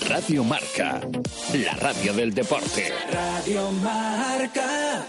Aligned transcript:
Radio 0.00 0.42
Marca, 0.42 1.02
la 1.52 1.74
radio 1.74 2.14
del 2.14 2.32
deporte. 2.32 2.90
Radio 3.12 3.70
Marca. 3.72 5.06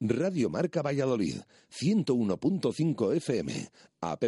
Radio 0.00 0.48
Marca 0.50 0.82
Valladolid, 0.82 1.38
101.5 1.72 3.16
FM, 3.16 3.70
app 4.00 4.22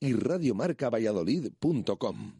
y 0.00 0.12
radiomarcavalladolid.com. 0.12 2.32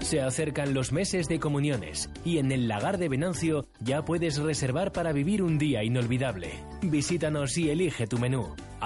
Se 0.00 0.20
acercan 0.20 0.74
los 0.74 0.90
meses 0.92 1.28
de 1.28 1.38
comuniones 1.38 2.10
y 2.24 2.38
en 2.38 2.50
el 2.50 2.66
lagar 2.68 2.98
de 2.98 3.08
Venancio 3.08 3.68
ya 3.80 4.04
puedes 4.04 4.38
reservar 4.38 4.90
para 4.92 5.12
vivir 5.12 5.42
un 5.42 5.58
día 5.58 5.84
inolvidable. 5.84 6.50
Visítanos 6.82 7.56
y 7.58 7.70
elige 7.70 8.06
tu 8.06 8.18
menú. 8.18 8.54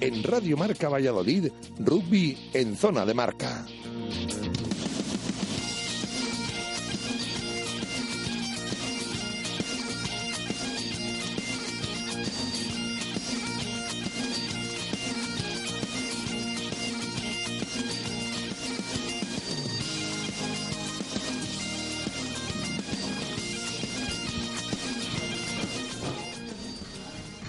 En 0.00 0.22
Radio 0.22 0.56
Marca 0.56 0.88
Valladolid, 0.88 1.50
rugby 1.80 2.50
en 2.52 2.76
zona 2.76 3.04
de 3.04 3.14
marca. 3.14 3.66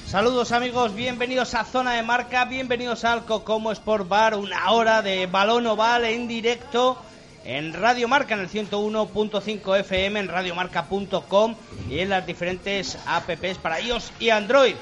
Saludos 0.09 0.51
amigos, 0.53 0.95
bienvenidos 0.95 1.53
a 1.53 1.63
Zona 1.63 1.93
de 1.93 2.01
Marca, 2.01 2.45
bienvenidos 2.45 3.03
al 3.03 3.25
Cocomo 3.25 3.71
Sport 3.71 4.07
Bar, 4.07 4.33
una 4.33 4.71
hora 4.71 5.03
de 5.03 5.27
balón 5.27 5.67
oval 5.67 6.03
en 6.03 6.27
directo 6.27 6.97
en 7.45 7.73
Radio 7.73 8.07
Marca 8.07 8.33
en 8.33 8.39
el 8.39 8.49
101.5 8.49 9.79
FM, 9.81 10.19
en 10.19 10.27
radiomarca.com 10.27 11.55
y 11.91 11.99
en 11.99 12.09
las 12.09 12.25
diferentes 12.25 12.97
apps 13.05 13.59
para 13.59 13.79
iOS 13.81 14.11
y 14.19 14.31
Android. 14.31 14.73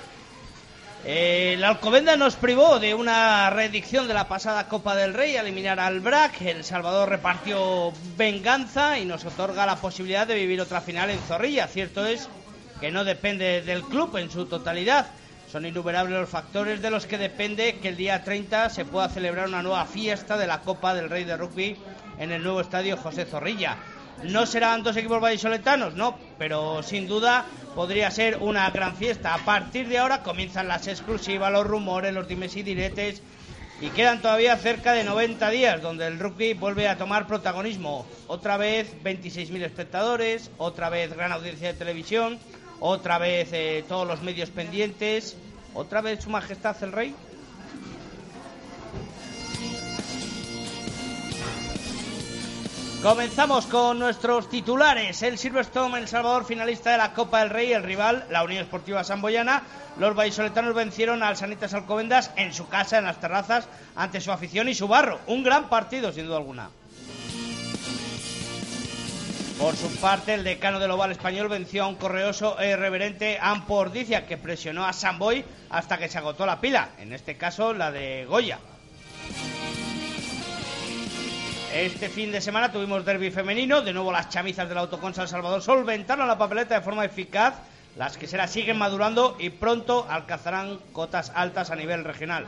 Eh, 1.03 1.57
la 1.59 1.67
Alcobenda 1.67 2.15
nos 2.15 2.37
privó 2.37 2.79
de 2.79 2.93
una 2.93 3.49
reedicción 3.49 4.07
de 4.07 4.13
la 4.13 4.29
pasada 4.29 4.69
Copa 4.69 4.95
del 4.95 5.13
Rey, 5.13 5.35
eliminar 5.35 5.81
al 5.81 5.99
BRAC. 5.99 6.41
El 6.43 6.63
Salvador 6.63 7.09
repartió 7.09 7.91
venganza 8.15 8.97
y 8.97 9.03
nos 9.03 9.25
otorga 9.25 9.65
la 9.65 9.75
posibilidad 9.75 10.25
de 10.25 10.35
vivir 10.35 10.61
otra 10.61 10.79
final 10.79 11.09
en 11.09 11.19
Zorrilla. 11.19 11.67
Cierto 11.67 12.05
es 12.05 12.29
que 12.79 12.91
no 12.91 13.03
depende 13.03 13.61
del 13.61 13.83
club 13.83 14.17
en 14.17 14.29
su 14.29 14.45
totalidad. 14.45 15.07
Son 15.51 15.65
innumerables 15.65 16.19
los 16.19 16.29
factores 16.29 16.81
de 16.81 16.91
los 16.91 17.05
que 17.05 17.17
depende 17.17 17.77
que 17.81 17.89
el 17.89 17.97
día 17.97 18.23
30 18.23 18.69
se 18.69 18.85
pueda 18.85 19.09
celebrar 19.09 19.47
una 19.47 19.63
nueva 19.63 19.85
fiesta 19.85 20.37
de 20.37 20.47
la 20.47 20.61
Copa 20.61 20.93
del 20.93 21.09
Rey 21.09 21.23
de 21.23 21.37
Rugby 21.37 21.77
en 22.19 22.31
el 22.31 22.43
nuevo 22.43 22.61
estadio 22.61 22.97
José 22.97 23.25
Zorrilla. 23.25 23.77
No 24.23 24.45
serán 24.45 24.83
dos 24.83 24.97
equipos 24.97 25.21
vallisoletanos, 25.21 25.93
no, 25.93 26.17
pero 26.37 26.81
sin 26.83 27.07
duda 27.07 27.45
podría 27.75 28.11
ser 28.11 28.37
una 28.41 28.69
gran 28.71 28.95
fiesta. 28.95 29.33
A 29.33 29.45
partir 29.45 29.87
de 29.87 29.99
ahora 29.99 30.23
comienzan 30.23 30.67
las 30.67 30.87
exclusivas, 30.87 31.51
los 31.51 31.65
rumores, 31.65 32.13
los 32.13 32.27
dimes 32.27 32.55
y 32.55 32.63
diretes 32.63 33.21
y 33.79 33.89
quedan 33.89 34.21
todavía 34.21 34.57
cerca 34.57 34.93
de 34.93 35.03
90 35.03 35.49
días 35.51 35.81
donde 35.81 36.07
el 36.07 36.19
rugby 36.19 36.53
vuelve 36.53 36.87
a 36.87 36.97
tomar 36.97 37.27
protagonismo. 37.27 38.07
Otra 38.27 38.57
vez 38.57 38.91
26.000 39.03 39.63
espectadores, 39.63 40.49
otra 40.57 40.89
vez 40.89 41.15
gran 41.15 41.31
audiencia 41.31 41.67
de 41.67 41.77
televisión, 41.77 42.39
otra 42.79 43.17
vez 43.17 43.49
eh, 43.51 43.83
todos 43.87 44.07
los 44.07 44.21
medios 44.21 44.49
pendientes, 44.49 45.35
otra 45.73 46.01
vez 46.01 46.23
Su 46.23 46.29
Majestad 46.29 46.75
el 46.83 46.91
Rey. 46.91 47.15
Comenzamos 53.03 53.67
con 53.67 53.99
nuestros 53.99 54.49
titulares. 54.49 55.21
El 55.21 55.37
Silverstone, 55.37 55.99
El 55.99 56.07
Salvador, 56.07 56.45
finalista 56.45 56.91
de 56.91 56.97
la 56.97 57.13
Copa 57.13 57.39
del 57.39 57.51
Rey, 57.51 57.71
el 57.71 57.83
rival, 57.83 58.25
la 58.31 58.43
Unión 58.43 58.63
Esportiva 58.63 59.03
Samboyana. 59.03 59.61
Los 59.99 60.15
vallisoletanos 60.15 60.73
vencieron 60.73 61.21
al 61.21 61.37
Sanitas 61.37 61.75
Alcobendas 61.75 62.31
en 62.35 62.53
su 62.53 62.67
casa, 62.67 62.97
en 62.97 63.05
las 63.05 63.21
terrazas, 63.21 63.69
ante 63.95 64.19
su 64.19 64.31
afición 64.31 64.67
y 64.67 64.73
su 64.73 64.87
barro. 64.87 65.19
Un 65.27 65.43
gran 65.43 65.69
partido, 65.69 66.11
sin 66.11 66.25
duda 66.25 66.37
alguna. 66.37 66.69
Por 69.57 69.75
su 69.75 69.89
parte, 69.99 70.35
el 70.35 70.43
decano 70.43 70.79
del 70.79 70.91
oval 70.91 71.11
español 71.11 71.47
venció 71.47 71.83
a 71.83 71.87
un 71.87 71.95
correoso 71.95 72.59
e 72.59 72.69
irreverente 72.69 73.39
Ampordicia 73.41 74.27
que 74.27 74.37
presionó 74.37 74.85
a 74.85 74.93
Samboy 74.93 75.43
hasta 75.71 75.97
que 75.97 76.07
se 76.07 76.19
agotó 76.19 76.45
la 76.45 76.61
pila, 76.61 76.89
en 76.99 77.11
este 77.11 77.37
caso 77.37 77.73
la 77.73 77.91
de 77.91 78.25
Goya. 78.25 78.59
Este 81.73 82.07
fin 82.09 82.31
de 82.31 82.39
semana 82.39 82.71
tuvimos 82.71 83.03
derby 83.03 83.31
femenino, 83.31 83.81
de 83.81 83.93
nuevo 83.93 84.11
las 84.11 84.29
chamizas 84.29 84.69
del 84.69 84.77
Autoconsa 84.77 85.23
El 85.23 85.27
Salvador 85.27 85.63
solventaron 85.63 86.27
la 86.27 86.37
papeleta 86.37 86.75
de 86.75 86.81
forma 86.81 87.03
eficaz, 87.03 87.55
las 87.95 88.15
que 88.15 88.27
será 88.27 88.47
siguen 88.47 88.77
madurando 88.77 89.37
y 89.39 89.49
pronto 89.49 90.05
alcanzarán 90.07 90.77
cotas 90.93 91.31
altas 91.33 91.71
a 91.71 91.75
nivel 91.75 92.03
regional. 92.03 92.45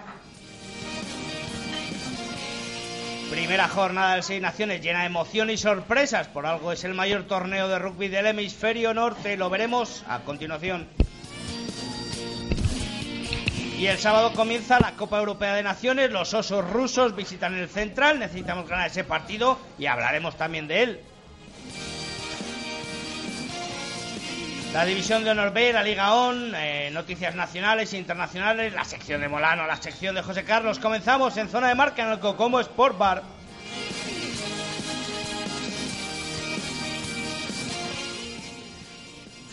Primera 3.29 3.67
jornada 3.67 4.15
de 4.15 4.23
Seis 4.23 4.41
Naciones 4.41 4.81
llena 4.81 5.01
de 5.01 5.05
emoción 5.05 5.51
y 5.51 5.57
sorpresas. 5.57 6.27
Por 6.27 6.47
algo 6.47 6.71
es 6.71 6.83
el 6.83 6.95
mayor 6.95 7.23
torneo 7.23 7.67
de 7.67 7.77
rugby 7.77 8.07
del 8.07 8.25
hemisferio 8.25 8.93
norte. 8.93 9.37
Lo 9.37 9.51
veremos 9.51 10.03
a 10.07 10.19
continuación. 10.21 10.87
Y 13.77 13.85
el 13.85 13.99
sábado 13.99 14.33
comienza 14.33 14.79
la 14.79 14.93
Copa 14.93 15.19
Europea 15.19 15.53
de 15.53 15.63
Naciones. 15.63 16.11
Los 16.11 16.33
osos 16.33 16.67
rusos 16.69 17.15
visitan 17.15 17.53
el 17.53 17.69
central. 17.69 18.17
Necesitamos 18.17 18.67
ganar 18.67 18.87
ese 18.87 19.03
partido 19.03 19.59
y 19.77 19.85
hablaremos 19.85 20.35
también 20.35 20.67
de 20.67 20.83
él. 20.83 20.99
La 24.73 24.85
división 24.85 25.23
de 25.23 25.31
Honor 25.31 25.51
B, 25.51 25.73
la 25.73 25.81
Liga 25.81 26.13
ON, 26.13 26.53
eh, 26.55 26.91
noticias 26.93 27.33
nacionales 27.33 27.91
e 27.93 27.97
internacionales, 27.97 28.71
la 28.71 28.85
sección 28.85 29.19
de 29.19 29.27
Molano, 29.27 29.65
la 29.65 29.77
sección 29.77 30.13
de 30.13 30.21
José 30.21 30.43
Carlos. 30.43 30.77
Comenzamos 30.77 31.35
en 31.37 31.49
zona 31.49 31.69
de 31.69 31.75
marca 31.75 32.03
en 32.03 32.11
el 32.11 32.19
Cocomo 32.19 32.59
Sport 32.59 32.97
Bar. 32.97 33.23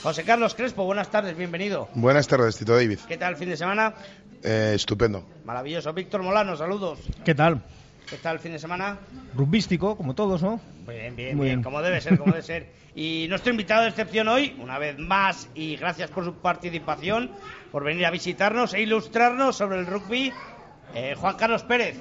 José 0.03 0.23
Carlos 0.23 0.55
Crespo, 0.55 0.85
buenas 0.85 1.11
tardes, 1.11 1.35
bienvenido. 1.35 1.89
Buenas 1.95 2.29
tardes, 2.29 2.59
Tito 2.59 2.75
David. 2.75 2.99
¿Qué 3.09 3.17
tal 3.17 3.33
el 3.33 3.39
fin 3.39 3.49
de 3.49 3.57
semana? 3.57 3.95
Eh, 4.43 4.73
estupendo. 4.75 5.27
Maravilloso. 5.47 5.95
Víctor 5.95 6.23
Molano, 6.23 6.57
saludos. 6.57 6.99
¿Qué 7.25 7.35
tal? 7.35 7.63
¿Qué 8.09 8.19
tal 8.19 8.35
el 8.35 8.41
fin 8.41 8.53
de 8.53 8.59
semana? 8.59 8.99
Rugbístico, 9.35 9.97
como 9.97 10.15
todos, 10.15 10.43
¿no? 10.43 10.61
Bien, 10.87 11.15
bien, 11.17 11.37
Muy 11.37 11.47
bien, 11.47 11.57
bien. 11.59 11.63
como 11.63 11.83
debe 11.83 12.01
ser, 12.01 12.17
como 12.19 12.31
debe 12.33 12.43
ser. 12.45 12.67
Y 12.95 13.27
nuestro 13.29 13.51
invitado 13.51 13.83
de 13.83 13.89
excepción 13.89 14.29
hoy, 14.29 14.57
una 14.61 14.79
vez 14.79 14.99
más, 14.99 15.49
y 15.55 15.77
gracias 15.77 16.11
por 16.11 16.25
su 16.25 16.35
participación, 16.35 17.31
por 17.73 17.85
venir 17.85 18.07
a 18.07 18.11
visitarnos 18.11 18.75
e 18.75 18.81
ilustrarnos 18.83 19.57
sobre 19.57 19.79
el 19.79 19.87
rugby, 19.87 20.33
eh, 20.95 21.15
Juan 21.19 21.35
Carlos 21.37 21.65
Pérez. 21.65 22.01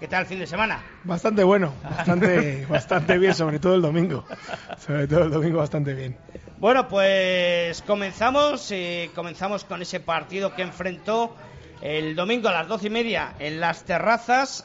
¿Qué 0.00 0.08
tal 0.08 0.22
el 0.22 0.26
fin 0.26 0.40
de 0.40 0.46
semana? 0.46 0.82
Bastante 1.04 1.44
bueno, 1.44 1.74
bastante, 1.82 2.66
bastante 2.66 3.18
bien, 3.18 3.34
sobre 3.34 3.58
todo 3.60 3.74
el 3.74 3.82
domingo. 3.82 4.24
Sobre 4.78 5.06
todo 5.06 5.24
el 5.24 5.30
domingo 5.30 5.58
bastante 5.58 5.94
bien. 5.94 6.16
Bueno, 6.58 6.88
pues 6.88 7.82
comenzamos, 7.82 8.70
eh, 8.70 9.10
comenzamos 9.14 9.64
con 9.64 9.82
ese 9.82 10.00
partido 10.00 10.54
que 10.54 10.62
enfrentó 10.62 11.36
el 11.82 12.14
domingo 12.14 12.48
a 12.48 12.52
las 12.52 12.68
doce 12.68 12.86
y 12.86 12.90
media 12.90 13.34
en 13.38 13.60
las 13.60 13.84
terrazas 13.84 14.64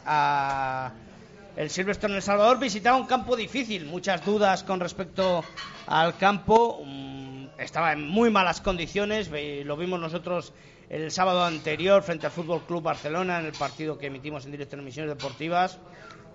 el 1.57 1.71
Silverstone 1.71 2.13
en 2.13 2.17
El 2.17 2.21
Salvador. 2.21 2.59
Visitaba 2.59 2.97
un 2.97 3.07
campo 3.07 3.35
difícil, 3.35 3.85
muchas 3.85 4.23
dudas 4.23 4.63
con 4.63 4.79
respecto 4.79 5.43
al 5.87 6.15
campo. 6.17 6.81
mm, 6.85 7.27
Estaba 7.57 7.91
en 7.93 8.07
muy 8.07 8.29
malas 8.29 8.61
condiciones, 8.61 9.31
lo 9.31 9.77
vimos 9.77 9.99
nosotros 9.99 10.53
el 10.89 11.09
sábado 11.09 11.43
anterior 11.43 12.03
frente 12.03 12.27
al 12.27 12.31
Fútbol 12.31 12.61
Club 12.67 12.83
Barcelona 12.83 13.39
en 13.39 13.47
el 13.47 13.51
partido 13.53 13.97
que 13.97 14.05
emitimos 14.07 14.45
en 14.45 14.51
directo 14.51 14.75
en 14.75 14.83
emisiones 14.83 15.09
deportivas 15.09 15.79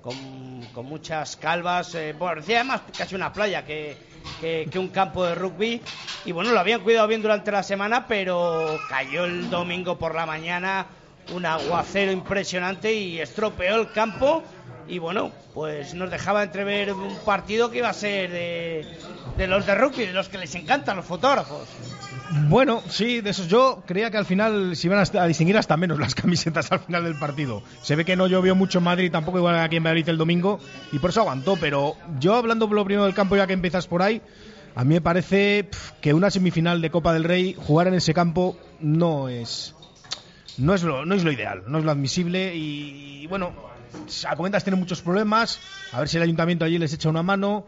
con, 0.02 0.85
muchas 0.85 1.37
calvas. 1.37 1.94
eh, 1.94 2.12
bueno, 2.19 2.35
parecía 2.35 2.56
además 2.56 2.82
casi 2.99 3.14
una 3.14 3.32
playa 3.32 3.64
que, 3.64 3.96
que- 4.41 4.69
un 4.79 4.89
campo 4.89 5.25
de 5.25 5.35
rugby. 5.35 5.81
Y 6.25 6.33
bueno, 6.33 6.53
lo 6.53 6.61
habían 6.61 6.81
cuidado 6.81 7.09
bien 7.09 7.23
durante 7.23 7.51
la 7.51 7.63
semana, 7.63 8.07
pero 8.07 8.79
cayó 8.89 9.25
el 9.25 9.51
domingo 9.51 9.99
por 9.99 10.15
la 10.15 10.27
mañana 10.27 10.87
un 11.35 11.47
aguacero 11.47 12.13
impresionante 12.13 12.93
y 12.93 13.21
estropeó 13.21 13.77
el 13.77 13.91
campo. 13.93 14.43
y 14.89 14.99
bueno, 14.99 15.31
pues 15.55 15.95
nos 15.95 16.11
dejaba 16.11 16.43
entrever 16.43 16.93
un 16.93 17.17
partido 17.25 17.71
que 17.71 17.79
iba 17.79 17.89
a 17.89 17.95
ser 17.95 18.31
de, 18.33 18.87
de 19.39 19.47
los 19.47 19.65
de 19.65 19.75
rugby, 19.77 20.07
de 20.07 20.13
los 20.13 20.29
que 20.29 20.39
les 20.39 20.55
encantan 20.57 20.97
los 20.97 21.07
fotógrafos. 21.07 21.69
Bueno, 22.49 22.83
sí, 22.89 23.21
de 23.21 23.31
esos 23.31 23.49
yo 23.49 23.83
creía 23.87 24.11
que 24.11 24.17
al 24.17 24.25
final 24.25 24.75
se 24.77 24.87
iban 24.87 24.99
a, 24.99 25.27
distinguir 25.27 25.59
hasta 25.59 25.77
menos 25.77 25.99
las 25.99 26.15
camisetas 26.17 26.71
al 26.73 26.81
final 26.81 27.05
del 27.05 27.17
partido. 27.17 27.63
Se 27.83 27.97
ve 27.97 28.05
que 28.05 28.17
no 28.17 28.27
llovió 28.27 28.55
mucho 28.55 28.79
en 28.79 28.85
Madrid, 28.85 29.11
tampoco 29.11 29.39
igual 29.39 29.59
aquí 29.59 29.77
en 29.77 29.83
Madrid 29.83 30.09
el 30.09 30.19
domingo, 30.19 30.61
y 30.93 30.99
por 30.99 31.11
eso 31.11 31.21
aguantó. 31.21 31.57
Pero 31.57 31.97
yo 32.19 32.35
hablando 32.35 32.67
por 32.69 32.77
lo 32.77 32.85
primero 32.85 33.05
del 33.05 33.15
campo, 33.15 33.37
ya 33.37 33.47
que 33.47 33.53
empiezas 33.53 33.87
por 33.87 34.03
ahí, 34.03 34.23
a 34.75 34.85
mí 34.85 34.95
me 34.95 35.01
parece 35.01 35.69
que 36.01 36.15
una 36.15 36.31
semifinal 36.31 36.81
de 36.81 36.91
Copa 36.91 37.13
del 37.13 37.25
Rey, 37.25 37.55
jugar 37.59 37.89
en 37.89 37.95
ese 37.95 38.15
campo 38.15 38.57
no 38.81 39.29
es 39.29 39.75
no 40.59 40.75
es 40.75 40.83
lo, 40.83 41.05
no 41.05 41.15
es 41.15 41.25
lo 41.25 41.33
ideal, 41.33 41.63
no 41.67 41.79
es 41.79 41.85
lo 41.85 41.91
admisible 41.91 42.55
y, 42.55 43.27
bueno, 43.27 43.53
a 44.29 44.37
comentas 44.37 44.65
tiene 44.65 44.79
muchos 44.79 45.03
problemas, 45.03 45.61
a 45.93 45.99
ver 45.99 46.09
si 46.09 46.17
el 46.17 46.23
ayuntamiento 46.23 46.65
allí 46.65 46.79
les 46.79 46.93
echa 46.93 47.09
una 47.09 47.23
mano. 47.23 47.67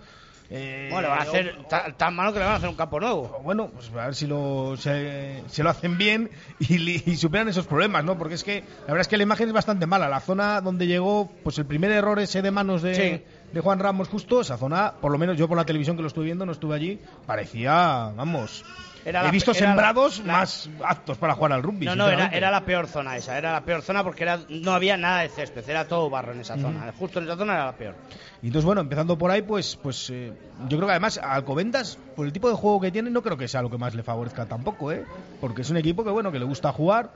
Eh, 0.56 0.89
bueno, 0.89 1.09
va 1.09 1.17
a 1.17 1.23
hacer 1.23 1.56
tan, 1.97 2.15
malo 2.15 2.33
que 2.33 2.39
le 2.39 2.45
van 2.45 2.55
a 2.55 2.56
hacer 2.59 2.69
un 2.69 2.77
campo 2.77 3.01
nuevo. 3.01 3.41
Bueno, 3.43 3.71
pues 3.75 3.91
a 3.91 4.06
ver 4.06 4.15
si 4.15 4.29
lo, 4.29 4.77
se, 4.77 5.43
lo 5.59 5.69
hacen 5.69 5.99
bien 5.99 6.31
y, 6.61 7.17
superan 7.17 7.49
esos 7.49 7.67
problemas, 7.67 8.05
¿no? 8.05 8.17
Porque 8.17 8.35
es 8.35 8.45
que 8.45 8.61
la 8.61 8.87
verdad 8.87 9.01
es 9.01 9.09
que 9.09 9.17
la 9.17 9.25
imagen 9.25 9.49
es 9.49 9.53
bastante 9.53 9.87
mala. 9.87 10.09
La 10.09 10.21
zona 10.21 10.61
donde 10.61 10.87
llegó, 10.87 11.29
pues 11.43 11.59
el 11.59 11.67
primer 11.67 11.91
error 11.91 12.21
ese 12.21 12.41
de 12.41 12.53
manos 12.53 12.83
de, 12.83 13.25
de 13.53 13.61
Juan 13.61 13.81
Ramos 13.81 14.09
justo, 14.09 14.43
esa 14.43 14.56
zona, 14.56 14.95
por 15.01 15.11
lo 15.11 15.19
menos 15.19 15.37
yo 15.37 15.49
por 15.49 15.56
la 15.56 15.65
televisión 15.65 15.97
que 15.97 16.03
lo 16.03 16.09
estuve 16.09 16.27
viendo, 16.27 16.47
no 16.47 16.53
estuve 16.53 16.77
allí, 16.77 17.01
parecía, 17.27 18.12
vamos, 18.15 18.65
He 19.05 19.31
visto 19.31 19.53
sembrados 19.53 20.25
más 20.25 20.71
aptos 20.83 21.19
para 21.19 21.35
jugar 21.35 21.53
al 21.53 21.62
rugby. 21.62 21.87
No, 21.87 21.95
no, 21.95 22.09
era, 22.09 22.29
era, 22.29 22.51
la 22.51 22.65
peor 22.65 22.87
zona 22.87 23.17
esa. 23.17 23.37
Era 23.37 23.53
la 23.53 23.61
peor 23.61 23.83
zona 23.83 24.03
porque 24.03 24.23
era, 24.23 24.41
no 24.49 24.73
había 24.73 24.97
nada 24.97 25.21
de 25.21 25.29
césped, 25.29 25.69
era 25.69 25.87
todo 25.87 26.09
barro 26.09 26.33
en 26.33 26.41
esa 26.41 26.56
zona. 26.56 26.93
Justo 26.99 27.19
en 27.19 27.27
esa 27.27 27.37
zona 27.37 27.55
era 27.55 27.67
la 27.67 27.73
peor. 27.73 27.95
Y 28.43 28.47
entonces, 28.47 28.65
bueno, 28.65 28.81
empezando 28.81 29.17
por 29.19 29.31
ahí, 29.31 29.43
pues, 29.43 29.77
pues 29.77 30.11
eh, 30.11 30.33
yo 30.69 30.77
creo 30.77 30.87
que 30.87 30.93
además 30.93 31.19
Alcobendas, 31.19 31.99
por 32.17 32.27
el 32.27 32.33
tipo 32.33 32.49
de 32.49 32.55
juego 32.55 32.81
que 32.81 32.91
tiene, 32.91 33.11
no 33.11 33.23
creo 33.23 33.37
que 33.37 33.49
sea 33.49 33.62
lo 33.62 33.71
que 33.71 33.79
más 33.79 33.95
le 33.95 34.03
favorezca 34.03 34.47
tampoco, 34.47 34.93
¿eh? 34.93 35.05
Porque 35.41 35.62
es 35.62 35.71
un 35.71 35.77
equipo 35.77 36.05
que, 36.05 36.11
bueno, 36.11 36.33
que 36.33 36.39
le 36.39 36.45
gusta 36.45 36.73
jugar 36.73 37.11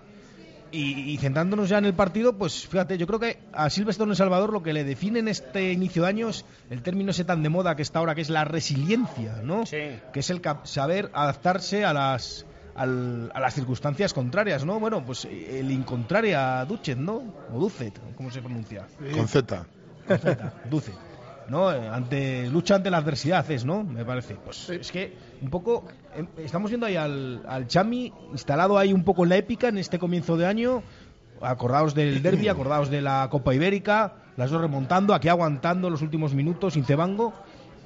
y, 0.70 1.16
centrándonos 1.18 1.68
ya 1.68 1.78
en 1.78 1.84
el 1.84 1.94
partido, 1.94 2.36
pues 2.36 2.66
fíjate, 2.66 2.98
yo 2.98 3.06
creo 3.06 3.18
que 3.18 3.38
a 3.52 3.70
Silvestre 3.70 4.04
en 4.04 4.10
El 4.10 4.16
Salvador 4.16 4.52
lo 4.52 4.62
que 4.62 4.72
le 4.72 4.84
define 4.84 5.20
en 5.20 5.28
este 5.28 5.72
inicio 5.72 6.02
de 6.02 6.08
años, 6.08 6.44
el 6.70 6.82
término 6.82 7.10
ese 7.10 7.24
tan 7.24 7.42
de 7.42 7.48
moda 7.48 7.76
que 7.76 7.82
está 7.82 7.98
ahora, 7.98 8.14
que 8.14 8.20
es 8.20 8.30
la 8.30 8.44
resiliencia, 8.44 9.40
¿no? 9.42 9.64
Que 9.64 10.00
es 10.20 10.30
el 10.30 10.42
saber 10.64 11.10
adaptarse 11.14 11.84
a 11.84 11.92
las 11.92 12.46
a 12.74 12.86
las 12.86 13.54
circunstancias 13.54 14.14
contrarias, 14.14 14.64
¿no? 14.64 14.78
Bueno, 14.78 15.04
pues 15.04 15.24
el 15.24 15.70
incontraria 15.72 16.64
Duchet, 16.64 16.96
¿no? 16.96 17.34
O 17.52 17.58
Ducet, 17.58 17.98
¿cómo 18.16 18.30
se 18.30 18.40
pronuncia? 18.40 18.86
Con 19.12 19.26
Z. 19.26 19.66
Con 20.06 20.18
Z, 20.18 20.52
Ducet. 20.70 21.07
¿No? 21.48 21.72
Eh, 21.72 21.88
ante, 21.88 22.48
lucha 22.48 22.76
ante 22.76 22.90
la 22.90 22.98
adversidad 22.98 23.48
es, 23.50 23.64
¿no? 23.64 23.84
Me 23.84 24.04
parece. 24.04 24.36
Pues 24.36 24.68
es 24.70 24.92
que 24.92 25.16
un 25.42 25.50
poco 25.50 25.84
em, 26.14 26.26
estamos 26.38 26.70
viendo 26.70 26.86
ahí 26.86 26.96
al, 26.96 27.42
al 27.46 27.66
Chami 27.66 28.12
instalado 28.32 28.78
ahí 28.78 28.92
un 28.92 29.04
poco 29.04 29.24
en 29.24 29.30
la 29.30 29.36
épica 29.36 29.68
en 29.68 29.78
este 29.78 29.98
comienzo 29.98 30.36
de 30.36 30.46
año. 30.46 30.82
Acordaos 31.40 31.94
del 31.94 32.22
derby, 32.22 32.48
acordaos 32.48 32.90
de 32.90 33.02
la 33.02 33.28
Copa 33.30 33.54
Ibérica, 33.54 34.14
las 34.36 34.50
dos 34.50 34.60
remontando, 34.60 35.14
aquí 35.14 35.28
aguantando 35.28 35.90
los 35.90 36.02
últimos 36.02 36.34
minutos 36.34 36.74
sin 36.74 36.84
cebango. 36.84 37.32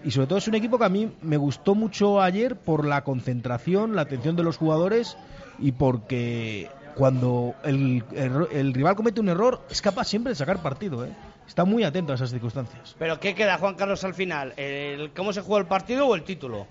Y 0.05 0.11
sobre 0.11 0.27
todo 0.27 0.39
es 0.39 0.49
un 0.49 0.57
equipo 0.57 0.79
que 0.79 0.85
a 0.85 0.89
mí 0.89 1.13
me 1.23 1.37
gustó 1.37 1.77
mucho 1.77 2.21
ayer 2.21 2.57
por 2.57 2.85
la 2.85 3.05
concentración, 3.05 3.95
la 3.95 4.03
atención 4.03 4.35
de 4.35 4.43
los 4.43 4.57
jugadores 4.57 5.17
y 5.61 5.73
porque 5.73 6.69
cuando 6.97 7.55
el, 7.63 8.03
el 8.13 8.75
rival 8.75 8.97
comete 8.97 9.21
un 9.21 9.29
error 9.29 9.61
es 9.71 9.81
capaz 9.81 10.07
siempre 10.07 10.33
de 10.33 10.35
sacar 10.35 10.61
partido, 10.61 11.05
¿eh? 11.05 11.13
Está 11.47 11.65
muy 11.65 11.85
atento 11.85 12.13
a 12.13 12.17
esas 12.17 12.31
circunstancias. 12.31 12.95
¿Pero 12.99 13.21
qué 13.21 13.35
queda, 13.35 13.59
Juan 13.59 13.75
Carlos, 13.75 14.05
al 14.05 14.15
final? 14.15 14.55
¿El, 14.57 15.13
¿Cómo 15.13 15.33
se 15.33 15.41
jugó 15.41 15.59
el 15.59 15.67
partido 15.67 16.07
o 16.07 16.15
el 16.15 16.23
título? 16.23 16.67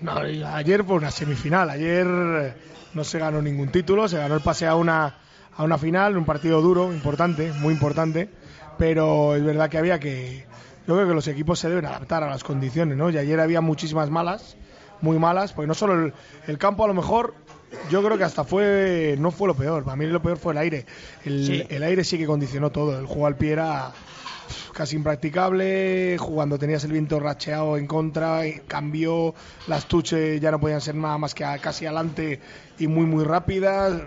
No, 0.00 0.16
ayer 0.16 0.84
fue 0.84 0.96
una 0.96 1.10
semifinal. 1.10 1.70
Ayer 1.70 2.06
eh, 2.06 2.54
no 2.94 3.04
se 3.04 3.18
ganó 3.18 3.40
ningún 3.40 3.68
título, 3.68 4.08
se 4.08 4.18
ganó 4.18 4.34
el 4.34 4.40
pase 4.40 4.66
a 4.66 4.74
una, 4.74 5.14
a 5.56 5.62
una 5.62 5.78
final, 5.78 6.16
un 6.16 6.24
partido 6.24 6.60
duro, 6.60 6.92
importante, 6.92 7.52
muy 7.52 7.72
importante. 7.72 8.28
Pero 8.78 9.36
es 9.36 9.44
verdad 9.44 9.70
que 9.70 9.78
había 9.78 9.98
que. 10.00 10.46
Yo 10.86 10.94
creo 10.94 11.06
que 11.06 11.14
los 11.14 11.28
equipos 11.28 11.60
se 11.60 11.68
deben 11.68 11.86
adaptar 11.86 12.24
a 12.24 12.30
las 12.30 12.42
condiciones, 12.42 12.96
¿no? 12.96 13.10
Y 13.10 13.16
ayer 13.16 13.38
había 13.38 13.60
muchísimas 13.60 14.10
malas, 14.10 14.56
muy 15.00 15.18
malas, 15.18 15.52
porque 15.52 15.68
no 15.68 15.74
solo 15.74 16.12
el, 16.48 16.58
campo 16.58 16.84
a 16.84 16.88
lo 16.88 16.94
mejor 16.94 17.34
yo 17.90 18.02
creo 18.02 18.18
que 18.18 18.24
hasta 18.24 18.44
fue 18.44 19.16
no 19.18 19.30
fue 19.30 19.48
lo 19.48 19.54
peor 19.54 19.84
para 19.84 19.96
mí 19.96 20.06
lo 20.06 20.22
peor 20.22 20.38
fue 20.38 20.52
el 20.52 20.58
aire 20.58 20.86
el, 21.24 21.66
el 21.68 21.82
aire 21.82 22.04
sí 22.04 22.18
que 22.18 22.26
condicionó 22.26 22.70
todo 22.70 22.98
el 22.98 23.06
juego 23.06 23.26
al 23.26 23.36
pie 23.36 23.52
era 23.52 23.92
casi 24.72 24.96
impracticable, 24.96 26.16
jugando 26.18 26.58
tenías 26.58 26.84
el 26.84 26.92
viento 26.92 27.20
racheado 27.20 27.76
en 27.76 27.86
contra, 27.86 28.42
cambió, 28.66 29.34
las 29.66 29.86
tuches 29.86 30.40
ya 30.40 30.50
no 30.50 30.60
podían 30.60 30.80
ser 30.80 30.94
nada 30.94 31.18
más 31.18 31.34
que 31.34 31.44
casi 31.60 31.86
adelante 31.86 32.40
y 32.78 32.86
muy 32.86 33.04
muy 33.04 33.24
rápidas, 33.24 34.02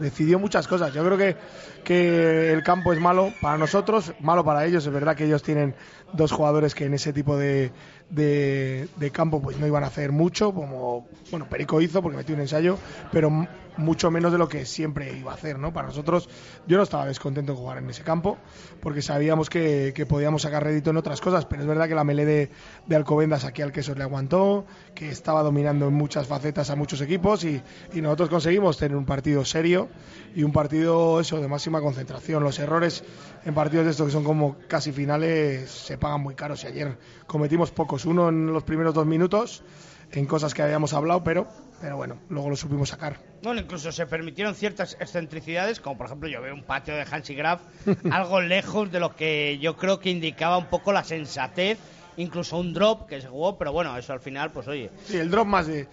decidió 0.00 0.38
muchas 0.38 0.66
cosas. 0.66 0.92
Yo 0.92 1.04
creo 1.04 1.18
que, 1.18 1.36
que 1.84 2.52
el 2.52 2.62
campo 2.62 2.92
es 2.92 3.00
malo 3.00 3.32
para 3.40 3.58
nosotros, 3.58 4.12
malo 4.20 4.44
para 4.44 4.64
ellos, 4.64 4.86
es 4.86 4.92
verdad 4.92 5.16
que 5.16 5.24
ellos 5.24 5.42
tienen 5.42 5.74
dos 6.12 6.32
jugadores 6.32 6.74
que 6.74 6.86
en 6.86 6.94
ese 6.94 7.12
tipo 7.12 7.36
de, 7.36 7.70
de, 8.10 8.88
de 8.96 9.10
campo 9.10 9.40
pues 9.40 9.58
no 9.58 9.66
iban 9.66 9.84
a 9.84 9.88
hacer 9.88 10.12
mucho, 10.12 10.52
como 10.52 11.06
bueno 11.30 11.48
Perico 11.48 11.80
hizo 11.80 12.02
porque 12.02 12.18
metió 12.18 12.34
un 12.34 12.40
ensayo, 12.40 12.78
pero 13.12 13.30
mucho 13.78 14.10
menos 14.10 14.32
de 14.32 14.38
lo 14.38 14.48
que 14.48 14.66
siempre 14.66 15.16
iba 15.16 15.30
a 15.30 15.34
hacer, 15.34 15.58
¿no? 15.58 15.72
Para 15.72 15.88
nosotros, 15.88 16.28
yo 16.66 16.76
no 16.76 16.82
estaba 16.82 17.06
descontento 17.06 17.52
de 17.52 17.58
jugar 17.58 17.78
en 17.78 17.88
ese 17.88 18.02
campo, 18.02 18.36
porque 18.80 19.02
sabíamos 19.02 19.48
que, 19.48 19.94
podíamos 20.08 20.42
sacar 20.42 20.64
rédito 20.64 20.90
en 20.90 20.96
otras 20.96 21.20
cosas, 21.20 21.46
pero 21.46 21.62
es 21.62 21.68
verdad 21.68 21.88
que 21.88 21.94
la 21.94 22.04
melee 22.04 22.26
de, 22.26 22.50
de 22.86 22.96
Alcobendas 22.96 23.44
aquí 23.44 23.62
al 23.62 23.72
queso 23.72 23.94
le 23.94 24.02
aguantó, 24.02 24.66
que 24.94 25.08
estaba 25.08 25.42
dominando 25.42 25.86
en 25.86 25.94
muchas 25.94 26.26
facetas 26.26 26.70
a 26.70 26.76
muchos 26.76 27.00
equipos 27.00 27.44
y, 27.44 27.62
y 27.94 28.00
nosotros 28.00 28.28
conseguimos 28.28 28.78
tener 28.78 28.96
un 28.96 29.06
partido 29.06 29.44
serio 29.44 29.88
y 30.34 30.42
un 30.42 30.52
partido 30.52 31.20
eso 31.20 31.40
de 31.40 31.48
máxima 31.48 31.80
concentración. 31.80 32.42
Los 32.42 32.58
errores 32.58 33.04
en 33.44 33.54
partidos 33.54 33.84
de 33.84 33.92
estos 33.92 34.06
que 34.06 34.12
son 34.12 34.24
como 34.24 34.56
casi 34.66 34.92
finales 34.92 35.70
se 35.70 35.98
pagan 35.98 36.20
muy 36.20 36.34
caros 36.34 36.64
y 36.64 36.66
ayer 36.66 36.98
cometimos 37.28 37.70
pocos, 37.70 38.04
uno 38.06 38.30
en 38.30 38.52
los 38.52 38.64
primeros 38.64 38.94
dos 38.94 39.06
minutos 39.06 39.62
en 40.10 40.26
cosas 40.26 40.54
que 40.54 40.62
habíamos 40.62 40.94
hablado, 40.94 41.22
pero, 41.22 41.46
pero 41.80 41.96
bueno, 41.96 42.18
luego 42.30 42.48
lo 42.48 42.56
supimos 42.56 42.88
sacar. 42.88 43.18
Bueno, 43.42 43.60
incluso 43.60 43.92
se 43.92 44.06
permitieron 44.06 44.54
ciertas 44.54 44.96
excentricidades, 44.98 45.80
como 45.80 45.98
por 45.98 46.06
ejemplo 46.06 46.28
yo 46.28 46.40
veo 46.40 46.54
un 46.54 46.64
patio 46.64 46.96
de 46.96 47.02
Hansi 47.08 47.34
Graf 47.34 47.60
algo 48.10 48.40
lejos 48.40 48.90
de 48.90 49.00
lo 49.00 49.14
que 49.14 49.58
yo 49.60 49.76
creo 49.76 50.00
que 50.00 50.10
indicaba 50.10 50.56
un 50.56 50.66
poco 50.66 50.92
la 50.92 51.04
sensatez, 51.04 51.78
incluso 52.16 52.56
un 52.56 52.72
drop 52.72 53.06
que 53.06 53.20
se 53.20 53.28
jugó, 53.28 53.58
pero 53.58 53.72
bueno, 53.72 53.96
eso 53.96 54.12
al 54.14 54.20
final, 54.20 54.50
pues 54.50 54.66
oye. 54.66 54.90
Sí, 55.04 55.18
el 55.18 55.30
drop 55.30 55.46
más 55.46 55.66
de 55.66 55.86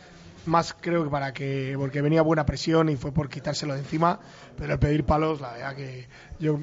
más 0.46 0.76
creo 0.80 1.04
que 1.04 1.10
para 1.10 1.34
que 1.34 1.74
porque 1.76 2.02
venía 2.02 2.22
buena 2.22 2.46
presión 2.46 2.90
y 2.90 2.96
fue 2.96 3.12
por 3.12 3.30
quitárselo 3.30 3.74
de 3.74 3.80
encima, 3.80 4.20
pero 4.58 4.74
el 4.74 4.80
pedir 4.80 5.04
palos, 5.04 5.42
la 5.42 5.54
verdad 5.54 5.76
que 5.76 6.08
yo 6.40 6.60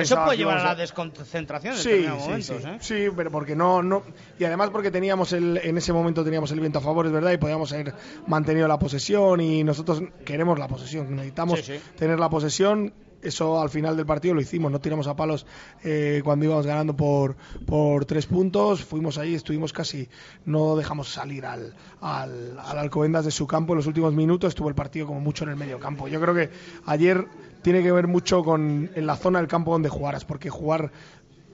eso 0.00 0.24
puede 0.24 0.36
llevar 0.36 0.58
a 0.58 0.64
la 0.64 0.74
desconcentración 0.74 1.74
en 1.74 1.80
sí, 1.80 2.42
sí, 2.42 2.52
¿eh? 2.52 2.78
sí, 2.80 3.06
pero 3.16 3.30
porque 3.30 3.56
no, 3.56 3.82
no. 3.82 4.02
Y 4.38 4.44
además 4.44 4.70
porque 4.70 4.90
teníamos 4.90 5.32
el, 5.32 5.58
en 5.62 5.76
ese 5.78 5.92
momento 5.92 6.22
teníamos 6.24 6.52
el 6.52 6.60
viento 6.60 6.78
a 6.78 6.82
favor, 6.82 7.06
es 7.06 7.12
verdad, 7.12 7.32
y 7.32 7.38
podíamos 7.38 7.72
haber 7.72 7.94
mantenido 8.26 8.68
la 8.68 8.78
posesión 8.78 9.40
y 9.40 9.64
nosotros 9.64 10.02
queremos 10.24 10.58
la 10.58 10.68
posesión, 10.68 11.14
necesitamos 11.14 11.70
tener 11.96 12.18
la 12.18 12.30
posesión. 12.30 12.92
Eso 13.20 13.58
al 13.58 13.70
final 13.70 13.96
del 13.96 14.04
partido 14.04 14.34
lo 14.34 14.42
hicimos, 14.42 14.70
no 14.70 14.82
tiramos 14.82 15.06
a 15.06 15.16
palos 15.16 15.46
eh, 15.82 16.20
cuando 16.22 16.44
íbamos 16.44 16.66
ganando 16.66 16.94
por, 16.94 17.36
por 17.64 18.04
tres 18.04 18.26
puntos, 18.26 18.84
fuimos 18.84 19.16
ahí, 19.16 19.34
estuvimos 19.34 19.72
casi, 19.72 20.10
no 20.44 20.76
dejamos 20.76 21.08
salir 21.08 21.46
al, 21.46 21.74
al, 22.02 22.58
al 22.58 22.78
Alcobendas 22.78 23.24
de 23.24 23.30
su 23.30 23.46
campo 23.46 23.72
en 23.72 23.78
los 23.78 23.86
últimos 23.86 24.12
minutos, 24.12 24.50
estuvo 24.50 24.68
el 24.68 24.74
partido 24.74 25.06
como 25.06 25.20
mucho 25.20 25.44
en 25.44 25.50
el 25.50 25.56
medio 25.56 25.80
campo. 25.80 26.06
Yo 26.06 26.20
creo 26.20 26.34
que 26.34 26.50
ayer 26.84 27.26
tiene 27.64 27.82
que 27.82 27.90
ver 27.90 28.06
mucho 28.06 28.44
con 28.44 28.90
en 28.94 29.06
la 29.06 29.16
zona 29.16 29.38
del 29.38 29.48
campo 29.48 29.72
donde 29.72 29.88
jugaras, 29.88 30.26
porque 30.26 30.50
jugar 30.50 30.92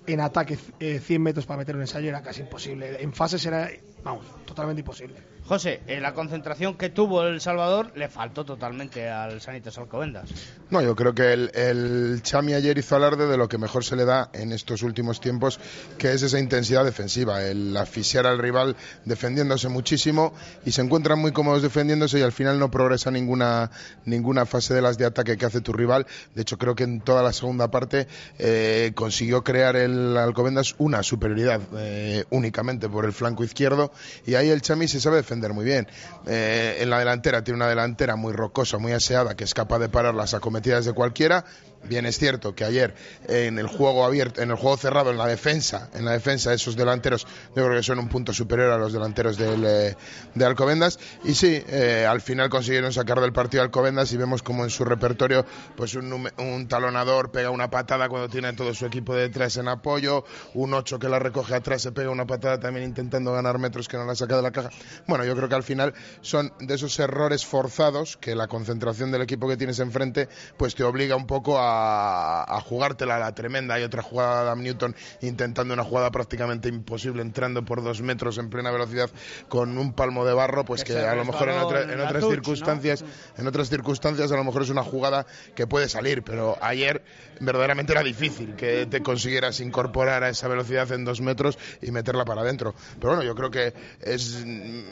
en 0.09 0.21
ataque 0.21 0.57
100 0.57 0.75
eh, 0.81 1.19
metros 1.21 1.47
para 1.47 1.59
meter 1.59 1.77
un 1.77 1.83
ensayo 1.83 2.09
era 2.09 2.21
casi 2.21 2.41
imposible. 2.41 3.01
En 3.01 3.13
fases 3.13 3.47
era, 3.47 3.71
vamos, 4.03 4.27
totalmente 4.45 4.81
imposible. 4.81 5.23
José, 5.51 5.81
la 6.01 6.15
concentración 6.15 6.77
que 6.77 6.91
tuvo 6.91 7.25
El 7.25 7.41
Salvador 7.41 7.91
le 7.97 8.09
faltó 8.09 8.45
totalmente 8.45 9.11
al 9.11 9.41
Sanitas 9.41 9.77
Alcobendas. 9.79 10.31
No, 10.71 10.81
yo 10.81 10.95
creo 10.95 11.13
que 11.13 11.33
el, 11.33 11.51
el, 11.55 12.23
Chami 12.23 12.55
ayer 12.55 12.79
hizo 12.79 12.95
alarde 12.95 13.27
de 13.27 13.37
lo 13.37 13.49
que 13.49 13.59
mejor 13.59 13.85
se 13.85 13.97
le 13.97 14.05
da 14.05 14.31
en 14.33 14.53
estos 14.53 14.85
últimos 14.85 15.21
tiempos, 15.21 15.59
que 15.99 16.13
es 16.13 16.23
esa 16.23 16.39
intensidad 16.39 16.85
defensiva, 16.85 17.43
el 17.43 17.77
asfixiar 17.77 18.29
al 18.29 18.39
rival 18.39 18.77
defendiéndose 19.05 19.69
muchísimo 19.69 20.33
y 20.65 20.71
se 20.71 20.83
encuentran 20.83 21.19
muy 21.19 21.33
cómodos 21.33 21.63
defendiéndose 21.63 22.21
y 22.21 22.23
al 22.23 22.31
final 22.31 22.61
no 22.61 22.71
progresa 22.71 23.11
ninguna, 23.11 23.73
ninguna 24.05 24.47
fase 24.47 24.73
de 24.73 24.83
las 24.83 24.99
de 24.99 25.07
ataque 25.07 25.37
que 25.37 25.47
hace 25.47 25.61
tu 25.61 25.73
rival. 25.73 26.07
De 26.33 26.43
hecho, 26.43 26.59
creo 26.59 26.77
que 26.77 26.85
en 26.85 27.01
toda 27.01 27.25
la 27.25 27.33
segunda 27.33 27.73
parte 27.73 28.07
eh, 28.39 28.93
consiguió 28.95 29.43
crear 29.43 29.75
el 29.75 30.17
Alcobendas 30.17 30.77
una 30.79 31.03
superioridad 31.03 31.61
eh, 31.77 32.25
únicamente 32.31 32.89
por 32.89 33.05
el 33.05 33.13
flanco 33.13 33.43
izquierdo 33.43 33.91
y 34.25 34.37
ahí 34.37 34.49
el 34.49 34.63
Chami 34.63 34.87
se 34.87 35.01
sabe 35.01 35.17
defender 35.17 35.40
muy 35.49 35.65
bien. 35.65 35.89
Eh, 36.27 36.79
en 36.81 36.91
la 36.91 36.99
delantera 36.99 37.43
tiene 37.43 37.57
una 37.57 37.69
delantera 37.69 38.17
muy 38.17 38.33
rocosa, 38.33 38.79
muy 38.79 38.93
aseada, 38.93 39.35
que 39.35 39.45
es 39.45 39.55
capaz 39.55 39.79
de 39.79 39.89
parar 39.89 40.15
las 40.15 40.35
acometidas 40.35 40.85
de 40.85 40.93
cualquiera 40.93 41.45
Bien 41.85 42.05
es 42.05 42.19
cierto 42.19 42.55
que 42.55 42.65
ayer 42.65 42.95
en 43.27 43.59
el 43.59 43.67
juego 43.67 44.05
abierto, 44.05 44.43
en 44.43 44.51
el 44.51 44.57
juego 44.57 44.77
cerrado, 44.77 45.11
en 45.11 45.19
la 45.19 45.27
defensa, 45.27 45.89
en 45.95 46.05
la 46.05 46.13
defensa 46.13 46.53
esos 46.53 46.77
delanteros, 46.77 47.27
yo 47.57 47.65
creo 47.65 47.77
que 47.77 47.83
son 47.83 47.99
un 47.99 48.09
punto 48.09 48.35
superior 48.35 48.71
a 48.71 48.79
los 48.79 48.93
delanteros 48.93 49.39
del, 49.39 49.65
eh, 49.65 49.97
de 50.35 50.45
Alcobendas. 50.45 50.99
Y 51.25 51.35
sí, 51.35 51.63
eh, 51.69 52.07
al 52.09 52.21
final 52.21 52.51
consiguieron 52.51 52.93
sacar 52.93 53.21
del 53.21 53.33
partido 53.33 53.63
Alcobendas 53.63 54.13
y 54.13 54.19
vemos 54.19 54.43
como 54.43 54.65
en 54.65 54.71
su 54.71 54.85
repertorio, 54.85 55.47
pues 55.77 55.95
un, 55.95 56.29
un 56.39 56.69
talonador 56.69 57.31
pega 57.31 57.51
una 57.51 57.71
patada 57.71 58.09
cuando 58.09 58.29
tiene 58.29 58.53
todo 58.53 58.75
su 58.75 58.85
equipo 58.85 59.15
detrás 59.15 59.57
en 59.57 59.69
apoyo, 59.69 60.25
un 60.55 60.75
8 60.75 60.99
que 60.99 61.09
la 61.09 61.19
recoge 61.19 61.55
atrás 61.55 61.83
se 61.83 61.93
pega 61.93 62.11
una 62.11 62.27
patada 62.27 62.61
también 62.61 62.85
intentando 62.85 63.33
ganar 63.33 63.59
metros 63.59 63.89
que 63.89 63.97
no 63.97 64.05
la 64.05 64.15
saca 64.15 64.37
de 64.37 64.43
la 64.43 64.51
caja. 64.51 64.71
Bueno, 65.07 65.25
yo 65.25 65.35
creo 65.35 65.49
que 65.49 65.55
al 65.55 65.63
final 65.63 65.95
son 66.21 66.53
de 66.61 66.75
esos 66.75 66.99
errores 66.99 67.47
forzados 67.47 68.19
que 68.19 68.35
la 68.35 68.49
concentración 68.49 69.11
del 69.11 69.23
equipo 69.23 69.49
que 69.49 69.57
tienes 69.57 69.79
enfrente, 69.79 70.29
pues 70.57 70.75
te 70.75 70.85
obliga 70.85 71.17
un 71.17 71.27
poco 71.27 71.59
a 71.59 71.70
a, 71.71 72.61
jugártela 72.65 73.17
a 73.17 73.19
la 73.19 73.35
tremenda. 73.35 73.75
Hay 73.75 73.83
otra 73.83 74.03
jugada 74.03 74.37
de 74.37 74.41
Adam 74.43 74.63
Newton 74.63 74.97
intentando 75.21 75.75
una 75.75 75.85
jugada 75.85 76.11
prácticamente 76.11 76.69
imposible, 76.69 77.23
entrando 77.23 77.65
por 77.65 77.83
dos 77.83 78.03
metros 78.03 78.39
en 78.39 78.51
plena 78.51 78.71
velocidad 78.71 79.11
con 79.49 79.79
un 79.79 79.93
palmo 79.93 80.25
de 80.25 80.35
barro, 80.35 80.65
pues 80.65 80.85
que 80.85 80.99
a 80.99 81.15
lo 81.15 81.25
mejor 81.25 81.49
en, 81.49 82.01
otras 82.01 82.25
circunstancias, 82.25 83.05
en 83.37 83.47
otras 83.47 83.69
circunstancias 83.69 84.31
a 84.33 84.37
lo 84.37 84.45
mejor 84.45 84.63
es 84.63 84.71
una 84.71 84.83
jugada 84.83 85.27
que 85.55 85.67
puede 85.67 85.89
salir, 85.89 86.23
pero 86.23 86.57
ayer 86.61 87.03
verdaderamente 87.41 87.93
era 87.93 88.03
difícil 88.03 88.55
que 88.55 88.87
te 88.87 89.03
consiguieras 89.03 89.61
incorporar 89.61 90.23
a 90.25 90.29
esa 90.29 90.49
velocidad 90.49 90.91
en 90.93 91.05
dos 91.05 91.21
metros 91.21 91.59
y 91.81 91.91
meterla 91.91 92.25
para 92.25 92.43
adentro. 92.43 92.75
Pero 92.99 93.15
bueno, 93.15 93.23
yo 93.23 93.35
creo 93.35 93.51
que 93.51 93.73
es, 94.01 94.45
mm, 94.45 94.83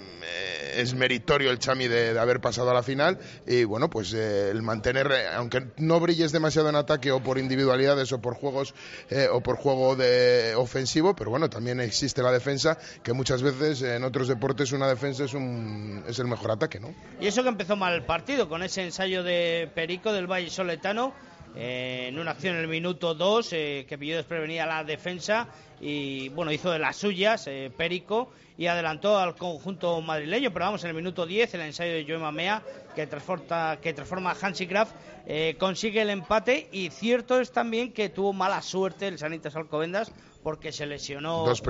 es 0.76 0.94
meritorio 0.94 1.50
el 1.50 1.58
Chami 1.58 1.88
de, 1.88 2.18
haber 2.18 2.40
pasado 2.40 2.70
a 2.70 2.75
la 2.75 2.82
final 2.82 3.18
y 3.47 3.64
bueno, 3.64 3.90
pues 3.90 4.12
eh, 4.14 4.50
el 4.50 4.62
mantener, 4.62 5.11
eh, 5.12 5.28
aunque 5.35 5.68
no 5.76 6.00
brilles 6.00 6.32
demasiado 6.32 6.68
en 6.69 6.77
ataque 6.77 7.13
o 7.13 7.21
por 7.21 7.39
individualidades 7.39 8.13
o 8.13 8.21
por 8.21 8.35
juegos 8.35 8.75
eh, 9.11 9.29
o 9.31 9.41
por 9.41 9.57
juego 9.57 9.97
de 9.97 10.55
ofensivo, 10.57 11.15
pero 11.15 11.31
bueno, 11.31 11.49
también 11.51 11.81
existe 11.81 12.23
la 12.23 12.33
defensa 12.33 12.79
que 13.03 13.13
muchas 13.13 13.43
veces 13.43 13.83
en 13.83 14.05
otros 14.05 14.29
deportes 14.29 14.73
una 14.73 14.89
defensa 14.89 15.25
es 15.25 15.35
un 15.35 16.05
es 16.07 16.19
el 16.19 16.27
mejor 16.27 16.51
ataque, 16.51 16.81
¿no? 16.81 16.95
Y 17.21 17.27
eso 17.27 17.43
que 17.43 17.49
empezó 17.49 17.77
mal 17.77 17.95
el 17.95 18.05
partido 18.05 18.49
con 18.49 18.63
ese 18.63 18.85
ensayo 18.85 19.23
de 19.23 19.71
Perico 19.75 20.13
del 20.13 20.27
Valle 20.27 20.51
Soletano 20.51 21.13
eh, 21.57 22.07
en 22.09 22.19
una 22.19 22.33
acción 22.33 22.57
en 22.57 22.62
el 22.62 22.69
minuto 22.69 23.14
2 23.14 23.52
eh, 23.52 23.87
que 23.88 23.99
pilló 23.99 24.17
desprevenida 24.17 24.67
la 24.67 24.85
defensa 24.85 25.49
y 25.81 26.28
bueno, 26.31 26.52
hizo 26.52 26.71
de 26.71 26.78
las 26.78 26.97
suyas 26.97 27.49
Perico 27.76 28.33
y 28.59 28.67
adelantó 28.67 29.17
al 29.17 29.37
conjunto 29.37 30.00
madrileño, 30.00 30.52
pero 30.52 30.64
vamos, 30.64 30.83
en 30.83 30.90
el 30.90 30.97
minuto 30.97 31.25
10 31.25 31.55
el 31.55 31.61
ensayo 31.61 31.93
de 31.93 32.05
Joe 32.05 32.19
Mamea 32.19 32.62
que 32.95 33.07
transforma, 33.07 33.78
que 33.81 33.95
transforma 33.95 34.33
a 34.33 34.37
Hansi 34.40 34.67
Graf 34.67 34.90
eh, 35.26 35.57
consigue 35.59 36.02
el 36.02 36.11
empate 36.11 36.69
y 36.73 36.90
cierto 36.90 37.38
es 37.38 37.52
también 37.52 37.93
que 37.93 38.09
tuvo 38.09 38.33
mala 38.33 38.61
suerte 38.62 39.07
el 39.07 39.19
Sanitas 39.19 39.55
Alcobendas 39.55 40.11
porque 40.49 40.73
se 40.73 40.87
lesionó 40.87 41.45
dos, 41.45 41.62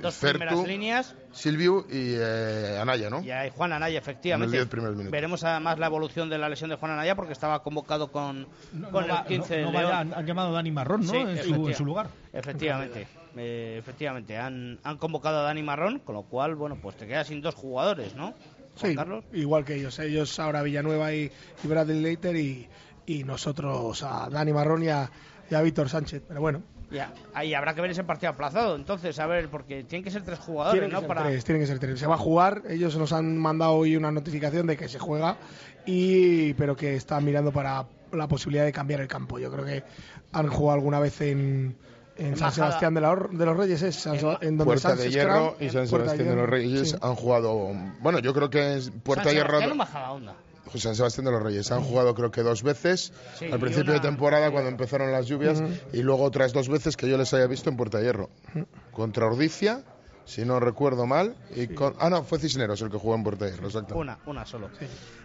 dos 0.00 0.16
primeras 0.16 0.66
líneas. 0.66 1.14
Silvio 1.30 1.86
y 1.88 2.16
eh, 2.16 2.76
Anaya, 2.76 3.08
¿no? 3.08 3.22
Y 3.22 3.30
Juan 3.50 3.72
Anaya, 3.72 4.00
efectivamente. 4.00 4.66
Veremos 5.08 5.44
además 5.44 5.78
la 5.78 5.86
evolución 5.86 6.28
de 6.28 6.36
la 6.36 6.48
lesión 6.48 6.68
de 6.68 6.74
Juan 6.74 6.90
Anaya 6.90 7.14
porque 7.14 7.32
estaba 7.32 7.62
convocado 7.62 8.10
con, 8.10 8.48
con 8.90 9.04
el 9.04 9.16
15 9.28 9.62
no, 9.62 9.78
han, 9.78 10.26
llamado 10.26 10.48
a 10.48 10.52
Dani 10.54 10.72
Marrón, 10.72 11.06
¿no? 11.06 11.14
en, 11.14 11.72
su, 11.72 11.84
lugar. 11.84 12.08
Efectivamente. 12.32 13.06
Eh, 13.36 13.76
efectivamente, 13.78 14.36
han, 14.36 14.80
han 14.82 14.96
convocado 14.96 15.38
a 15.38 15.42
Dani 15.42 15.62
Marrón, 15.62 16.00
con 16.00 16.16
lo 16.16 16.22
cual, 16.24 16.56
bueno, 16.56 16.76
pues 16.82 16.96
te 16.96 17.06
quedas 17.06 17.28
sin 17.28 17.40
dos 17.40 17.54
jugadores, 17.54 18.16
¿no? 18.16 18.34
sí, 18.74 18.96
igual 19.34 19.64
que 19.64 19.76
ellos. 19.76 19.96
Ellos 20.00 20.36
ahora 20.40 20.64
Villanueva 20.64 21.14
y, 21.14 21.30
y 21.62 21.68
Bradley 21.68 22.00
Leiter 22.00 22.34
y, 22.34 22.66
y, 23.06 23.22
nosotros 23.22 24.02
a 24.02 24.28
Dani 24.30 24.52
Marrón 24.52 24.82
y 24.82 24.88
a, 24.88 25.10
Víctor 25.62 25.88
Sánchez. 25.88 26.24
Pero 26.26 26.40
bueno. 26.40 26.64
Ya, 26.90 27.12
ahí 27.34 27.52
habrá 27.52 27.74
que 27.74 27.80
ver 27.80 27.90
ese 27.90 28.04
partido 28.04 28.30
aplazado, 28.30 28.76
entonces, 28.76 29.18
a 29.18 29.26
ver, 29.26 29.48
porque 29.48 29.82
tienen 29.82 30.04
que 30.04 30.10
ser 30.10 30.22
tres 30.22 30.38
jugadores, 30.38 30.90
¿no? 30.90 31.02
Para... 31.02 31.24
Tres, 31.24 31.44
tienen 31.44 31.62
que 31.62 31.66
ser 31.66 31.80
tres. 31.80 31.98
Se 31.98 32.06
va 32.06 32.14
a 32.14 32.18
jugar, 32.18 32.62
ellos 32.68 32.96
nos 32.96 33.12
han 33.12 33.36
mandado 33.38 33.72
hoy 33.72 33.96
una 33.96 34.12
notificación 34.12 34.66
de 34.68 34.76
que 34.76 34.88
se 34.88 34.98
juega, 34.98 35.36
y 35.84 36.54
pero 36.54 36.76
que 36.76 36.94
están 36.94 37.24
mirando 37.24 37.50
para 37.50 37.86
la 38.12 38.28
posibilidad 38.28 38.64
de 38.64 38.72
cambiar 38.72 39.00
el 39.00 39.08
campo. 39.08 39.38
Yo 39.38 39.50
creo 39.50 39.64
que 39.64 39.82
han 40.32 40.48
jugado 40.48 40.74
alguna 40.74 41.00
vez 41.00 41.20
en, 41.22 41.76
en 42.18 42.36
San 42.36 42.52
Sebastián 42.52 42.94
de, 42.94 43.00
los 43.00 43.56
Reyes 43.56 43.82
es 43.82 44.06
en, 44.06 44.20
donde 44.20 44.64
Puerta 44.64 44.94
de 44.94 45.10
Hierro 45.10 45.56
y 45.60 45.70
San 45.70 45.86
Sebastián 45.86 46.28
de, 46.28 46.36
los 46.36 46.48
Reyes 46.48 46.96
han 47.00 47.14
jugado 47.14 47.72
bueno 48.00 48.18
yo 48.20 48.32
creo 48.32 48.50
que 48.50 48.76
es 48.76 48.90
Puerta 48.90 49.28
de 49.28 49.34
Hierro 49.36 49.60
San 50.74 50.94
Sebastián 50.94 51.24
de 51.24 51.32
los 51.32 51.42
Reyes 51.42 51.70
han 51.72 51.82
jugado 51.82 52.14
creo 52.14 52.30
que 52.30 52.42
dos 52.42 52.62
veces 52.62 53.12
al 53.40 53.58
principio 53.58 53.92
de 53.92 54.00
temporada 54.00 54.50
cuando 54.50 54.68
empezaron 54.68 55.12
las 55.12 55.26
lluvias 55.26 55.62
y 55.92 56.02
luego 56.02 56.24
otras 56.24 56.52
dos 56.52 56.68
veces 56.68 56.96
que 56.96 57.08
yo 57.08 57.16
les 57.16 57.32
haya 57.34 57.46
visto 57.46 57.70
en 57.70 57.76
Puerta 57.76 57.98
de 57.98 58.04
Hierro 58.04 58.30
contra 58.92 59.26
Ordicia 59.26 59.84
si 60.26 60.44
no 60.44 60.60
recuerdo 60.60 61.06
mal. 61.06 61.36
Y 61.54 61.68
ah, 61.98 62.10
no, 62.10 62.22
fue 62.24 62.38
Cisneros 62.38 62.82
el 62.82 62.90
que 62.90 62.98
jugó 62.98 63.14
en 63.14 63.22
portero, 63.22 63.64
exacto. 63.64 63.96
Una, 63.96 64.18
una 64.26 64.44
solo. 64.44 64.68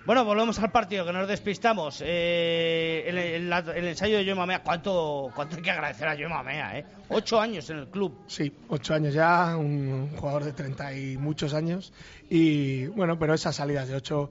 Bueno, 0.05 0.23
volvemos 0.23 0.59
al 0.59 0.71
partido, 0.71 1.05
que 1.05 1.11
nos 1.11 1.27
despistamos. 1.27 2.01
Eh, 2.05 3.03
el, 3.07 3.51
ensayo 3.87 4.17
de 4.17 4.31
Joe 4.31 4.61
¿cuánto, 4.63 5.31
¿cuánto 5.35 5.57
hay 5.57 5.61
que 5.61 5.71
agradecer 5.71 6.07
a 6.07 6.15
Joe 6.15 6.29
Mamea? 6.29 6.79
Eh? 6.79 6.85
Ocho 7.09 7.41
años 7.41 7.69
en 7.71 7.79
el 7.79 7.87
club. 7.87 8.15
Sí, 8.27 8.53
ocho 8.69 8.93
años 8.93 9.13
ya, 9.13 9.57
un 9.57 10.15
jugador 10.15 10.45
de 10.45 10.53
treinta 10.53 10.93
y 10.93 11.17
muchos 11.17 11.53
años. 11.53 11.91
Y 12.29 12.85
bueno, 12.87 13.17
pero 13.17 13.33
esas 13.33 13.55
salidas 13.55 13.87
de 13.89 13.95
ocho, 13.95 14.29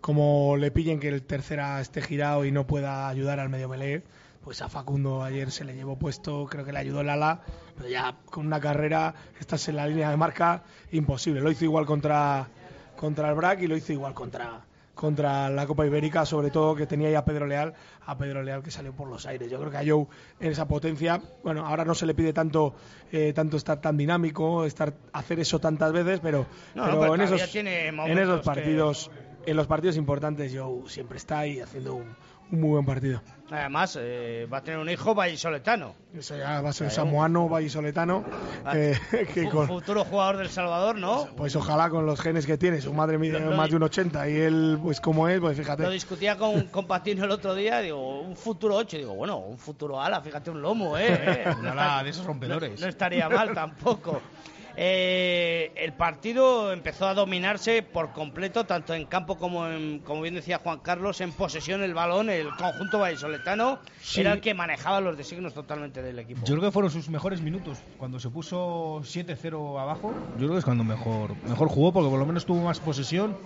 como 0.00 0.56
le 0.56 0.70
pillen 0.70 1.00
que 1.00 1.08
el 1.08 1.22
tercera 1.22 1.80
esté 1.80 2.02
girado 2.02 2.44
y 2.44 2.52
no 2.52 2.66
pueda 2.66 3.08
ayudar 3.08 3.40
al 3.40 3.48
medio 3.48 3.68
melee 3.68 4.02
pues 4.42 4.62
a 4.62 4.68
Facundo 4.68 5.22
ayer 5.22 5.50
se 5.50 5.64
le 5.64 5.74
llevó 5.74 5.96
puesto, 5.98 6.46
creo 6.46 6.64
que 6.64 6.72
le 6.72 6.78
ayudó 6.78 7.02
el 7.02 7.10
ala, 7.10 7.40
pero 7.76 7.88
ya 7.88 8.16
con 8.24 8.46
una 8.46 8.60
carrera, 8.60 9.14
estás 9.38 9.68
en 9.68 9.76
la 9.76 9.86
línea 9.86 10.10
de 10.10 10.16
marca, 10.16 10.62
imposible. 10.92 11.40
Lo 11.40 11.50
hizo 11.50 11.64
igual 11.64 11.84
contra, 11.84 12.48
contra 12.96 13.28
el 13.28 13.34
BRAC 13.34 13.62
y 13.62 13.66
lo 13.66 13.76
hizo 13.76 13.92
igual 13.92 14.14
contra, 14.14 14.60
contra 14.94 15.50
la 15.50 15.66
Copa 15.66 15.86
Ibérica, 15.86 16.24
sobre 16.24 16.50
todo 16.50 16.74
que 16.74 16.86
tenía 16.86 17.10
ya 17.10 17.18
a 17.18 17.24
Pedro 17.24 17.46
Leal, 17.46 17.74
a 18.06 18.16
Pedro 18.16 18.42
Leal 18.42 18.62
que 18.62 18.70
salió 18.70 18.92
por 18.92 19.08
los 19.08 19.26
aires. 19.26 19.50
Yo 19.50 19.58
creo 19.58 19.70
que 19.70 19.76
a 19.76 19.84
Joe 19.86 20.06
en 20.40 20.52
esa 20.52 20.66
potencia, 20.66 21.20
bueno, 21.44 21.66
ahora 21.66 21.84
no 21.84 21.94
se 21.94 22.06
le 22.06 22.14
pide 22.14 22.32
tanto 22.32 22.74
eh, 23.12 23.34
tanto 23.34 23.58
estar 23.58 23.80
tan 23.82 23.98
dinámico, 23.98 24.64
estar 24.64 24.94
hacer 25.12 25.38
eso 25.40 25.58
tantas 25.58 25.92
veces, 25.92 26.20
pero, 26.20 26.46
pero, 26.74 27.14
en, 27.14 27.20
esos, 27.20 27.54
en 27.54 28.18
esos 28.18 28.40
partidos, 28.40 29.10
en 29.46 29.56
los 29.56 29.66
partidos 29.66 29.96
importantes 29.96 30.52
Joe 30.54 30.88
siempre 30.88 31.18
está 31.18 31.40
ahí 31.40 31.60
haciendo 31.60 31.94
un, 31.94 32.14
un 32.52 32.60
muy 32.60 32.70
buen 32.70 32.84
partido. 32.84 33.22
Además, 33.50 33.98
eh, 34.00 34.46
va 34.52 34.58
a 34.58 34.62
tener 34.62 34.78
un 34.78 34.88
hijo 34.88 35.14
vallisoletano. 35.14 35.94
Eso 36.14 36.36
ya 36.36 36.60
va 36.60 36.70
a 36.70 36.72
ser 36.72 36.90
samoano 36.90 37.48
vallisoletano. 37.48 38.24
Ah, 38.64 38.76
eh, 38.76 38.96
que 39.34 39.48
con... 39.48 39.66
Futuro 39.66 40.04
jugador 40.04 40.36
del 40.36 40.50
Salvador, 40.50 40.96
¿no? 40.96 41.28
Pues 41.36 41.56
ojalá 41.56 41.90
con 41.90 42.06
los 42.06 42.20
genes 42.20 42.46
que 42.46 42.58
tiene. 42.58 42.80
Su 42.80 42.92
madre 42.92 43.18
mide 43.18 43.40
más 43.40 43.70
de 43.70 43.76
un 43.76 43.82
80 43.82 44.28
y 44.28 44.36
él, 44.36 44.78
pues 44.82 45.00
como 45.00 45.28
es, 45.28 45.40
pues 45.40 45.56
fíjate. 45.56 45.82
Lo 45.82 45.90
discutía 45.90 46.36
con, 46.36 46.66
con 46.68 46.86
Patino 46.86 47.24
el 47.24 47.30
otro 47.30 47.54
día. 47.54 47.80
Digo, 47.80 48.20
un 48.20 48.36
futuro 48.36 48.76
8. 48.76 48.96
Digo, 48.98 49.14
bueno, 49.14 49.38
un 49.38 49.58
futuro 49.58 50.00
ala, 50.00 50.20
fíjate 50.20 50.50
un 50.50 50.62
lomo, 50.62 50.96
¿eh? 50.96 51.44
No, 51.62 52.04
de 52.04 52.10
esos 52.10 52.24
rompedores. 52.24 52.80
no 52.80 52.86
estaría 52.86 53.28
mal 53.28 53.52
tampoco. 53.52 54.20
Eh, 54.82 55.72
el 55.76 55.92
partido 55.92 56.72
empezó 56.72 57.06
a 57.06 57.12
dominarse 57.12 57.82
por 57.82 58.12
completo, 58.12 58.64
tanto 58.64 58.94
en 58.94 59.04
campo 59.04 59.36
como, 59.36 59.66
en, 59.66 59.98
como 59.98 60.22
bien 60.22 60.34
decía 60.34 60.58
Juan 60.58 60.78
Carlos, 60.78 61.20
en 61.20 61.32
posesión 61.32 61.82
el 61.82 61.92
balón, 61.92 62.30
el 62.30 62.48
conjunto 62.56 62.98
vallisoletano 62.98 63.78
era 64.16 64.32
el 64.32 64.40
que 64.40 64.54
manejaba 64.54 65.02
los 65.02 65.18
designos 65.18 65.52
totalmente 65.52 66.00
del 66.00 66.18
equipo. 66.18 66.46
Yo 66.46 66.54
creo 66.54 66.70
que 66.70 66.72
fueron 66.72 66.90
sus 66.90 67.10
mejores 67.10 67.42
minutos, 67.42 67.76
cuando 67.98 68.18
se 68.18 68.30
puso 68.30 69.02
7-0 69.02 69.78
abajo, 69.78 70.14
yo 70.38 70.46
creo 70.46 70.52
que 70.52 70.58
es 70.60 70.64
cuando 70.64 70.82
mejor, 70.82 71.36
mejor 71.46 71.68
jugó, 71.68 71.92
porque 71.92 72.08
por 72.08 72.18
lo 72.18 72.24
menos 72.24 72.46
tuvo 72.46 72.64
más 72.64 72.80
posesión 72.80 73.36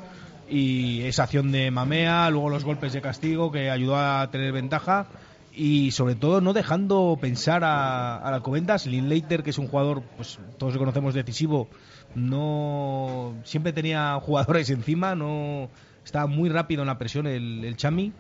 y 0.48 1.02
esa 1.02 1.24
acción 1.24 1.50
de 1.50 1.72
Mamea, 1.72 2.30
luego 2.30 2.48
los 2.48 2.62
golpes 2.62 2.92
de 2.92 3.00
castigo 3.00 3.50
que 3.50 3.70
ayudó 3.70 3.96
a 3.96 4.30
tener 4.30 4.52
ventaja 4.52 5.08
y 5.54 5.90
sobre 5.92 6.14
todo 6.14 6.40
no 6.40 6.52
dejando 6.52 7.16
pensar 7.20 7.64
a, 7.64 8.16
a 8.16 8.34
Alcobendas. 8.34 8.86
Linklater, 8.86 9.42
que 9.42 9.50
es 9.50 9.58
un 9.58 9.68
jugador, 9.68 10.02
pues 10.16 10.38
todos 10.58 10.76
conocemos 10.76 11.14
decisivo, 11.14 11.68
no 12.14 13.34
siempre 13.44 13.72
tenía 13.72 14.18
jugadores 14.20 14.70
encima, 14.70 15.14
no 15.14 15.68
estaba 16.04 16.26
muy 16.26 16.48
rápido 16.48 16.82
en 16.82 16.88
la 16.88 16.98
presión 16.98 17.26
el, 17.26 17.64
el 17.64 17.76
Chami. 17.76 18.12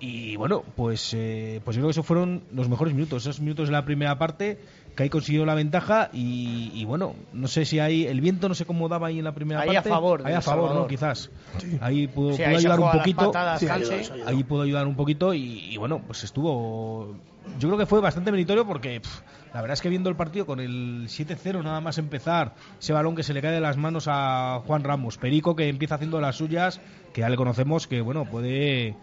Y 0.00 0.36
bueno, 0.36 0.62
pues, 0.76 1.14
eh, 1.14 1.62
pues 1.64 1.76
yo 1.76 1.80
creo 1.80 1.88
que 1.88 1.92
esos 1.92 2.06
fueron 2.06 2.42
los 2.52 2.68
mejores 2.68 2.92
minutos, 2.92 3.22
esos 3.22 3.40
minutos 3.40 3.68
de 3.68 3.72
la 3.72 3.84
primera 3.84 4.18
parte 4.18 4.58
que 4.94 5.02
ahí 5.02 5.08
consiguió 5.08 5.44
la 5.44 5.54
ventaja 5.54 6.10
y, 6.12 6.84
bueno, 6.84 7.14
no 7.32 7.48
sé 7.48 7.64
si 7.64 7.78
hay 7.80 8.06
el 8.06 8.20
viento 8.20 8.48
no 8.48 8.54
se 8.54 8.64
cómo 8.64 8.88
daba 8.88 9.08
ahí 9.08 9.18
en 9.18 9.24
la 9.24 9.32
primera 9.32 9.60
ahí 9.60 9.68
parte. 9.68 9.88
a 9.88 9.92
favor, 9.92 10.22
ahí 10.24 10.34
a 10.34 10.40
favor, 10.40 10.74
¿no? 10.74 10.86
Quizás. 10.86 11.30
Ahí 11.80 12.06
pudo, 12.06 12.34
ayudar 12.44 12.80
un 12.80 12.92
poquito. 12.92 13.32
ahí 14.26 14.44
pudo 14.44 14.62
ayudar 14.62 14.86
un 14.86 14.96
poquito 14.96 15.34
y, 15.34 15.76
bueno, 15.76 16.00
pues 16.06 16.24
estuvo 16.24 17.16
yo 17.58 17.68
creo 17.68 17.78
que 17.78 17.86
fue 17.86 18.00
bastante 18.00 18.32
meritorio 18.32 18.66
porque 18.66 19.02
la 19.52 19.60
verdad 19.60 19.74
es 19.74 19.82
que 19.82 19.88
viendo 19.88 20.08
el 20.08 20.16
partido 20.16 20.46
con 20.46 20.60
el 20.60 21.08
7-0 21.08 21.62
nada 21.62 21.80
más 21.80 21.98
empezar, 21.98 22.54
ese 22.80 22.92
balón 22.92 23.14
que 23.14 23.22
se 23.22 23.34
le 23.34 23.42
cae 23.42 23.52
de 23.52 23.60
las 23.60 23.76
manos 23.76 24.06
a 24.08 24.62
Juan 24.66 24.82
Ramos, 24.82 25.18
Perico 25.18 25.54
que 25.54 25.68
empieza 25.68 25.96
haciendo 25.96 26.20
las 26.20 26.36
suyas, 26.36 26.80
que 27.12 27.20
ya 27.20 27.28
le 27.28 27.36
conocemos 27.36 27.86
que 27.86 28.00
bueno, 28.00 28.24
puede 28.24 28.96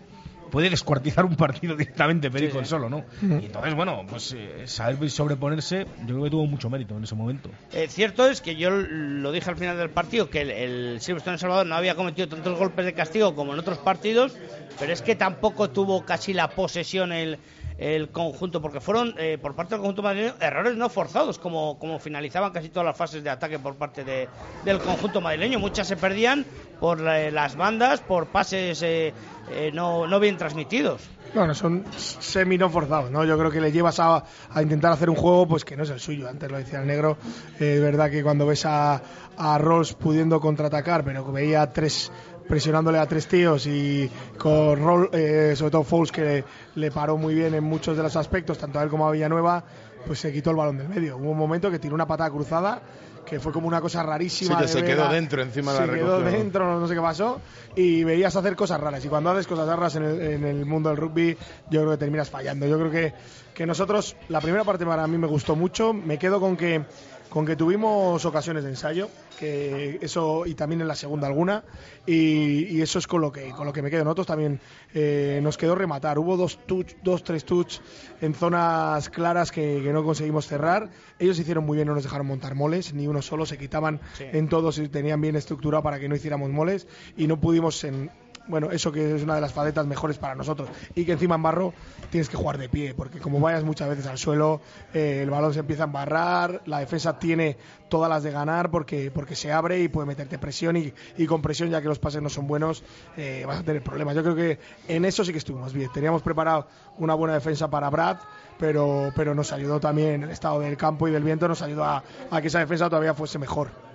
puede 0.52 0.70
descuartizar 0.70 1.26
un 1.26 1.36
partido 1.36 1.76
directamente 1.78 2.30
Perico 2.30 2.60
el 2.60 2.66
solo, 2.66 2.90
¿no? 2.90 3.06
Y 3.22 3.46
entonces, 3.46 3.74
bueno, 3.74 4.06
pues 4.08 4.34
eh, 4.38 4.68
saber 4.68 5.10
sobreponerse, 5.10 5.88
yo 6.02 6.08
creo 6.08 6.24
que 6.24 6.30
tuvo 6.30 6.46
mucho 6.46 6.70
mérito 6.70 6.96
en 6.98 7.04
ese 7.04 7.16
momento. 7.16 7.50
Eh, 7.74 7.88
cierto 7.90 8.28
es 8.28 8.42
que 8.42 8.56
yo 8.56 8.70
lo 8.70 9.32
dije 9.32 9.50
al 9.50 9.58
final 9.58 9.78
del 9.78 9.90
partido, 9.90 10.30
que 10.30 10.42
el, 10.42 10.52
el 10.52 11.02
Silverstone 11.02 11.38
Salvador 11.38 11.66
no 11.66 11.76
había 11.76 11.96
cometido 11.96 12.28
tantos 12.28 12.58
golpes 12.60 12.86
de 12.86 12.94
castigo 12.94 13.34
como 13.34 13.54
en 13.54 13.60
otros 13.60 13.80
partidos, 13.80 14.34
pero 14.80 14.94
es 14.94 15.02
que 15.02 15.16
tampoco 15.16 15.70
tuvo 15.70 16.06
casi 16.06 16.34
la 16.34 16.50
posesión 16.50 17.12
el 17.12 17.40
el 17.82 18.10
conjunto, 18.10 18.62
porque 18.62 18.80
fueron 18.80 19.16
eh, 19.18 19.40
por 19.42 19.56
parte 19.56 19.74
del 19.74 19.80
conjunto 19.80 20.04
madrileño 20.04 20.36
errores 20.40 20.78
no 20.78 20.88
forzados, 20.88 21.40
como, 21.40 21.80
como 21.80 21.98
finalizaban 21.98 22.52
casi 22.52 22.70
todas 22.70 22.86
las 22.86 22.96
fases 22.96 23.24
de 23.24 23.30
ataque 23.32 23.58
por 23.58 23.76
parte 23.76 24.04
de, 24.04 24.30
del 24.64 24.78
conjunto 24.78 25.20
madrileño. 25.20 25.58
Muchas 25.58 25.88
se 25.88 25.98
perdían 25.98 26.46
por 26.80 27.02
las 27.02 27.56
bandas, 27.56 28.00
por 28.02 28.28
pases 28.28 28.84
eh, 28.84 29.14
eh, 29.50 29.72
no, 29.74 30.06
no 30.06 30.20
bien 30.20 30.38
transmitidos. 30.38 31.02
Bueno, 31.34 31.56
son 31.56 31.86
semi 31.98 32.58
no 32.58 32.70
forzados, 32.70 33.10
¿no? 33.10 33.26
Yo 33.26 33.36
creo 33.38 33.50
que 33.50 33.62
le 33.62 33.72
llevas 33.72 34.00
a, 34.00 34.26
intentar 34.62 34.92
hacer 34.92 35.10
un 35.10 35.16
juego 35.16 35.48
pues 35.48 35.66
que 35.66 35.76
no 35.76 35.84
es 35.84 35.90
el 35.90 36.00
suyo. 36.00 36.30
Antes 36.30 36.52
lo 36.52 36.58
decía 36.58 36.82
el 36.82 36.88
negro, 36.88 37.18
es 37.60 37.82
verdad 37.82 38.12
que 38.12 38.22
cuando 38.22 38.46
ves 38.46 38.66
a, 38.66 39.02
a 39.38 39.58
Rolls 39.58 39.94
pudiendo 39.94 40.40
contraatacar, 40.40 41.04
pero 41.04 41.26
que 41.26 41.32
veía 41.32 41.72
tres 41.72 42.12
presionándole 42.52 43.00
a 43.00 43.06
tres 43.06 43.28
tíos 43.28 43.66
y 43.66 44.12
con 44.38 44.84
Roll, 44.84 45.10
eh, 45.14 45.54
sobre 45.56 45.72
todo 45.72 45.84
Fouls 45.86 46.12
que 46.12 46.44
le, 46.76 46.92
paró 46.92 47.16
muy 47.16 47.34
bien 47.34 47.54
en 47.54 47.64
muchos 47.64 47.96
de 47.96 48.04
los 48.04 48.14
aspectos, 48.18 48.58
tanto 48.58 48.78
a 48.78 48.84
él 48.84 48.90
como 48.90 49.08
a 49.08 49.12
Villanueva, 49.12 49.64
pues 50.06 50.20
se 50.20 50.34
quitó 50.34 50.50
el 50.50 50.58
balón 50.58 50.78
del 50.78 50.90
medio. 50.90 51.16
Hubo 51.16 51.32
un 51.32 51.38
momento 51.38 51.72
que 51.72 51.80
tiró 51.80 51.96
una 51.96 52.06
patada 52.06 52.30
cruzada 52.30 52.82
que 53.26 53.40
fue 53.40 53.54
como 53.54 53.70
una 53.70 53.80
cosa 53.80 54.04
rarísima. 54.04 54.56
Sí, 54.56 54.62
que 54.64 54.68
se 54.68 54.84
quedó 54.84 55.08
dentro 55.08 55.42
encima 55.42 55.72
de 55.72 55.80
la 55.80 55.86
Se 55.86 56.00
quedó 56.00 56.20
dentro, 56.20 56.78
no 56.78 56.86
sé 56.90 56.94
qué 56.94 57.00
pasó, 57.00 57.40
y 57.74 58.04
veías 58.04 58.36
hacer 58.36 58.58
cosas 58.58 58.82
raras. 58.82 59.06
Y 59.06 59.08
cuando 59.08 59.30
haces 59.30 59.48
cosas 59.48 59.66
raras 59.70 59.96
en 59.96 60.04
el, 60.04 60.22
en 60.22 60.44
el, 60.44 60.66
mundo 60.66 60.90
del 60.90 60.98
rugby, 60.98 61.38
yo 61.70 61.80
creo 61.80 61.92
que 61.92 61.98
terminas 62.00 62.30
fallando. 62.30 62.68
Yo 62.68 62.78
creo 62.78 62.92
que, 62.92 63.14
que 63.54 63.66
nosotros, 63.66 64.18
la 64.28 64.42
primera 64.42 64.66
parte 64.66 64.86
para 64.86 65.08
mí 65.08 65.18
me 65.18 65.28
gustó 65.28 65.56
mucho, 65.56 65.94
me 65.94 66.20
quedo 66.20 66.42
con 66.42 66.58
que 66.58 66.84
con 67.32 67.46
que 67.46 67.56
tuvimos 67.56 68.26
ocasiones 68.26 68.66
de 68.66 68.72
ensayo, 68.72 69.10
que 69.40 70.00
eso 70.02 70.46
y 70.46 70.54
también 70.54 70.82
en 70.82 70.88
la 70.90 70.96
segunda 70.96 71.28
alguna, 71.28 71.64
y, 72.06 72.82
eso 72.82 73.00
es 73.00 73.08
con 73.08 73.22
lo 73.22 73.32
que 73.32 73.52
con 73.52 73.66
lo 73.66 73.72
que 73.72 73.82
me 73.82 73.90
quedo. 73.90 74.04
Nosotros 74.04 74.28
también 74.28 74.60
eh, 74.94 75.40
nos 75.42 75.58
quedó 75.58 75.74
rematar. 75.76 76.20
Hubo 76.20 76.36
dos 76.36 76.60
touch, 76.68 76.96
dos 77.04 77.24
tres 77.24 77.46
touch 77.46 77.80
en 78.20 78.34
zonas 78.34 79.10
claras 79.10 79.50
que, 79.50 79.80
no 79.94 80.04
conseguimos 80.04 80.46
cerrar. 80.46 80.90
Ellos 81.20 81.40
hicieron 81.40 81.66
muy 81.66 81.78
bien, 81.78 81.88
no 81.88 81.96
nos 81.96 82.04
dejaron 82.04 82.28
montar 82.28 82.54
moles, 82.54 82.94
ni 82.94 83.08
uno 83.08 83.22
solo, 83.22 83.46
se 83.46 83.58
quitaban 83.58 84.02
en 84.20 84.50
todos 84.50 84.78
y 84.78 84.90
tenían 84.90 85.22
bien 85.22 85.38
estructurado 85.38 85.82
para 85.84 86.02
que 86.02 86.10
no 86.10 86.16
hiciéramos 86.16 86.50
moles 86.50 86.86
y 87.16 87.28
no 87.28 87.40
pudimos 87.40 87.82
en, 87.86 88.12
bueno, 88.48 88.72
eso 88.72 88.92
que 88.92 89.16
es 89.16 89.24
una 89.24 89.36
de 89.36 89.42
las 89.42 89.54
facetas 89.54 89.86
mejores 89.86 90.18
para 90.18 90.36
nosotros. 90.36 90.70
Y 90.96 91.06
que 91.06 91.14
encima 91.14 91.36
en 91.36 91.44
barro 91.44 91.74
tienes 92.10 92.30
que 92.30 92.38
jugar 92.38 92.58
de 92.58 92.70
pie, 92.70 92.94
porque 92.94 93.20
como 93.20 93.40
vayas 93.40 93.64
muchas 93.64 93.90
veces 93.90 94.08
al 94.08 94.18
suelo, 94.18 94.62
eh, 94.94 95.22
el 95.24 95.30
balón 95.30 95.54
se 95.54 95.60
empieza 95.60 95.84
a 95.84 95.86
embarrar, 95.86 96.62
la 96.66 96.80
defensa 96.80 97.20
tiene 97.20 97.58
todas 97.90 98.10
las 98.10 98.24
de 98.24 98.32
ganar 98.32 98.72
porque, 98.72 99.12
porque 99.12 99.36
se 99.36 99.52
abre 99.52 99.80
y 99.82 99.88
puede 99.88 100.08
meterte 100.08 100.38
presión 100.38 100.78
y, 100.78 100.94
y 101.18 101.26
con 101.28 101.42
presión, 101.42 101.70
ya 101.70 101.82
que 101.82 101.88
los 101.88 102.00
pases 102.00 102.22
no 102.22 102.30
son 102.30 102.48
buenos, 102.48 102.84
eh, 103.18 103.44
vas 103.46 103.60
a 103.60 103.64
tener 103.64 103.84
problemas. 103.84 104.16
Yo 104.16 104.24
creo 104.24 104.36
que 104.36 104.60
en 104.88 105.06
eso 105.06 105.24
sí 105.24 105.32
que 105.32 105.38
estuvimos 105.38 105.74
bien. 105.74 105.92
Teníamos 105.94 106.22
preparado 106.22 106.68
una 106.98 107.14
buena 107.14 107.34
defensa 107.34 107.70
para 107.70 107.90
Brad, 107.90 108.18
pero, 108.58 109.12
pero 109.16 109.36
nos 109.36 109.52
ayudó 109.52 109.80
también 109.80 110.24
el 110.24 110.30
estado 110.30 110.60
del 110.60 110.78
campo 110.78 111.08
y 111.08 111.12
del 111.12 111.24
viento, 111.24 111.48
nos 111.48 111.62
ayudó 111.62 111.84
a, 111.84 112.04
a 112.30 112.42
que 112.42 112.48
esa 112.48 112.60
defensa 112.60 112.90
todavía 112.90 113.14
fuese 113.14 113.40
mejor. 113.40 113.91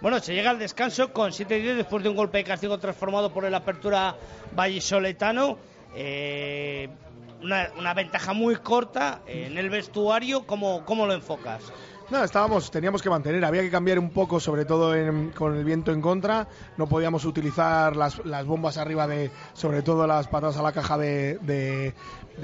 Bueno, 0.00 0.18
se 0.20 0.34
llega 0.34 0.50
al 0.50 0.58
descanso 0.58 1.12
con 1.12 1.30
7-10 1.30 1.76
después 1.76 2.02
de 2.02 2.08
un 2.08 2.16
golpe 2.16 2.38
de 2.38 2.44
castigo 2.44 2.78
transformado 2.78 3.32
por 3.32 3.44
el 3.44 3.54
apertura 3.54 4.16
vallisoletano. 4.54 5.58
Eh, 5.94 6.88
una, 7.42 7.94
ventaja 7.94 8.32
muy 8.32 8.56
corta 8.56 9.20
en 9.26 9.58
el 9.58 9.68
vestuario. 9.68 10.46
¿Cómo, 10.46 10.84
cómo 10.86 11.06
lo 11.06 11.12
enfocas? 11.12 11.62
No, 12.10 12.24
estábamos, 12.24 12.72
teníamos 12.72 13.02
que 13.02 13.10
mantener, 13.10 13.44
había 13.44 13.62
que 13.62 13.70
cambiar 13.70 13.98
un 13.98 14.10
poco, 14.10 14.40
sobre 14.40 14.64
todo 14.64 14.94
con 15.36 15.56
el 15.56 15.64
viento 15.64 15.92
en 15.92 16.00
contra. 16.00 16.48
No 16.76 16.88
podíamos 16.88 17.24
utilizar 17.24 17.94
las, 17.94 18.20
bombas 18.46 18.78
arriba 18.78 19.06
de, 19.06 19.30
sobre 19.52 19.82
todo 19.82 20.08
las 20.08 20.26
patas 20.26 20.56
a 20.56 20.62
la 20.62 20.72
caja 20.72 20.98
de, 20.98 21.94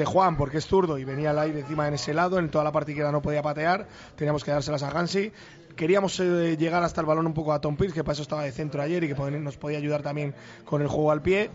Juan, 0.05 0.37
porque 0.37 0.59
es 0.59 0.66
zurdo 0.66 0.99
y 0.99 1.05
venía 1.05 1.33
el 1.33 1.38
aire 1.40 1.61
encima 1.61 1.88
en 1.88 1.95
ese 1.95 2.14
lado. 2.14 2.38
En 2.38 2.49
toda 2.49 2.62
la 2.62 2.71
parte 2.71 2.92
izquierda 2.92 3.11
no 3.11 3.23
podía 3.23 3.42
patear, 3.42 3.88
teníamos 4.14 4.45
que 4.45 4.53
dárselas 4.53 4.85
a 4.85 4.90
Gansi 4.90 5.33
queríamos 5.77 6.19
eh, 6.21 6.57
llegar 6.57 6.83
hasta 6.83 7.01
el 7.01 7.07
balón 7.07 7.27
un 7.27 7.35
poco 7.35 7.53
a 7.53 7.61
Tom 7.61 7.77
Pierce, 7.77 7.95
que 7.95 8.03
para 8.03 8.15
eso 8.15 8.23
estaba 8.23 8.43
de 8.43 8.53
centro 8.53 8.83
ayer 8.83 9.05
y 9.05 9.09
que 9.09 9.15
nos 9.15 9.57
podía 9.57 9.79
ayudar 9.79 10.03
también 10.03 10.35
con 10.65 10.83
el 10.83 10.89
juego 10.89 11.12
al 11.12 11.23
pie. 11.23 11.51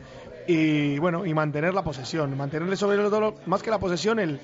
Y 0.47 0.97
bueno, 0.99 1.25
y 1.25 1.33
mantener 1.33 1.73
la 1.73 1.83
posesión, 1.83 2.35
mantenerle 2.37 2.75
sobre 2.77 2.97
todo, 2.97 3.35
más 3.45 3.61
que 3.61 3.69
la 3.69 3.79
posesión, 3.79 4.19
el, 4.19 4.39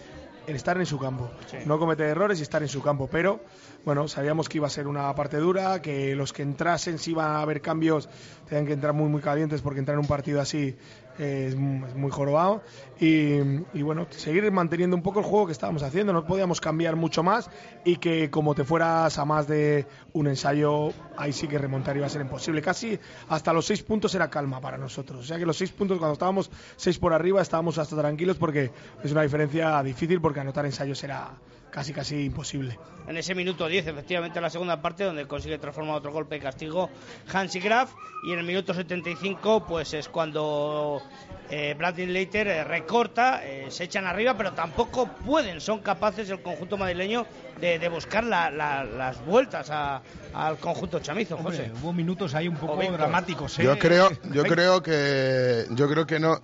el 0.48 0.56
estar 0.56 0.78
en 0.78 0.86
su 0.86 0.98
campo. 0.98 1.30
No 1.66 1.78
cometer 1.78 2.08
errores 2.08 2.40
y 2.40 2.44
estar 2.44 2.62
en 2.62 2.70
su 2.70 2.82
campo. 2.82 3.08
Pero 3.12 3.42
bueno, 3.84 4.08
sabíamos 4.08 4.48
que 4.48 4.58
iba 4.58 4.68
a 4.68 4.70
ser 4.70 4.88
una 4.88 5.14
parte 5.14 5.38
dura, 5.38 5.82
que 5.82 6.16
los 6.16 6.34
que 6.34 6.42
entrasen, 6.42 6.98
si 7.00 7.12
iban 7.12 7.32
a 7.32 7.42
haber 7.42 7.62
cambios, 7.62 8.10
tenían 8.48 8.66
que 8.66 8.74
entrar 8.74 8.94
muy, 8.94 9.10
muy 9.10 9.22
calientes 9.22 9.62
porque 9.62 9.80
entrar 9.80 9.96
en 9.96 10.02
un 10.02 10.08
partido 10.08 10.40
así 10.40 10.78
es, 11.18 11.56
muy 11.56 12.12
jorobado. 12.12 12.62
Y, 13.00 13.82
bueno, 13.82 14.08
seguir 14.10 14.52
manteniendo 14.52 14.96
un 14.96 15.04
poco 15.04 15.20
el 15.20 15.26
juego 15.26 15.48
que 15.48 15.52
estábamos 15.52 15.84
haciendo, 15.84 16.14
no 16.14 16.26
podíamos 16.26 16.62
cambiar 16.62 16.96
mucho 16.96 17.24
más 17.24 17.50
y 17.86 17.98
que 17.98 18.30
como 18.30 18.56
te 18.56 18.64
fueras 18.64 19.18
a 19.18 19.26
más 19.26 19.48
de 19.48 19.86
un 20.14 20.28
ensayo, 20.28 20.94
ahí 21.16 21.34
sí 21.34 21.48
que 21.48 21.58
remontar 21.58 21.96
iba 21.98 22.06
a 22.06 22.10
ser 22.10 22.22
imposible. 22.22 22.62
Casi 22.62 23.00
hasta 23.30 23.54
los 23.54 23.66
seis 23.66 23.84
puntos 23.84 24.14
era 24.16 24.30
calma 24.30 24.62
para 24.62 24.78
nosotros. 24.78 25.20
O 25.20 25.24
sea 25.24 25.38
que 25.38 25.46
los 25.46 25.58
seis 25.58 25.72
puntos, 25.72 25.98
cuando 25.98 26.14
estábamos 26.14 26.50
seis 26.76 26.98
por 26.98 27.14
arriba, 27.14 27.42
estábamos 27.42 27.78
hasta 27.78 27.96
tranquilos 27.96 28.38
porque 28.38 28.72
es 29.04 29.12
una 29.12 29.22
diferencia 29.22 29.82
difícil 29.84 30.22
porque 30.22 30.40
anotar 30.40 30.66
ensayos 30.66 31.04
era 31.04 31.32
casi 31.72 31.94
casi 31.94 32.24
imposible. 32.24 32.78
En 33.08 33.16
ese 33.16 33.34
minuto 33.36 33.68
10, 33.68 33.88
efectivamente, 33.88 34.40
en 34.40 34.44
la 34.44 34.50
segunda 34.50 34.82
parte, 34.82 35.06
donde 35.06 35.28
consigue 35.28 35.58
transformar 35.58 35.96
otro 35.96 36.12
golpe 36.12 36.36
de 36.36 36.42
castigo 36.42 36.90
Hansi 37.32 37.60
Graf, 37.60 37.94
y 38.28 38.34
en 38.34 38.40
el 38.40 38.46
minuto 38.46 38.74
75, 38.74 39.66
pues 39.66 39.94
es 39.94 40.10
cuando 40.10 41.02
eh, 41.50 41.74
Bradley 41.78 42.08
Leiter 42.08 42.48
eh, 42.48 42.64
recorta, 42.66 43.46
eh, 43.46 43.68
se 43.70 43.86
echan 43.86 44.06
arriba, 44.06 44.36
pero 44.36 44.52
tampoco 44.52 45.08
pueden, 45.08 45.62
son 45.62 45.80
capaces 45.80 46.30
el 46.30 46.42
conjunto 46.42 46.78
madrileño 46.78 47.26
de, 47.62 47.88
buscar 47.88 48.26
las 48.26 49.26
vueltas 49.26 49.72
al 49.72 50.58
conjunto 50.58 51.00
chamizo, 51.00 51.38
José. 51.38 51.72
hubo 51.82 51.94
minutos 51.94 52.36
ahí 52.36 52.48
un 52.50 52.58
poco 52.58 52.76
dramáticos. 52.76 53.58
Yo 53.58 53.80
creo, 53.80 54.10
yo 54.34 54.44
creo 54.44 54.84
que, 54.84 55.66
yo 55.72 55.88
creo 55.88 56.06
que 56.06 56.20
no 56.20 56.42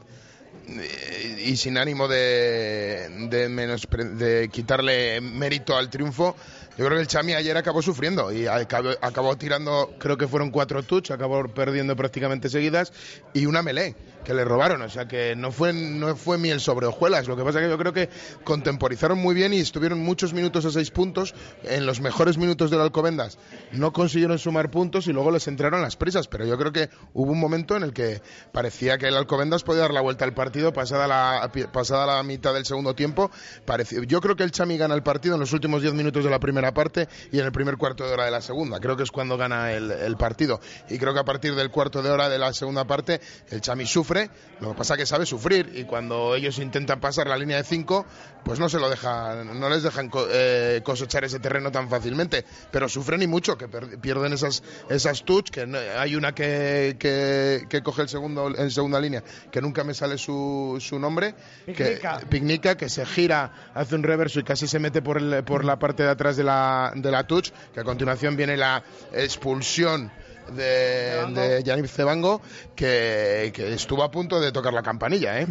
y 1.45 1.55
sin 1.57 1.77
ánimo 1.77 2.07
de, 2.07 3.09
de, 3.29 3.49
menos, 3.49 3.87
de 3.89 4.49
quitarle 4.51 5.19
mérito 5.21 5.75
al 5.75 5.89
triunfo, 5.89 6.35
yo 6.77 6.85
creo 6.85 6.97
que 6.97 7.01
el 7.01 7.07
Chami 7.07 7.33
ayer 7.33 7.55
acabó 7.57 7.81
sufriendo 7.81 8.31
y 8.31 8.47
acabó, 8.47 8.91
acabó 9.01 9.37
tirando, 9.37 9.93
creo 9.99 10.17
que 10.17 10.27
fueron 10.27 10.51
cuatro 10.51 10.83
touch, 10.83 11.11
acabó 11.11 11.47
perdiendo 11.47 11.95
prácticamente 11.95 12.49
seguidas 12.49 12.93
y 13.33 13.45
una 13.45 13.61
melee 13.61 13.95
que 14.23 14.33
le 14.33 14.45
robaron. 14.45 14.81
O 14.81 14.89
sea 14.89 15.07
que 15.07 15.35
no 15.35 15.51
fue, 15.51 15.73
no 15.73 16.15
fue 16.15 16.37
miel 16.37 16.59
sobre 16.59 16.87
hojuelas. 16.87 17.27
Lo 17.27 17.35
que 17.35 17.43
pasa 17.43 17.59
es 17.59 17.65
que 17.65 17.69
yo 17.69 17.77
creo 17.77 17.93
que 17.93 18.09
contemporizaron 18.43 19.17
muy 19.17 19.35
bien 19.35 19.53
y 19.53 19.59
estuvieron 19.59 19.99
muchos 19.99 20.33
minutos 20.33 20.65
a 20.65 20.71
seis 20.71 20.91
puntos. 20.91 21.35
En 21.63 21.85
los 21.85 22.01
mejores 22.01 22.37
minutos 22.37 22.71
del 22.71 22.81
Alcobendas 22.81 23.37
no 23.71 23.93
consiguieron 23.93 24.39
sumar 24.39 24.71
puntos 24.71 25.07
y 25.07 25.13
luego 25.13 25.31
les 25.31 25.47
entraron 25.47 25.81
las 25.81 25.95
prisas. 25.95 26.27
Pero 26.27 26.45
yo 26.45 26.57
creo 26.57 26.71
que 26.71 26.89
hubo 27.13 27.31
un 27.31 27.39
momento 27.39 27.75
en 27.75 27.83
el 27.83 27.93
que 27.93 28.21
parecía 28.51 28.97
que 28.97 29.07
el 29.07 29.15
Alcobendas 29.15 29.63
podía 29.63 29.81
dar 29.81 29.93
la 29.93 30.01
vuelta 30.01 30.25
al 30.25 30.33
partido 30.33 30.73
pasada 30.73 31.07
la, 31.07 31.51
pasada 31.71 32.05
la 32.05 32.23
mitad 32.23 32.53
del 32.53 32.65
segundo 32.65 32.95
tiempo. 32.95 33.31
Pareció, 33.65 34.03
yo 34.03 34.21
creo 34.21 34.35
que 34.35 34.43
el 34.43 34.51
Chami 34.51 34.77
gana 34.77 34.95
el 34.95 35.03
partido 35.03 35.35
en 35.35 35.41
los 35.41 35.53
últimos 35.53 35.81
diez 35.81 35.93
minutos 35.93 36.23
de 36.23 36.29
la 36.29 36.39
primera 36.39 36.73
parte 36.73 37.07
y 37.31 37.39
en 37.39 37.45
el 37.45 37.51
primer 37.51 37.77
cuarto 37.77 38.05
de 38.05 38.13
hora 38.13 38.25
de 38.25 38.31
la 38.31 38.41
segunda. 38.41 38.79
Creo 38.79 38.95
que 38.95 39.03
es 39.03 39.11
cuando 39.11 39.37
gana 39.37 39.73
el, 39.73 39.91
el 39.91 40.17
partido. 40.17 40.59
Y 40.89 40.97
creo 40.97 41.13
que 41.13 41.19
a 41.19 41.25
partir 41.25 41.55
del 41.55 41.69
cuarto 41.69 42.01
de 42.01 42.09
hora 42.09 42.29
de 42.29 42.39
la 42.39 42.53
segunda 42.53 42.85
parte 42.85 43.19
el 43.49 43.61
Chami 43.61 43.85
sufre 43.85 44.12
lo 44.59 44.69
que 44.69 44.75
pasa 44.75 44.93
es 44.93 44.99
que 44.99 45.05
sabe 45.05 45.25
sufrir 45.25 45.71
y 45.75 45.83
cuando 45.85 46.35
ellos 46.35 46.59
intentan 46.59 46.99
pasar 46.99 47.27
la 47.27 47.37
línea 47.37 47.57
de 47.57 47.63
5, 47.63 48.05
pues 48.43 48.59
no 48.59 48.69
se 48.69 48.79
lo 48.79 48.89
dejan, 48.89 49.59
no 49.59 49.69
les 49.69 49.83
dejan 49.83 50.09
eh, 50.31 50.81
cosechar 50.83 51.23
ese 51.23 51.39
terreno 51.39 51.71
tan 51.71 51.89
fácilmente, 51.89 52.45
pero 52.71 52.87
sufren 52.87 53.21
y 53.21 53.27
mucho, 53.27 53.57
que 53.57 53.67
pierden 53.67 54.33
esas, 54.33 54.63
esas 54.89 55.23
touch, 55.23 55.49
que 55.49 55.61
hay 55.97 56.15
una 56.15 56.33
que, 56.33 56.95
que, 56.99 57.81
coge 57.83 58.03
el 58.03 58.09
segundo 58.09 58.53
en 58.55 58.71
segunda 58.71 58.99
línea, 58.99 59.23
que 59.51 59.61
nunca 59.61 59.83
me 59.83 59.93
sale 59.93 60.17
su, 60.17 60.77
su 60.79 60.99
nombre, 60.99 61.35
Picnica. 61.65 62.19
que 62.19 62.25
Picnica, 62.27 62.77
que 62.77 62.89
se 62.89 63.05
gira, 63.05 63.71
hace 63.73 63.95
un 63.95 64.03
reverso 64.03 64.39
y 64.39 64.43
casi 64.43 64.67
se 64.67 64.79
mete 64.79 65.01
por, 65.01 65.17
el, 65.17 65.43
por 65.43 65.65
la 65.65 65.79
parte 65.79 66.03
de 66.03 66.09
atrás 66.09 66.37
de 66.37 66.43
la, 66.43 66.93
de 66.95 67.11
la 67.11 67.25
touch, 67.25 67.49
que 67.73 67.79
a 67.79 67.83
continuación 67.83 68.35
viene 68.35 68.55
la 68.57 68.83
expulsión 69.11 70.11
de, 70.51 71.63
de 71.63 71.87
Cebango 71.87 72.41
que, 72.75 73.53
estuvo 73.73 74.03
a 74.03 74.11
punto 74.11 74.39
de 74.39 74.51
tocar 74.51 74.73
la 74.73 74.83
campanilla, 74.83 75.39
¿eh? 75.39 75.47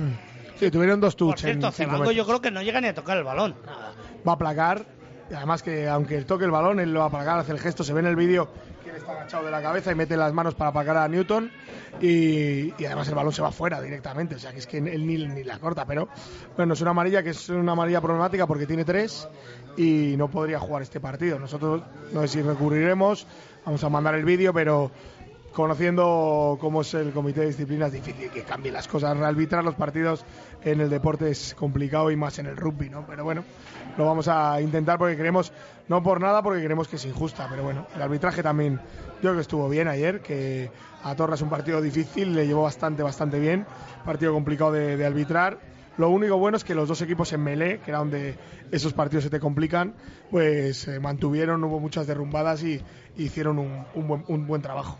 Sí, 0.58 0.70
tuvieron 0.70 1.00
dos 1.00 1.16
touch. 1.16 1.30
Por 1.30 1.40
cierto, 1.40 1.72
Cebango 1.72 2.12
yo 2.12 2.26
creo 2.26 2.40
que 2.40 2.50
no 2.50 2.62
llega 2.62 2.80
ni 2.80 2.88
a 2.88 2.94
tocar 2.94 3.18
el 3.18 3.24
balón. 3.24 3.54
Va 4.26 4.32
a 4.32 4.38
placar 4.38 4.86
Y 5.30 5.34
además 5.34 5.62
que 5.62 5.88
aunque 5.88 6.22
toque 6.22 6.44
el 6.44 6.50
balón, 6.50 6.78
él 6.80 6.92
lo 6.92 7.00
va 7.00 7.06
a 7.06 7.08
aparcar, 7.08 7.38
hace 7.38 7.52
el 7.52 7.58
gesto, 7.58 7.84
se 7.84 7.92
ve 7.92 8.00
en 8.00 8.06
el 8.06 8.16
vídeo 8.16 8.48
que 8.84 8.90
él 8.90 8.96
está 8.96 9.12
agachado 9.12 9.44
de 9.44 9.50
la 9.50 9.62
cabeza 9.62 9.92
y 9.92 9.94
mete 9.94 10.16
las 10.16 10.32
manos 10.32 10.54
para 10.54 10.70
aparcar 10.70 10.96
a 10.96 11.08
Newton 11.08 11.50
y, 12.00 12.74
y 12.80 12.84
además 12.84 13.08
el 13.08 13.14
balón 13.14 13.32
se 13.32 13.42
va 13.42 13.50
fuera 13.52 13.80
directamente, 13.80 14.34
o 14.34 14.38
sea 14.38 14.52
que 14.52 14.58
es 14.58 14.66
que 14.66 14.78
él 14.78 15.06
ni, 15.06 15.26
ni 15.26 15.44
la 15.44 15.58
corta, 15.58 15.86
pero 15.86 16.08
bueno, 16.56 16.74
es 16.74 16.80
una 16.80 16.90
amarilla 16.90 17.22
que 17.22 17.30
es 17.30 17.48
una 17.48 17.72
amarilla 17.72 18.00
problemática 18.00 18.46
porque 18.46 18.66
tiene 18.66 18.84
tres 18.84 19.28
y 19.76 20.14
no 20.16 20.28
podría 20.28 20.58
jugar 20.58 20.82
este 20.82 21.00
partido. 21.00 21.38
Nosotros 21.38 21.82
no 22.12 22.22
sé 22.22 22.28
si 22.28 22.42
recurriremos, 22.42 23.26
vamos 23.64 23.82
a 23.84 23.88
mandar 23.88 24.14
el 24.14 24.24
vídeo, 24.24 24.52
pero 24.52 24.90
conociendo 25.52 26.56
cómo 26.60 26.80
es 26.80 26.94
el 26.94 27.12
comité 27.12 27.40
de 27.40 27.48
disciplina 27.48 27.86
es 27.86 27.92
difícil 27.92 28.30
que 28.30 28.42
cambie 28.42 28.72
las 28.72 28.88
cosas. 28.88 29.16
Arbitrar 29.18 29.62
los 29.62 29.74
partidos 29.74 30.24
en 30.64 30.80
el 30.80 30.88
deporte 30.88 31.30
es 31.30 31.54
complicado 31.54 32.10
y 32.10 32.16
más 32.16 32.38
en 32.38 32.46
el 32.46 32.56
rugby, 32.56 32.88
¿no? 32.88 33.04
Pero 33.06 33.24
bueno, 33.24 33.44
lo 33.98 34.06
vamos 34.06 34.28
a 34.28 34.60
intentar 34.60 34.98
porque 34.98 35.16
queremos, 35.16 35.52
no 35.88 36.02
por 36.02 36.20
nada, 36.20 36.42
porque 36.42 36.64
creemos 36.64 36.88
que 36.88 36.96
es 36.96 37.04
injusta, 37.04 37.46
pero 37.50 37.62
bueno, 37.62 37.86
el 37.94 38.02
arbitraje 38.02 38.42
también 38.42 38.76
yo 38.76 39.20
creo 39.20 39.34
que 39.34 39.40
estuvo 39.42 39.68
bien 39.68 39.88
ayer, 39.88 40.20
que 40.20 40.70
a 41.04 41.14
Torres 41.14 41.40
es 41.40 41.42
un 41.42 41.50
partido 41.50 41.80
difícil, 41.80 42.34
le 42.34 42.46
llevó 42.46 42.62
bastante, 42.62 43.02
bastante 43.02 43.38
bien, 43.38 43.66
partido 44.04 44.32
complicado 44.32 44.72
de 44.72 45.04
arbitrar. 45.04 45.71
Lo 45.98 46.08
único 46.08 46.38
bueno 46.38 46.56
es 46.56 46.64
que 46.64 46.74
los 46.74 46.88
dos 46.88 47.02
equipos 47.02 47.32
en 47.32 47.42
Melé, 47.42 47.80
que 47.80 47.90
era 47.90 47.98
donde 47.98 48.36
esos 48.70 48.92
partidos 48.94 49.24
se 49.24 49.30
te 49.30 49.40
complican, 49.40 49.94
pues 50.30 50.78
se 50.78 51.00
mantuvieron, 51.00 51.62
hubo 51.64 51.80
muchas 51.80 52.06
derrumbadas 52.06 52.62
y, 52.62 52.80
hicieron 53.16 53.58
un, 53.58 53.84
un, 53.94 54.08
buen, 54.08 54.24
un 54.28 54.46
buen 54.46 54.62
trabajo. 54.62 54.98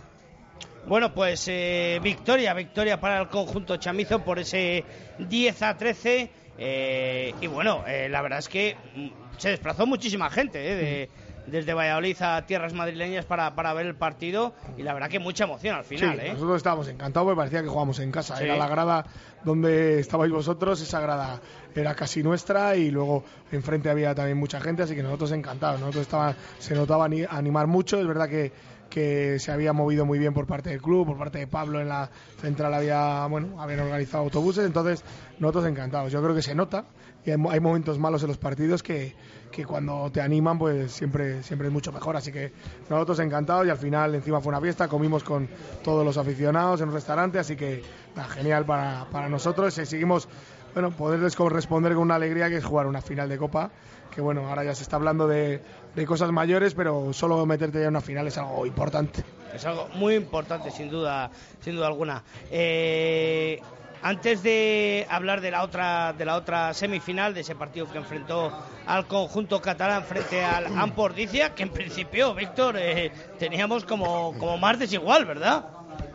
Bueno, 0.87 1.15
pues 1.15 1.47
eh, 1.49 2.01
victoria, 2.03 2.53
victoria 2.55 3.01
para 3.01 3.21
el 3.21 3.29
conjunto 3.29 3.77
chamizo 3.77 4.23
por 4.25 4.39
ese 4.39 4.85
10 5.19 5.63
a 5.63 5.77
13. 5.77 6.31
Eh, 6.59 7.35
y 7.41 7.47
bueno, 7.47 7.85
eh, 7.87 8.09
la 8.09 8.21
verdad 8.21 8.41
es 8.41 8.49
que 8.49 8.77
mm, 8.95 9.09
se 9.39 9.51
desplazó 9.51 9.87
muchísima 9.87 10.29
gente 10.29 10.59
eh, 10.59 10.75
de, 10.75 11.09
desde 11.47 11.75
Valladolid 11.75 12.17
a 12.23 12.47
tierras 12.47 12.73
madrileñas 12.73 13.25
para, 13.25 13.55
para 13.55 13.73
ver 13.75 13.87
el 13.87 13.95
partido. 13.95 14.55
Y 14.77 14.83
la 14.83 14.95
verdad 14.95 15.09
que 15.09 15.19
mucha 15.19 15.45
emoción 15.45 15.77
al 15.77 15.85
final. 15.85 16.19
Sí, 16.21 16.27
¿eh? 16.27 16.33
nosotros 16.33 16.57
estábamos 16.57 16.89
encantados 16.89 17.27
porque 17.27 17.37
parecía 17.37 17.63
que 17.63 17.69
jugábamos 17.69 17.99
en 17.99 18.11
casa. 18.13 18.37
Sí. 18.37 18.45
Era 18.45 18.57
la 18.57 18.69
grada 18.69 19.05
donde 19.45 19.99
estabais 19.99 20.31
vosotros, 20.31 20.81
esa 20.81 21.01
grada 21.01 21.41
era 21.75 21.95
casi 21.95 22.23
nuestra 22.23 22.77
y 22.77 22.91
luego 22.91 23.25
enfrente 23.51 23.91
había 23.91 24.15
también 24.15 24.39
mucha 24.39 24.61
gente, 24.61 24.83
así 24.85 24.95
que 24.95 25.03
nosotros 25.03 25.33
encantados. 25.33 25.81
Nosotros 25.81 26.03
estaba, 26.03 26.35
se 26.59 26.75
notaba 26.75 27.07
ani- 27.07 27.27
animar 27.29 27.67
mucho, 27.67 27.99
es 27.99 28.07
verdad 28.07 28.29
que, 28.29 28.53
que 28.89 29.39
se 29.41 29.51
había 29.51 29.73
movido 29.73 30.07
muy 30.07 30.19
bien 30.21 30.33
por 30.35 30.47
parte 30.47 30.71
del 30.71 30.81
club, 30.81 31.07
por 31.07 31.19
parte 31.19 31.39
de 31.39 31.47
Pablo 31.49 31.81
en 31.81 31.89
la 31.89 32.09
central 32.41 32.73
había, 32.75 33.27
bueno, 33.27 33.61
habían 33.61 33.81
organizado 33.81 34.23
autobuses, 34.23 34.65
entonces 34.65 35.03
nosotros 35.41 35.67
encantados. 35.67 36.13
Yo 36.13 36.23
creo 36.23 36.35
que 36.37 36.43
se 36.43 36.55
nota 36.55 36.85
y 37.25 37.31
hay, 37.31 37.37
mo- 37.37 37.51
hay 37.51 37.61
momentos 37.61 37.99
malos 37.99 38.23
en 38.23 38.29
los 38.29 38.39
partidos 38.39 38.83
que, 38.83 39.15
que 39.51 39.65
cuando 39.65 40.11
te 40.11 40.21
animan 40.21 40.59
pues 40.59 40.93
siempre, 40.93 41.43
siempre 41.43 41.69
es 41.69 41.73
mucho 41.73 41.93
mejor, 41.93 42.17
así 42.17 42.33
que 42.33 42.53
nosotros 42.89 43.19
encantados 43.21 43.67
y 43.67 43.71
al 43.71 43.77
final 43.79 44.15
encima 44.15 44.41
fue 44.41 44.51
una 44.51 44.61
fiesta, 44.61 44.89
comimos 44.89 45.23
con 45.23 45.49
todos 45.85 46.05
los 46.05 46.17
aficionados 46.19 46.81
en 46.81 46.89
un 46.89 46.95
restaurante, 46.95 47.39
así 47.39 47.57
que 47.57 47.83
genial 48.31 48.65
para, 48.65 49.07
para 49.11 49.29
nosotros 49.29 49.77
y 49.79 49.87
seguimos, 49.87 50.29
bueno, 50.75 50.91
poderles 50.91 51.37
corresponder 51.37 51.93
con 51.95 52.03
una 52.03 52.15
alegría 52.17 52.49
que 52.49 52.57
es 52.57 52.65
jugar 52.65 52.87
una 52.87 53.01
final 53.01 53.29
de 53.29 53.39
Copa, 53.39 53.71
que 54.15 54.21
bueno, 54.21 54.49
ahora 54.49 54.65
ya 54.65 54.75
se 54.75 54.83
está 54.83 54.97
hablando 54.97 55.27
de, 55.27 55.61
de 55.95 56.07
cosas 56.07 56.31
mayores, 56.33 56.75
pero 56.75 57.13
solo 57.13 57.45
meterte 57.47 57.79
ya 57.79 57.85
en 57.85 57.91
una 57.91 58.01
final 58.01 58.27
es 58.27 58.37
algo 58.39 58.67
importante. 58.67 59.23
Es 59.55 59.65
algo 59.67 59.87
muy 59.95 60.15
importante, 60.15 60.71
sin 60.71 60.91
duda, 60.91 61.31
sin 61.63 61.77
duda 61.77 61.87
alguna. 61.87 62.23
Eh, 62.51 63.63
antes 64.03 64.43
de 64.43 65.07
hablar 65.09 65.41
de 65.41 65.51
la 65.51 65.63
otra 65.63 66.13
de 66.13 66.25
la 66.25 66.37
otra 66.37 66.75
semifinal, 66.75 67.35
de 67.35 67.41
ese 67.41 67.55
partido 67.55 67.91
que 67.91 67.99
enfrentó 67.99 68.53
al 68.87 69.07
conjunto 69.07 69.61
catalán 69.61 70.05
frente 70.05 70.45
al 70.45 70.67
Ampordicia, 70.79 71.55
que 71.55 71.63
en 71.63 71.71
principio, 71.71 72.35
Víctor, 72.35 72.77
eh, 72.79 73.13
teníamos 73.39 73.85
como, 73.85 74.37
como 74.39 74.59
más 74.59 74.79
desigual, 74.79 75.25
¿verdad? 75.25 75.65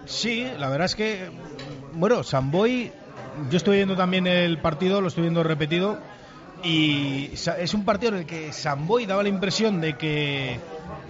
Sí, 0.05 0.47
la 0.57 0.69
verdad 0.69 0.85
es 0.85 0.95
que, 0.95 1.29
bueno, 1.93 2.23
Samboy, 2.23 2.91
yo 3.49 3.57
estoy 3.57 3.77
viendo 3.77 3.95
también 3.95 4.27
el 4.27 4.59
partido, 4.59 5.01
lo 5.01 5.07
estoy 5.07 5.23
viendo 5.23 5.43
repetido, 5.43 5.99
y 6.63 7.31
es 7.33 7.73
un 7.73 7.85
partido 7.85 8.13
en 8.13 8.19
el 8.19 8.25
que 8.25 8.51
Samboy 8.51 9.05
daba 9.05 9.23
la 9.23 9.29
impresión 9.29 9.79
de 9.79 9.95
que 9.97 10.59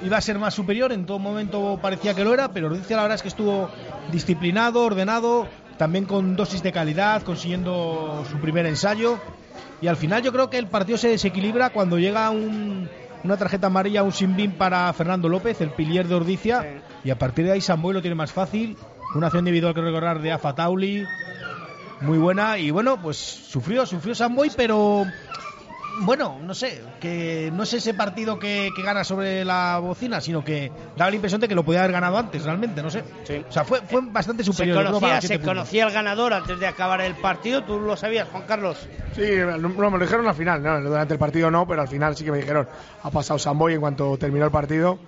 iba 0.04 0.18
a 0.18 0.22
ser 0.22 0.38
más 0.40 0.54
superior, 0.54 0.92
en 0.92 1.06
todo 1.06 1.20
momento 1.20 1.80
parecía 1.82 2.13
que 2.13 2.24
lo 2.24 2.34
era, 2.34 2.50
pero 2.50 2.68
Ordicia 2.68 2.96
la 2.96 3.04
verdad 3.04 3.16
es 3.16 3.22
que 3.22 3.30
estuvo 3.30 3.70
disciplinado, 4.12 4.84
ordenado, 4.84 5.48
también 5.78 6.06
con 6.06 6.36
dosis 6.36 6.63
de 6.63 6.72
calidad, 6.72 7.22
consiguiendo 7.24 8.24
su 8.30 8.38
primer 8.38 8.66
ensayo, 8.66 9.20
y 9.82 9.88
al 9.88 9.96
final 9.96 10.24
yo 10.24 10.32
creo 10.32 10.50
que 10.50 10.58
el 10.58 10.68
partido 10.68 10.98
se 10.98 11.10
desequilibra 11.10 11.70
cuando 11.70 12.00
llega 12.00 12.30
un- 12.30 12.90
una 13.24 13.38
tarjeta 13.38 13.68
amarilla, 13.68 14.04
un 14.04 14.12
sin 14.12 14.52
para 14.54 14.92
Fernando 14.94 15.30
López, 15.30 15.60
el 15.62 15.72
pilier 15.72 16.08
de 16.08 16.16
Ordicia, 16.16 16.82
y 17.04 17.10
a 17.12 17.18
partir 17.18 17.46
de 17.46 17.52
ahí 17.54 17.62
Samboy 17.62 17.94
lo 17.94 18.02
tiene 18.02 18.16
más 18.16 18.32
fácil, 18.32 18.78
una 19.16 19.28
acción 19.28 19.42
individual 19.48 19.74
que 19.74 19.82
recordar 19.82 20.20
de 20.22 20.32
Afa 20.32 20.54
Tauli, 20.56 21.06
muy 22.02 22.18
buena, 22.18 22.58
y 22.58 22.70
bueno, 22.72 23.02
pues 23.02 23.18
sufrió, 23.18 23.86
sufrió 23.86 24.13
Samboy, 24.13 24.52
pero 24.56 25.06
bueno, 25.99 26.38
no 26.41 26.53
sé, 26.53 26.81
que 26.99 27.51
no 27.53 27.63
es 27.63 27.73
ese 27.73 27.93
partido 27.93 28.38
que, 28.39 28.69
que 28.75 28.81
gana 28.81 29.03
sobre 29.03 29.43
la 29.43 29.79
bocina, 29.79 30.21
sino 30.21 30.43
que 30.43 30.71
daba 30.95 31.10
la 31.10 31.15
impresión 31.15 31.41
de 31.41 31.47
que 31.47 31.55
lo 31.55 31.63
podía 31.63 31.79
haber 31.79 31.91
ganado 31.91 32.17
antes, 32.17 32.43
realmente, 32.43 32.81
no 32.81 32.89
sé. 32.89 33.03
O 33.47 33.51
sea, 33.51 33.63
fue, 33.63 33.81
fue 33.81 34.01
bastante 34.03 34.43
Se 34.43 34.51
superior. 34.51 34.77
para 34.77 34.91
conocía, 34.91 35.21
se 35.21 35.39
conocía 35.39 35.86
el 35.86 35.91
ganador 35.91 36.33
antes 36.33 36.60
de 36.60 36.67
acabar 36.67 37.01
el 37.01 37.15
partido, 37.15 37.63
¿tú 37.63 37.79
lo 37.79 37.97
sabías, 37.97 38.27
Juan 38.29 38.43
Carlos? 38.47 38.88
Sí, 39.15 39.23
no, 39.38 39.57
no, 39.57 39.69
me 39.69 39.97
lo 39.97 40.05
dijeron 40.05 40.27
al 40.27 40.36
final, 40.36 40.62
no, 40.62 40.81
durante 40.81 41.13
el 41.13 41.19
partido 41.19 41.49
no, 41.49 41.67
pero 41.67 41.81
al 41.81 41.88
final 41.88 42.15
sí 42.15 42.23
que 42.23 42.31
me 42.31 42.38
dijeron, 42.38 42.67
ha 43.03 43.12
pasado 43.12 43.39
Samboy 43.39 43.73
en 43.73 43.81
cuanto 43.81 44.17
terminó 44.17 44.45
el 44.45 44.51
partido. 44.51 44.99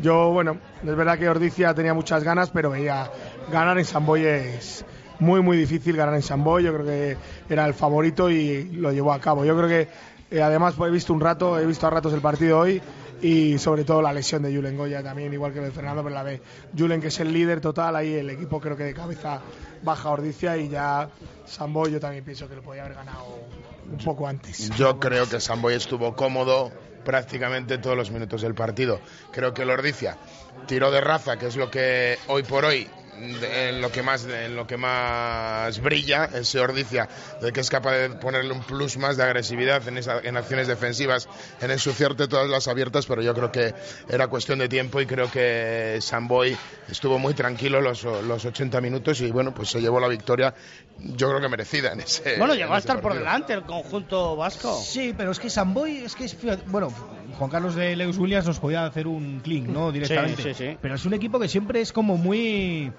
Yo, 0.00 0.30
bueno, 0.30 0.56
es 0.82 0.96
verdad 0.96 1.18
que 1.18 1.28
Ordicia 1.28 1.74
tenía 1.74 1.94
muchas 1.94 2.24
ganas, 2.24 2.50
pero 2.50 2.70
veía 2.70 3.10
ganar 3.50 3.78
en 3.78 3.84
Samboy 3.84 4.24
es 4.24 4.84
muy, 5.20 5.42
muy 5.42 5.56
difícil 5.56 5.96
ganar 5.96 6.14
en 6.14 6.22
Samboy. 6.22 6.64
Yo 6.64 6.72
creo 6.72 6.86
que 6.86 7.16
era 7.48 7.66
el 7.66 7.74
favorito 7.74 8.30
y 8.30 8.64
lo 8.72 8.92
llevó 8.92 9.12
a 9.12 9.20
cabo. 9.20 9.44
Yo 9.44 9.56
creo 9.56 9.68
que, 9.68 9.88
eh, 10.30 10.42
además, 10.42 10.74
pues, 10.76 10.90
he 10.90 10.92
visto 10.92 11.12
un 11.12 11.20
rato, 11.20 11.58
he 11.58 11.66
visto 11.66 11.86
a 11.86 11.90
ratos 11.90 12.12
el 12.12 12.20
partido 12.20 12.58
hoy 12.58 12.80
y 13.22 13.58
sobre 13.58 13.84
todo 13.84 14.00
la 14.00 14.12
lesión 14.12 14.42
de 14.42 14.54
Julen 14.54 14.76
Goya 14.76 15.02
también, 15.02 15.32
igual 15.32 15.52
que 15.52 15.60
la 15.60 15.66
de 15.66 15.72
Fernando, 15.72 16.02
pero 16.02 16.14
la 16.14 16.24
de 16.24 16.40
Julen, 16.76 17.00
que 17.00 17.08
es 17.08 17.20
el 17.20 17.32
líder 17.32 17.60
total, 17.60 17.96
ahí 17.96 18.14
el 18.14 18.30
equipo 18.30 18.60
creo 18.60 18.76
que 18.76 18.84
de 18.84 18.94
cabeza 18.94 19.40
baja 19.82 20.10
Ordicia 20.10 20.56
y 20.56 20.68
ya 20.68 21.08
Samboy 21.46 21.92
yo 21.92 22.00
también 22.00 22.24
pienso 22.24 22.48
que 22.48 22.54
lo 22.54 22.62
podía 22.62 22.84
haber 22.84 22.96
ganado 22.96 23.26
un 23.90 23.98
poco 23.98 24.26
antes. 24.26 24.70
Yo 24.76 24.98
creo 24.98 25.28
que 25.28 25.40
Samboy 25.40 25.74
estuvo 25.74 26.14
cómodo 26.14 26.70
prácticamente 27.04 27.78
todos 27.78 27.96
los 27.96 28.10
minutos 28.10 28.42
del 28.42 28.54
partido. 28.54 29.00
Creo 29.32 29.52
que 29.52 29.64
Lordicia 29.64 30.16
tiró 30.66 30.90
de 30.90 31.00
raza, 31.00 31.38
que 31.38 31.46
es 31.46 31.56
lo 31.56 31.70
que 31.70 32.18
hoy 32.28 32.42
por 32.42 32.64
hoy 32.64 32.88
en 33.18 33.80
lo 33.80 33.90
que 33.92 34.02
más 34.02 34.24
en 34.24 34.56
lo 34.56 34.66
que 34.66 34.76
más 34.76 35.80
brilla 35.80 36.26
ese 36.32 36.60
Ordicia 36.60 37.08
de 37.40 37.52
que 37.52 37.60
es 37.60 37.68
capaz 37.68 37.92
de 37.92 38.10
ponerle 38.10 38.52
un 38.52 38.62
plus 38.62 38.96
más 38.96 39.16
de 39.16 39.24
agresividad 39.24 39.86
en, 39.88 39.98
esa- 39.98 40.20
en 40.20 40.36
acciones 40.36 40.68
defensivas 40.68 41.28
en 41.60 41.70
ensuciarte 41.70 42.28
todas 42.28 42.48
las 42.48 42.68
abiertas 42.68 43.06
pero 43.06 43.20
yo 43.22 43.34
creo 43.34 43.50
que 43.52 43.74
era 44.08 44.28
cuestión 44.28 44.58
de 44.58 44.68
tiempo 44.68 45.00
y 45.00 45.06
creo 45.06 45.30
que 45.30 45.98
Samboy 46.00 46.56
estuvo 46.88 47.18
muy 47.18 47.34
tranquilo 47.34 47.80
los, 47.80 48.04
los 48.04 48.44
80 48.44 48.80
minutos 48.80 49.20
y 49.20 49.30
bueno 49.30 49.52
pues 49.54 49.68
se 49.70 49.80
llevó 49.80 50.00
la 50.00 50.08
victoria 50.08 50.54
yo 50.98 51.28
creo 51.28 51.40
que 51.40 51.48
merecida 51.48 51.92
en 51.92 52.00
ese 52.00 52.36
Bueno, 52.38 52.52
en 52.52 52.60
llegó 52.60 52.74
a 52.74 52.78
estar 52.78 52.96
por 52.96 53.12
partido. 53.12 53.24
delante 53.24 53.52
el 53.54 53.62
conjunto 53.62 54.36
vasco. 54.36 54.78
Sí, 54.84 55.14
pero 55.16 55.30
es 55.30 55.38
que 55.38 55.48
Samboy, 55.48 55.96
es 56.04 56.14
que 56.14 56.24
es, 56.26 56.36
bueno, 56.66 56.90
Juan 57.38 57.48
Carlos 57.48 57.74
de 57.74 57.96
Lewis 57.96 58.18
Williams 58.18 58.46
nos 58.46 58.58
podía 58.60 58.84
hacer 58.84 59.06
un 59.06 59.40
clink, 59.40 59.66
¿no? 59.66 59.92
Directamente. 59.92 60.42
sí, 60.42 60.52
sí. 60.52 60.76
Pero 60.82 60.96
es 60.96 61.04
un 61.06 61.14
equipo 61.14 61.40
que 61.40 61.48
siempre 61.48 61.80
es 61.80 61.90
como 61.94 62.18
muy, 62.18 62.92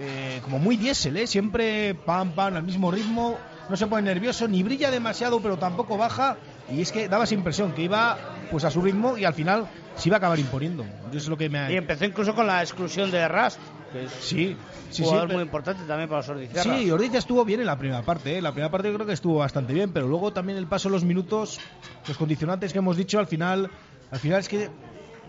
eh, 0.00 0.40
como 0.42 0.58
muy 0.58 0.76
diésel, 0.76 1.16
¿eh? 1.16 1.26
Siempre 1.26 1.94
pam, 1.94 2.32
pam, 2.32 2.54
al 2.56 2.62
mismo 2.62 2.90
ritmo, 2.90 3.38
no 3.68 3.76
se 3.76 3.86
pone 3.86 4.02
nervioso, 4.02 4.46
ni 4.48 4.62
brilla 4.62 4.90
demasiado, 4.90 5.40
pero 5.40 5.56
tampoco 5.58 5.96
baja. 5.96 6.36
Y 6.70 6.80
es 6.82 6.92
que 6.92 7.08
daba 7.08 7.24
esa 7.24 7.34
impresión 7.34 7.72
que 7.72 7.82
iba 7.82 8.16
pues 8.50 8.64
a 8.64 8.70
su 8.70 8.80
ritmo 8.82 9.16
y 9.16 9.24
al 9.24 9.34
final 9.34 9.66
se 9.96 10.08
iba 10.08 10.16
a 10.16 10.18
acabar 10.18 10.38
imponiendo. 10.38 10.84
Yo 11.10 11.18
es 11.18 11.26
lo 11.28 11.36
que 11.36 11.48
me 11.48 11.58
ha... 11.58 11.70
Y 11.72 11.76
empezó 11.76 12.04
incluso 12.04 12.34
con 12.34 12.46
la 12.46 12.60
exclusión 12.62 13.10
de 13.10 13.26
Rast, 13.26 13.58
que 13.92 14.04
es 14.04 14.12
Sí, 14.12 14.56
sí, 14.90 14.96
sí. 14.96 15.02
jugador 15.04 15.28
pero- 15.28 15.38
muy 15.38 15.44
importante 15.44 15.82
también 15.84 16.08
para 16.08 16.20
los 16.20 16.28
ordizarras. 16.28 16.78
Sí, 16.78 16.90
Ordizia 16.90 17.18
estuvo 17.18 17.44
bien 17.44 17.60
en 17.60 17.66
la 17.66 17.78
primera 17.78 18.02
parte, 18.02 18.36
¿eh? 18.36 18.42
la 18.42 18.52
primera 18.52 18.70
parte 18.70 18.88
yo 18.88 18.94
creo 18.94 19.06
que 19.06 19.14
estuvo 19.14 19.38
bastante 19.38 19.72
bien, 19.72 19.92
pero 19.92 20.06
luego 20.08 20.30
también 20.32 20.58
el 20.58 20.66
paso 20.66 20.88
de 20.88 20.92
los 20.92 21.04
minutos, 21.04 21.58
los 22.06 22.16
condicionantes 22.18 22.72
que 22.72 22.78
hemos 22.80 22.96
dicho, 22.98 23.18
al 23.18 23.26
final, 23.26 23.70
al 24.10 24.18
final 24.18 24.40
es 24.40 24.48
que 24.48 24.68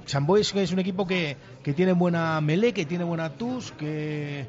Que 0.09 0.63
es 0.63 0.71
un 0.71 0.79
equipo 0.79 1.05
que, 1.05 1.37
que 1.63 1.73
tiene 1.73 1.93
buena 1.93 2.41
melee, 2.41 2.73
que 2.73 2.85
tiene 2.85 3.03
buena 3.03 3.29
tus, 3.29 3.71
que, 3.73 4.45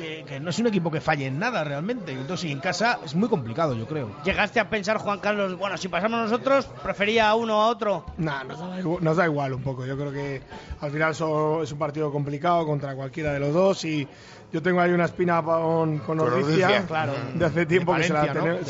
que, 0.00 0.40
no 0.40 0.50
es 0.50 0.58
un 0.58 0.66
equipo 0.66 0.90
que 0.90 1.00
falle 1.00 1.26
en 1.26 1.38
nada 1.38 1.64
realmente. 1.64 2.12
Entonces, 2.12 2.50
y 2.50 2.52
en 2.52 2.60
casa 2.60 2.98
es 3.04 3.14
muy 3.14 3.28
complicado, 3.28 3.74
yo 3.74 3.86
creo. 3.86 4.10
¿Llegaste 4.24 4.60
a 4.60 4.68
pensar, 4.68 4.98
Juan 4.98 5.20
Carlos, 5.20 5.56
bueno, 5.58 5.76
si 5.76 5.88
pasamos 5.88 6.20
nosotros, 6.20 6.66
prefería 6.82 7.28
a 7.28 7.34
uno 7.34 7.62
a 7.62 7.66
otro? 7.68 8.04
Nah, 8.18 8.44
nos 8.44 8.58
da, 8.58 8.78
igual, 8.80 9.04
nos 9.04 9.16
da 9.16 9.24
igual 9.26 9.52
un 9.54 9.62
poco. 9.62 9.86
Yo 9.86 9.96
creo 9.96 10.12
que 10.12 10.42
al 10.80 10.90
final 10.90 11.12
es 11.12 11.72
un 11.72 11.78
partido 11.78 12.10
complicado 12.10 12.66
contra 12.66 12.94
cualquiera 12.94 13.32
de 13.32 13.40
los 13.40 13.52
dos 13.52 13.84
y 13.84 14.08
yo 14.52 14.60
tengo 14.62 14.80
ahí 14.80 14.90
una 14.90 15.04
espina 15.04 15.42
con, 15.42 15.98
con 15.98 16.18
claro, 16.18 17.12
de 17.34 17.44
hace 17.44 17.66
tiempo 17.66 17.94
que 17.94 18.02
se 18.02 18.12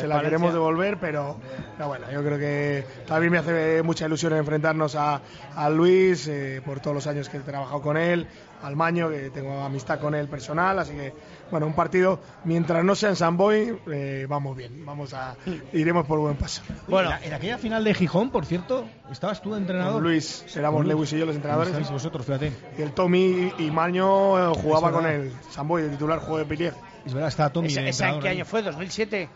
la, 0.06 0.20
queremos 0.20 0.52
devolver, 0.52 0.98
pero, 0.98 1.38
bueno, 1.78 2.10
yo 2.12 2.22
creo 2.22 2.38
que 2.38 2.84
también 3.06 3.32
me 3.32 3.38
hace 3.38 3.82
mucha 3.82 4.06
ilusión 4.06 4.34
enfrentarnos 4.34 4.94
a, 4.94 5.22
a 5.56 5.70
Luis 5.70 6.28
eh, 6.28 6.60
por 6.64 6.80
todos 6.80 6.94
los 6.94 7.06
años 7.06 7.30
que 7.30 7.38
he 7.38 7.40
trabajado 7.40 7.80
con 7.80 7.96
él, 7.96 8.26
al 8.62 8.76
Maño, 8.76 9.10
que 9.10 9.30
tengo 9.30 9.60
amistad 9.62 10.00
con 10.00 10.14
él 10.14 10.28
personal, 10.28 10.78
así 10.78 10.92
que 10.92 11.12
bueno, 11.50 11.66
un 11.66 11.74
partido, 11.74 12.20
mientras 12.44 12.84
no 12.84 12.94
sea 12.94 13.10
en 13.10 13.16
San 13.16 13.36
Boy, 13.36 13.76
eh, 13.90 14.26
vamos 14.28 14.56
bien, 14.56 14.84
vamos 14.86 15.14
a, 15.14 15.36
iremos 15.72 16.06
por 16.06 16.18
buen 16.20 16.36
paso. 16.36 16.62
Bueno, 16.86 17.10
en 17.22 17.34
aquella 17.34 17.58
final 17.58 17.82
de 17.82 17.94
Gijón, 17.94 18.30
por 18.30 18.46
cierto, 18.46 18.86
estabas 19.10 19.42
tú 19.42 19.52
de 19.52 19.58
entrenador. 19.58 20.02
Luis, 20.02 20.44
éramos 20.56 20.86
Lewis 20.86 21.12
y 21.12 21.18
yo 21.18 21.26
los 21.26 21.36
entrenadores. 21.36 21.90
vosotros, 21.90 22.24
fíjate. 22.24 22.52
Y 22.78 22.82
el 22.82 22.92
Tommy 22.92 23.52
y 23.58 23.70
Maño 23.70 24.38
eh, 24.38 24.54
jugaba 24.62 24.92
con 24.92 25.06
el 25.06 25.32
San 25.50 25.66
Boy, 25.66 25.82
el 25.82 25.90
titular 25.90 26.20
juego 26.20 26.38
de 26.38 26.44
Pilier. 26.44 26.74
Es 27.04 27.14
verdad, 27.14 27.28
está 27.28 27.50
Tommy. 27.50 27.68
¿Esa, 27.68 28.10
en 28.10 28.20
qué 28.20 28.28
año 28.28 28.44
fue? 28.44 28.62
¿2007? 28.62 29.28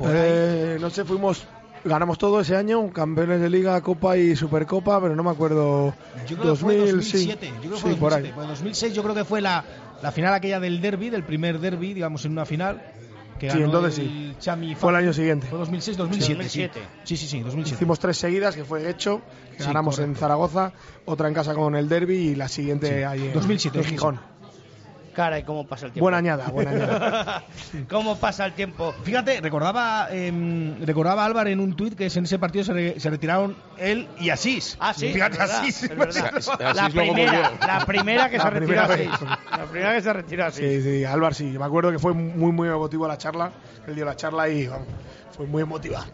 Eh, 0.00 0.78
no 0.80 0.90
sé, 0.90 1.04
fuimos 1.04 1.46
ganamos 1.88 2.18
todo 2.18 2.40
ese 2.40 2.56
año, 2.56 2.92
campeones 2.92 3.40
de 3.40 3.50
liga, 3.50 3.80
copa 3.80 4.16
y 4.16 4.36
supercopa, 4.36 5.00
pero 5.00 5.16
no 5.16 5.24
me 5.24 5.30
acuerdo. 5.30 5.94
Yo 6.28 6.36
creo 6.36 6.50
2007, 6.50 7.02
sí, 7.02 7.26
yo 7.26 7.36
creo 7.36 7.72
que 7.72 7.96
fue 7.96 8.10
2007. 8.10 8.34
2006 8.36 8.94
yo 8.94 9.02
creo 9.02 9.14
que 9.14 9.24
fue 9.24 9.40
la, 9.40 9.64
la 10.02 10.12
final 10.12 10.34
aquella 10.34 10.60
del 10.60 10.80
derby, 10.80 11.10
del 11.10 11.24
primer 11.24 11.58
derby, 11.58 11.94
digamos, 11.94 12.24
en 12.24 12.32
una 12.32 12.44
final. 12.44 12.82
Que 13.38 13.50
sí, 13.50 13.58
entonces 13.62 13.94
sí. 13.94 14.34
Chami 14.40 14.74
fue 14.74 14.90
el 14.90 14.96
año 14.96 15.12
siguiente. 15.12 15.46
Fue 15.46 15.58
2006, 15.58 15.96
2007. 15.96 16.80
Sí, 17.04 17.16
sí, 17.16 17.26
sí, 17.26 17.40
2007. 17.40 17.76
Hicimos 17.76 18.00
tres 18.00 18.16
seguidas, 18.18 18.56
que 18.56 18.64
fue 18.64 18.90
hecho, 18.90 19.22
que 19.56 19.62
ganamos 19.62 19.98
en 20.00 20.16
Zaragoza, 20.16 20.72
otra 21.04 21.28
en 21.28 21.34
casa 21.34 21.54
con 21.54 21.76
el 21.76 21.88
derby 21.88 22.16
y 22.16 22.34
la 22.34 22.48
siguiente 22.48 23.06
ahí 23.06 23.28
en 23.28 23.34
2007, 23.34 23.78
en 23.78 23.84
Gijón. 23.84 24.20
Cara, 25.14 25.38
y 25.38 25.42
cómo 25.42 25.66
pasa 25.66 25.86
el 25.86 25.92
tiempo. 25.92 26.04
Buena 26.04 26.18
añada, 26.18 26.48
buena 26.48 26.70
añada. 26.70 27.44
¿Cómo 27.88 28.16
pasa 28.16 28.46
el 28.46 28.52
tiempo? 28.52 28.94
Fíjate, 29.02 29.40
recordaba 29.40 30.08
eh, 30.10 30.76
recordaba 30.80 31.24
Álvaro 31.24 31.50
en 31.50 31.60
un 31.60 31.74
tuit 31.74 31.94
que 31.94 32.06
en 32.06 32.24
ese 32.24 32.38
partido 32.38 32.64
se, 32.64 33.00
se, 33.00 33.10
retiraron 33.10 33.56
él 33.78 34.08
y 34.20 34.30
Asís. 34.30 34.76
Ah, 34.80 34.94
sí. 34.94 35.12
Fíjate, 35.12 35.40
Asís. 35.40 35.88
la, 35.88 36.88
primera, 36.90 37.52
la 37.66 37.84
primera 37.86 38.30
que 38.30 38.38
se 38.38 38.50
retiró 38.50 38.82
Asís. 38.82 39.10
La 39.50 39.64
primera 39.66 39.94
que 39.94 40.02
se 40.02 40.12
retiró 40.12 40.46
Asís. 40.46 40.64
Sí, 40.64 40.82
sí, 40.82 41.04
Álvaro 41.04 41.34
sí. 41.34 41.44
Me 41.44 41.64
acuerdo 41.64 41.90
que 41.90 41.98
fue 41.98 42.14
muy, 42.14 42.52
muy 42.52 42.68
emotivo 42.68 43.08
la 43.08 43.18
charla. 43.18 43.50
Él 43.86 43.94
dio 43.94 44.04
la 44.04 44.16
charla 44.16 44.48
y 44.48 44.68
fue 45.32 45.46
muy 45.46 45.62
emotiva. 45.62 46.04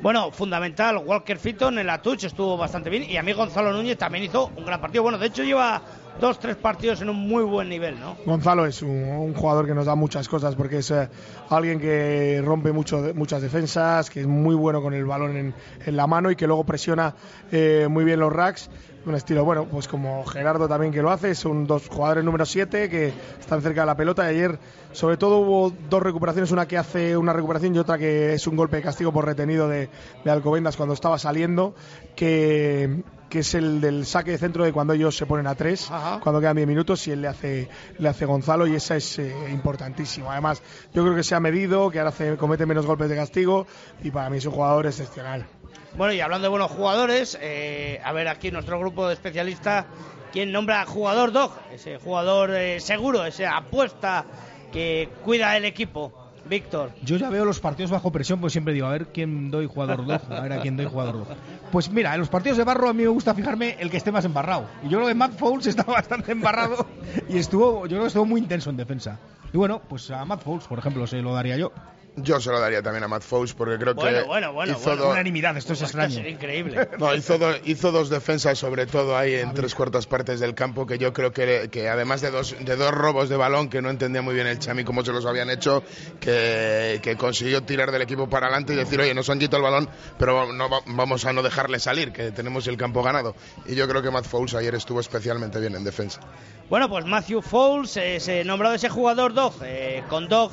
Bueno, 0.00 0.30
fundamental, 0.30 0.96
Walker 0.98 1.38
Fitton 1.38 1.78
en 1.78 1.86
la 1.86 2.00
touch 2.00 2.24
estuvo 2.24 2.56
bastante 2.56 2.88
bien 2.90 3.04
y 3.08 3.16
a 3.16 3.22
mí 3.22 3.32
Gonzalo 3.32 3.72
Núñez 3.72 3.98
también 3.98 4.24
hizo 4.24 4.50
un 4.56 4.64
gran 4.64 4.80
partido. 4.80 5.02
Bueno, 5.02 5.18
de 5.18 5.26
hecho 5.26 5.42
lleva 5.42 5.82
dos, 6.20 6.38
tres 6.38 6.56
partidos 6.56 7.00
en 7.02 7.08
un 7.08 7.16
muy 7.16 7.44
buen 7.44 7.68
nivel, 7.68 7.98
¿no? 7.98 8.16
Gonzalo 8.24 8.66
es 8.66 8.82
un, 8.82 9.34
jugador 9.34 9.66
que 9.66 9.74
nos 9.74 9.86
da 9.86 9.94
muchas 9.94 10.28
cosas 10.28 10.54
porque 10.54 10.78
es 10.78 10.90
eh, 10.90 11.08
alguien 11.48 11.80
que 11.80 12.40
rompe 12.44 12.72
mucho, 12.72 13.12
muchas 13.14 13.42
defensas, 13.42 14.10
que 14.10 14.20
es 14.20 14.26
muy 14.26 14.54
bueno 14.54 14.82
con 14.82 14.94
el 14.94 15.04
balón 15.04 15.36
en, 15.36 15.96
la 15.96 16.06
mano 16.06 16.30
y 16.30 16.36
que 16.36 16.46
luego 16.46 16.64
presiona 16.64 17.14
eh, 17.50 17.86
muy 17.90 18.04
bien 18.04 18.20
los 18.20 18.32
racks. 18.32 18.70
Un 19.04 19.16
estilo, 19.16 19.44
bueno, 19.44 19.66
pues 19.66 19.88
como 19.88 20.24
Gerardo 20.24 20.68
también 20.68 20.92
que 20.92 21.02
lo 21.02 21.10
hace, 21.10 21.34
son 21.34 21.66
dos 21.66 21.88
jugadores 21.88 22.22
número 22.22 22.46
7 22.46 22.88
que 22.88 23.12
están 23.40 23.60
cerca 23.60 23.80
de 23.80 23.86
la 23.86 23.96
pelota 23.96 24.24
y 24.24 24.36
ayer 24.36 24.60
sobre 24.92 25.16
todo 25.16 25.38
hubo 25.38 25.72
dos 25.90 26.02
recuperaciones, 26.02 26.52
una 26.52 26.68
que 26.68 26.78
hace 26.78 27.16
una 27.16 27.32
recuperación 27.32 27.74
y 27.74 27.78
otra 27.78 27.98
que 27.98 28.34
es 28.34 28.46
un 28.46 28.54
golpe 28.54 28.76
de 28.76 28.82
castigo 28.82 29.12
por 29.12 29.24
retenido 29.24 29.68
de, 29.68 29.88
de 30.24 30.30
Alcobendas 30.30 30.76
cuando 30.76 30.94
estaba 30.94 31.18
saliendo, 31.18 31.74
que 32.14 33.02
que 33.32 33.38
es 33.38 33.54
el 33.54 33.80
del 33.80 34.04
saque 34.04 34.32
de 34.32 34.36
centro 34.36 34.62
de 34.62 34.74
cuando 34.74 34.92
ellos 34.92 35.16
se 35.16 35.24
ponen 35.24 35.46
a 35.46 35.54
tres, 35.54 35.90
cuando 36.22 36.38
quedan 36.38 36.54
10 36.54 36.68
minutos, 36.68 37.08
y 37.08 37.12
él 37.12 37.22
le 37.22 37.28
hace, 37.28 37.66
le 37.96 38.06
hace 38.10 38.26
Gonzalo, 38.26 38.66
y 38.66 38.74
esa 38.74 38.94
es 38.94 39.18
eh, 39.18 39.34
importantísimo. 39.50 40.30
Además, 40.30 40.62
yo 40.92 41.02
creo 41.02 41.16
que 41.16 41.22
se 41.22 41.34
ha 41.34 41.40
medido, 41.40 41.90
que 41.90 41.98
ahora 41.98 42.10
hace, 42.10 42.36
comete 42.36 42.66
menos 42.66 42.84
golpes 42.84 43.08
de 43.08 43.16
castigo, 43.16 43.66
y 44.02 44.10
para 44.10 44.28
mí 44.28 44.36
es 44.36 44.44
un 44.44 44.52
jugador 44.52 44.84
excepcional. 44.84 45.46
Bueno, 45.96 46.14
y 46.14 46.20
hablando 46.20 46.44
de 46.44 46.48
buenos 46.48 46.70
jugadores, 46.70 47.38
eh, 47.40 48.00
a 48.02 48.12
ver 48.12 48.28
aquí 48.28 48.50
nuestro 48.50 48.78
grupo 48.78 49.06
de 49.06 49.14
especialistas, 49.14 49.84
¿quién 50.32 50.50
nombra 50.50 50.86
jugador 50.86 51.32
dog? 51.32 51.52
Ese 51.70 51.98
jugador 51.98 52.54
eh, 52.54 52.80
seguro, 52.80 53.24
esa 53.26 53.56
apuesta 53.56 54.24
que 54.72 55.10
cuida 55.24 55.56
el 55.56 55.64
equipo. 55.64 56.12
Víctor. 56.44 56.90
Yo 57.04 57.16
ya 57.16 57.30
veo 57.30 57.44
los 57.44 57.60
partidos 57.60 57.92
bajo 57.92 58.10
presión, 58.10 58.40
pues 58.40 58.52
siempre 58.52 58.74
digo, 58.74 58.86
a 58.86 58.90
ver 58.90 59.06
quién 59.06 59.50
doy 59.52 59.66
jugador 59.66 60.04
2, 60.04 60.22
a 60.28 60.40
ver 60.40 60.52
a 60.54 60.60
quién 60.60 60.76
doy 60.76 60.86
jugador 60.86 61.18
2. 61.18 61.28
Pues 61.70 61.88
mira, 61.88 62.12
en 62.14 62.20
los 62.20 62.28
partidos 62.28 62.58
de 62.58 62.64
barro 62.64 62.88
a 62.88 62.92
mí 62.92 63.04
me 63.04 63.08
gusta 63.08 63.32
fijarme 63.32 63.76
el 63.78 63.90
que 63.90 63.96
esté 63.96 64.10
más 64.10 64.24
embarrado. 64.24 64.66
Y 64.82 64.88
yo 64.88 64.98
creo 64.98 65.08
que 65.08 65.14
Matt 65.14 65.38
Fowles 65.38 65.66
estaba 65.68 65.92
bastante 65.94 66.32
embarrado 66.32 66.84
y 67.28 67.38
estuvo, 67.38 67.82
yo 67.82 67.90
creo 67.90 68.00
que 68.02 68.06
estuvo 68.08 68.24
muy 68.24 68.40
intenso 68.40 68.70
en 68.70 68.76
defensa. 68.76 69.20
Y 69.52 69.56
bueno, 69.56 69.80
pues 69.88 70.10
a 70.10 70.24
Matt 70.24 70.42
Fowles, 70.42 70.66
por 70.66 70.80
ejemplo, 70.80 71.06
se 71.06 71.22
lo 71.22 71.32
daría 71.32 71.56
yo. 71.56 71.72
Yo 72.16 72.40
se 72.40 72.50
lo 72.50 72.60
daría 72.60 72.82
también 72.82 73.04
a 73.04 73.08
Matt 73.08 73.22
Fowles 73.22 73.54
porque 73.54 73.78
creo 73.78 73.94
que 73.94 74.22
bueno, 74.24 74.52
bueno, 74.52 74.72
hizo 74.72 74.90
bueno, 74.90 75.08
unanimidad, 75.08 75.56
esto 75.56 75.72
es 75.72 75.82
extraño. 75.82 76.26
increíble. 76.26 76.88
No, 76.98 77.14
hizo, 77.14 77.38
hizo 77.64 77.90
dos 77.90 78.10
defensas 78.10 78.58
sobre 78.58 78.86
todo 78.86 79.16
ahí 79.16 79.34
en 79.34 79.54
tres 79.54 79.74
cuartas 79.74 80.06
partes 80.06 80.38
del 80.38 80.54
campo 80.54 80.86
que 80.86 80.98
yo 80.98 81.12
creo 81.12 81.32
que, 81.32 81.68
que 81.70 81.88
además 81.88 82.20
de 82.20 82.30
dos, 82.30 82.54
de 82.60 82.76
dos 82.76 82.90
robos 82.90 83.28
de 83.28 83.36
balón 83.36 83.70
que 83.70 83.80
no 83.80 83.88
entendía 83.88 84.20
muy 84.20 84.34
bien 84.34 84.46
el 84.46 84.58
Chami 84.58 84.84
cómo 84.84 85.04
se 85.04 85.12
los 85.12 85.24
habían 85.24 85.48
hecho, 85.48 85.82
que, 86.20 87.00
que 87.02 87.16
consiguió 87.16 87.62
tirar 87.62 87.90
del 87.90 88.02
equipo 88.02 88.28
para 88.28 88.46
adelante 88.46 88.74
y 88.74 88.76
decir, 88.76 89.00
oye, 89.00 89.14
nos 89.14 89.30
han 89.30 89.38
quitado 89.38 89.58
el 89.58 89.72
balón, 89.72 89.88
pero 90.18 90.52
no 90.52 90.68
vamos 90.86 91.24
a 91.24 91.32
no 91.32 91.42
dejarle 91.42 91.78
salir, 91.78 92.12
que 92.12 92.30
tenemos 92.30 92.66
el 92.66 92.76
campo 92.76 93.02
ganado. 93.02 93.34
Y 93.66 93.74
yo 93.74 93.88
creo 93.88 94.02
que 94.02 94.10
Matt 94.10 94.26
Fowles 94.26 94.54
ayer 94.54 94.74
estuvo 94.74 95.00
especialmente 95.00 95.58
bien 95.60 95.74
en 95.74 95.84
defensa. 95.84 96.20
Bueno, 96.68 96.88
pues 96.88 97.04
Matthew 97.04 97.42
Fowles 97.42 97.96
es 97.96 98.28
eh, 98.28 98.44
nombrado 98.44 98.74
ese 98.74 98.88
jugador 98.88 99.34
Dog, 99.34 99.54
eh, 99.62 100.04
con 100.08 100.28
Dog 100.28 100.52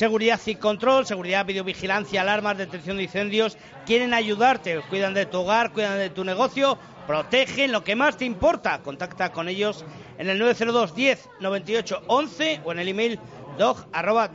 seguridad 0.00 0.40
y 0.46 0.54
control, 0.54 1.04
seguridad, 1.04 1.44
videovigilancia, 1.44 2.22
alarmas, 2.22 2.56
detección 2.56 2.96
de 2.96 3.02
incendios, 3.02 3.58
quieren 3.84 4.14
ayudarte, 4.14 4.80
cuidan 4.88 5.12
de 5.12 5.26
tu 5.26 5.40
hogar, 5.40 5.72
cuidan 5.72 5.98
de 5.98 6.08
tu 6.08 6.24
negocio, 6.24 6.78
protegen 7.06 7.70
lo 7.70 7.84
que 7.84 7.96
más 7.96 8.16
te 8.16 8.24
importa. 8.24 8.80
Contacta 8.80 9.30
con 9.30 9.46
ellos 9.46 9.84
en 10.16 10.30
el 10.30 10.38
902 10.38 10.94
10 10.94 11.28
98 11.40 12.02
11 12.06 12.60
o 12.64 12.72
en 12.72 12.78
el 12.78 12.88
email 12.88 13.20
dog 13.58 13.76
arroba 13.92 14.30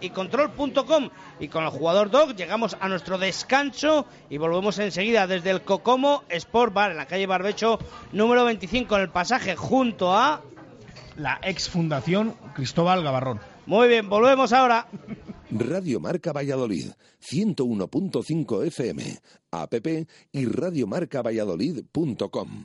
y 0.00 0.10
control.com 0.10 1.10
y 1.38 1.46
con 1.46 1.62
el 1.62 1.70
jugador 1.70 2.10
dog 2.10 2.34
llegamos 2.34 2.76
a 2.80 2.88
nuestro 2.88 3.16
descanso 3.16 4.06
y 4.28 4.38
volvemos 4.38 4.76
enseguida 4.80 5.28
desde 5.28 5.50
el 5.50 5.62
Cocomo 5.62 6.24
Sport 6.28 6.74
Bar 6.74 6.90
en 6.90 6.96
la 6.96 7.06
calle 7.06 7.28
Barbecho 7.28 7.78
número 8.10 8.44
25 8.44 8.96
en 8.96 9.02
el 9.02 9.10
pasaje 9.10 9.54
junto 9.54 10.16
a 10.16 10.40
la 11.14 11.38
ex 11.44 11.68
fundación 11.68 12.34
Cristóbal 12.54 13.04
Gavarrón. 13.04 13.49
Muy 13.70 13.86
bien, 13.86 14.08
volvemos 14.08 14.52
ahora. 14.52 14.88
Radio 15.48 16.00
Marca 16.00 16.32
Valladolid, 16.32 16.90
101.5 17.22 18.66
FM, 18.66 19.20
app 19.52 19.74
y 20.32 20.46
radiomarcavalladolid.com. 20.46 22.64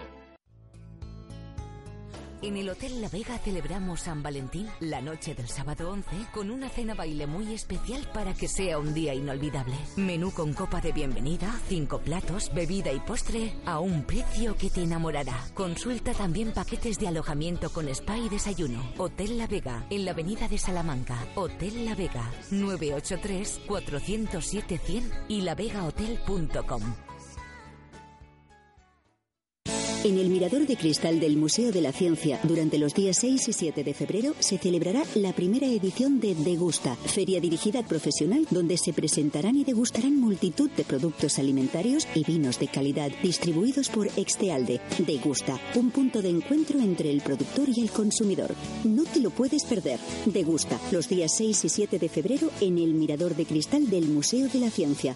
En 2.43 2.57
el 2.57 2.69
Hotel 2.69 3.01
La 3.01 3.07
Vega 3.07 3.37
celebramos 3.37 4.01
San 4.01 4.23
Valentín, 4.23 4.67
la 4.79 4.99
noche 4.99 5.35
del 5.35 5.47
sábado 5.47 5.91
11, 5.91 6.09
con 6.33 6.49
una 6.49 6.69
cena 6.69 6.95
baile 6.95 7.27
muy 7.27 7.53
especial 7.53 8.09
para 8.15 8.33
que 8.33 8.47
sea 8.47 8.79
un 8.79 8.95
día 8.95 9.13
inolvidable. 9.13 9.75
Menú 9.95 10.31
con 10.31 10.53
copa 10.53 10.81
de 10.81 10.91
bienvenida, 10.91 11.53
cinco 11.67 11.99
platos, 11.99 12.51
bebida 12.51 12.91
y 12.91 12.99
postre 12.99 13.53
a 13.65 13.79
un 13.79 14.03
precio 14.05 14.55
que 14.57 14.71
te 14.71 14.81
enamorará. 14.81 15.37
Consulta 15.53 16.13
también 16.13 16.51
paquetes 16.51 16.97
de 16.97 17.09
alojamiento 17.09 17.69
con 17.69 17.87
spa 17.89 18.17
y 18.17 18.27
desayuno. 18.27 18.91
Hotel 18.97 19.37
La 19.37 19.45
Vega, 19.45 19.85
en 19.91 20.03
la 20.05 20.11
avenida 20.11 20.47
de 20.47 20.57
Salamanca. 20.57 21.23
Hotel 21.35 21.85
La 21.85 21.93
Vega, 21.93 22.27
983 22.49 23.61
407 23.67 24.79
100 24.79 25.11
y 25.27 25.41
lavegahotel.com. 25.41 27.10
En 30.03 30.17
el 30.17 30.29
Mirador 30.29 30.65
de 30.65 30.77
Cristal 30.77 31.19
del 31.19 31.37
Museo 31.37 31.71
de 31.71 31.79
la 31.79 31.91
Ciencia, 31.91 32.39
durante 32.41 32.79
los 32.79 32.95
días 32.95 33.17
6 33.17 33.49
y 33.49 33.53
7 33.53 33.83
de 33.83 33.93
febrero, 33.93 34.33
se 34.39 34.57
celebrará 34.57 35.03
la 35.13 35.31
primera 35.31 35.67
edición 35.67 36.19
de 36.19 36.33
Degusta, 36.33 36.95
feria 36.95 37.39
dirigida 37.39 37.77
al 37.77 37.85
profesional 37.85 38.47
donde 38.49 38.77
se 38.77 38.93
presentarán 38.93 39.57
y 39.57 39.63
degustarán 39.63 40.19
multitud 40.19 40.71
de 40.71 40.85
productos 40.85 41.37
alimentarios 41.37 42.07
y 42.15 42.23
vinos 42.23 42.57
de 42.57 42.67
calidad 42.67 43.11
distribuidos 43.21 43.89
por 43.89 44.07
Extealde. 44.17 44.81
Degusta, 45.05 45.59
un 45.75 45.91
punto 45.91 46.23
de 46.23 46.29
encuentro 46.29 46.79
entre 46.79 47.11
el 47.11 47.21
productor 47.21 47.69
y 47.69 47.81
el 47.81 47.91
consumidor. 47.91 48.55
No 48.83 49.03
te 49.03 49.19
lo 49.19 49.29
puedes 49.29 49.65
perder. 49.65 49.99
Degusta, 50.25 50.79
los 50.91 51.09
días 51.09 51.31
6 51.37 51.65
y 51.65 51.69
7 51.69 51.99
de 51.99 52.09
febrero 52.09 52.49
en 52.59 52.79
el 52.79 52.95
Mirador 52.95 53.35
de 53.35 53.45
Cristal 53.45 53.87
del 53.87 54.07
Museo 54.07 54.47
de 54.47 54.61
la 54.61 54.71
Ciencia. 54.71 55.15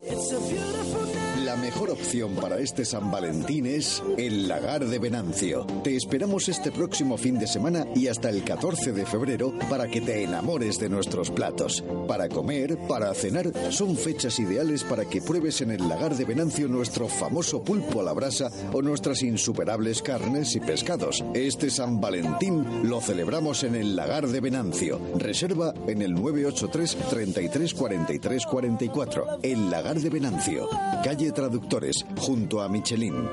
It's 0.00 0.30
a 0.30 0.40
beautiful 0.40 1.14
night. 1.14 1.35
La 1.46 1.54
mejor 1.54 1.90
opción 1.90 2.34
para 2.34 2.58
este 2.58 2.84
San 2.84 3.08
Valentín 3.08 3.66
es 3.66 4.02
el 4.18 4.48
Lagar 4.48 4.84
de 4.84 4.98
Venancio. 4.98 5.64
Te 5.84 5.94
esperamos 5.94 6.48
este 6.48 6.72
próximo 6.72 7.16
fin 7.16 7.38
de 7.38 7.46
semana 7.46 7.86
y 7.94 8.08
hasta 8.08 8.30
el 8.30 8.42
14 8.42 8.90
de 8.90 9.06
febrero 9.06 9.54
para 9.70 9.86
que 9.86 10.00
te 10.00 10.24
enamores 10.24 10.80
de 10.80 10.88
nuestros 10.88 11.30
platos. 11.30 11.84
Para 12.08 12.28
comer, 12.28 12.76
para 12.88 13.14
cenar, 13.14 13.52
son 13.70 13.96
fechas 13.96 14.40
ideales 14.40 14.82
para 14.82 15.04
que 15.04 15.22
pruebes 15.22 15.60
en 15.60 15.70
el 15.70 15.88
Lagar 15.88 16.16
de 16.16 16.24
Venancio 16.24 16.66
nuestro 16.66 17.06
famoso 17.06 17.62
pulpo 17.62 18.00
a 18.00 18.02
la 18.02 18.12
brasa 18.12 18.50
o 18.72 18.82
nuestras 18.82 19.22
insuperables 19.22 20.02
carnes 20.02 20.56
y 20.56 20.58
pescados. 20.58 21.24
Este 21.32 21.70
San 21.70 22.00
Valentín 22.00 22.88
lo 22.88 23.00
celebramos 23.00 23.62
en 23.62 23.76
el 23.76 23.94
Lagar 23.94 24.26
de 24.26 24.40
Venancio. 24.40 25.00
Reserva 25.14 25.72
en 25.86 26.02
el 26.02 26.12
983 26.12 26.96
33 27.08 27.72
43 27.72 28.46
44. 28.46 29.38
El 29.44 29.70
Lagar 29.70 30.00
de 30.00 30.10
Venancio. 30.10 30.68
Calle 31.04 31.35
Traductores, 31.36 32.04
junto 32.16 32.60
a 32.62 32.68
Michelin. 32.70 33.28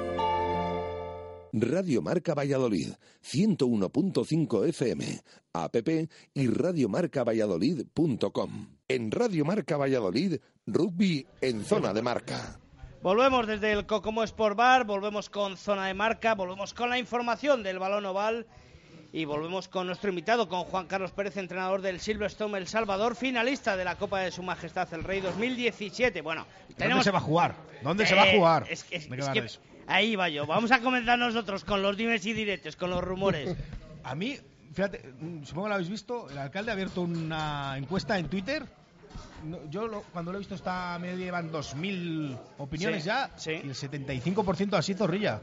Radio 1.54 2.02
Marca 2.02 2.34
Valladolid, 2.34 2.90
101.5 3.24 4.68
FM, 4.68 5.22
app 5.54 5.76
y 6.34 6.48
radiomarcavalladolid.com. 6.48 8.68
En 8.90 9.10
Radio 9.10 9.46
Marca 9.46 9.78
Valladolid, 9.78 10.42
rugby 10.68 11.26
en 11.40 11.64
zona 11.64 11.94
de 11.94 12.02
marca. 12.02 12.60
Volvemos 13.02 13.48
desde 13.48 13.72
el 13.72 13.86
Cocomo 13.86 14.24
Sport 14.24 14.58
Bar, 14.58 14.86
volvemos 14.86 15.30
con 15.30 15.56
zona 15.56 15.88
de 15.88 15.94
marca, 15.94 16.36
volvemos 16.36 16.74
con 16.74 16.90
la 16.90 17.00
información 17.00 17.64
del 17.64 17.80
balón 17.80 18.06
oval 18.06 18.48
y 19.14 19.26
volvemos 19.26 19.68
con 19.68 19.86
nuestro 19.88 20.10
invitado, 20.10 20.50
con 20.50 20.64
Juan 20.64 20.88
Carlos 20.88 21.12
Pérez, 21.12 21.38
entrenador 21.38 21.82
del 21.82 22.00
Silverstone 22.00 22.58
El 22.58 22.68
Salvador, 22.68 23.16
finalista 23.16 23.78
de 23.78 23.86
la 23.86 23.96
Copa 23.96 24.20
de 24.22 24.32
Su 24.32 24.42
Majestad 24.44 24.92
el 24.94 25.04
Rey 25.04 25.22
2017. 25.22 26.22
Bueno, 26.22 26.46
¿dónde 26.78 27.04
se 27.04 27.12
va 27.12 27.20
a 27.20 27.22
jugar? 27.22 27.56
¿Dónde 27.84 28.06
se 28.08 28.16
va 28.16 28.24
a 28.24 28.28
Eh, 28.30 28.38
jugar? 28.38 28.66
es 28.70 28.86
es 28.90 29.08
queda 29.08 29.32
que 29.34 29.48
ahí 29.88 30.16
va 30.16 30.30
yo. 30.30 30.46
Vamos 30.48 30.72
a 30.72 30.80
comentar 30.82 31.18
nosotros 31.20 31.64
con 31.64 31.82
los 31.84 31.96
dimes 31.96 32.26
y 32.26 32.34
diretes, 32.34 32.76
con 32.76 32.90
los 32.90 33.04
rumores. 33.04 33.56
A 34.04 34.16
mí, 34.16 34.36
fíjate, 34.74 35.14
mm, 35.20 35.44
supongo 35.46 35.66
que 35.66 35.70
lo 35.70 35.76
habéis 35.76 35.90
visto, 35.90 36.30
el 36.30 36.38
alcalde 36.40 36.72
ha 36.72 36.74
abierto 36.74 37.02
una 37.02 37.76
encuesta 37.78 38.18
en 38.20 38.28
Twitter. 38.28 38.66
Yo 39.70 39.88
lo- 39.88 40.02
cuando 40.12 40.32
lo 40.32 40.38
he 40.38 40.40
visto 40.40 40.56
está 40.56 40.98
medio 41.00 41.18
llevan 41.18 41.52
2.000 41.52 42.36
opiniones 42.58 43.04
Sí, 43.04 43.08
ya 43.08 43.30
y 43.64 43.68
el 43.68 43.76
75% 43.76 44.76
así 44.76 44.94
zorrilla. 44.94 45.40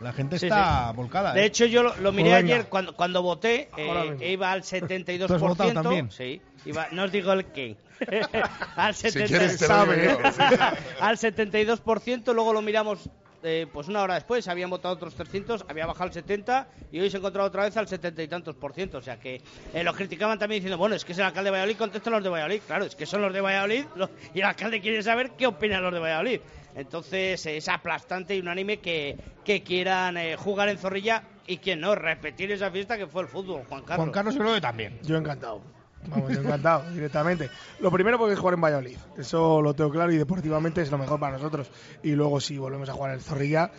La 0.00 0.12
gente 0.12 0.38
Sí, 0.38 0.46
está 0.46 0.90
sí. 0.90 0.96
volcada. 0.96 1.32
De 1.32 1.42
¿eh? 1.42 1.46
hecho, 1.46 1.66
yo 1.66 1.82
lo, 1.82 1.96
lo 1.96 2.12
miré 2.12 2.30
Pues 2.30 2.42
ayer 2.44 2.66
cuando, 2.68 2.94
cuando 2.96 3.22
voté, 3.22 3.70
eh, 3.76 4.30
iba 4.32 4.50
al 4.52 4.62
72%. 4.62 5.26
¿Tú 5.26 5.34
has 5.34 5.40
votado 5.40 5.72
también? 5.72 6.10
Sí, 6.10 6.40
iba, 6.66 6.88
no 6.92 7.04
os 7.04 7.12
digo 7.12 7.32
el 7.32 7.46
qué. 7.46 7.76
al, 8.76 8.94
Si 8.94 9.10
70 9.10 9.28
quieres 9.28 9.58
te 9.58 9.68
lo 9.68 9.84
digo 9.86 10.20
yo, 10.22 10.32
sí. 10.32 10.42
al 11.00 11.16
72%, 11.16 12.34
luego 12.34 12.52
lo 12.52 12.60
miramos 12.62 13.08
eh, 13.46 13.66
pues 13.72 13.88
una 13.88 14.02
hora 14.02 14.14
después, 14.14 14.48
habían 14.48 14.70
votado 14.70 14.94
otros 14.94 15.14
300, 15.14 15.66
había 15.68 15.84
bajado 15.86 16.04
al 16.04 16.12
70 16.14 16.66
y 16.90 17.00
hoy 17.00 17.10
se 17.10 17.16
ha 17.16 17.20
encontrado 17.20 17.46
otra 17.46 17.64
vez 17.64 17.76
al 17.76 17.86
70 17.86 18.22
y 18.22 18.28
tantos 18.28 18.56
por 18.56 18.72
ciento. 18.72 18.98
O 18.98 19.02
sea 19.02 19.20
que 19.20 19.42
eh, 19.74 19.84
los 19.84 19.94
criticaban 19.94 20.38
también 20.38 20.60
diciendo, 20.60 20.78
bueno, 20.78 20.94
es 20.96 21.04
que 21.04 21.12
es 21.12 21.18
el 21.18 21.24
alcalde 21.24 21.48
de 21.48 21.52
Valladolid, 21.52 21.76
contestan 21.76 22.14
los 22.14 22.24
de 22.24 22.30
Valladolid. 22.30 22.60
Claro, 22.66 22.84
es 22.86 22.96
que 22.96 23.04
son 23.06 23.20
los 23.22 23.32
de 23.34 23.40
Valladolid 23.42 23.84
los- 23.96 24.08
y 24.34 24.38
el 24.40 24.46
alcalde 24.46 24.80
quiere 24.80 25.02
saber 25.02 25.32
qué 25.36 25.46
opinan 25.46 25.82
los 25.82 25.92
de 25.92 26.00
Valladolid. 26.00 26.40
Entonces 26.74 27.44
es 27.46 27.68
aplastante 27.68 28.34
y 28.36 28.40
unánime 28.40 28.78
que, 28.78 29.16
que 29.44 29.62
quieran 29.62 30.16
eh, 30.16 30.36
jugar 30.36 30.68
en 30.68 30.78
Zorrilla 30.78 31.22
y 31.46 31.58
que 31.58 31.76
no, 31.76 31.94
repetir 31.94 32.50
esa 32.52 32.70
fiesta 32.70 32.96
que 32.96 33.06
fue 33.06 33.22
el 33.22 33.28
fútbol, 33.28 33.62
Juan 33.68 33.82
Carlos. 33.82 34.04
Juan 34.04 34.12
Carlos 34.12 34.34
yo 34.34 34.40
creo 34.40 34.54
que 34.54 34.60
también. 34.60 34.98
Yo 35.02 35.16
encantado. 35.16 35.62
Vamos, 36.08 36.32
yo 36.32 36.40
encantado, 36.40 36.90
directamente. 36.92 37.50
Lo 37.80 37.90
primero 37.90 38.18
porque 38.18 38.34
es 38.34 38.38
jugar 38.38 38.54
en 38.54 38.60
Valladolid. 38.60 38.98
Eso 39.16 39.62
lo 39.62 39.74
tengo 39.74 39.90
claro 39.90 40.12
y 40.12 40.16
deportivamente 40.16 40.82
es 40.82 40.90
lo 40.90 40.98
mejor 40.98 41.18
para 41.18 41.36
nosotros. 41.36 41.70
Y 42.02 42.12
luego 42.12 42.40
si 42.40 42.58
volvemos 42.58 42.88
a 42.88 42.92
jugar 42.92 43.10
en 43.10 43.16
el 43.16 43.22
Zorrilla, 43.22 43.70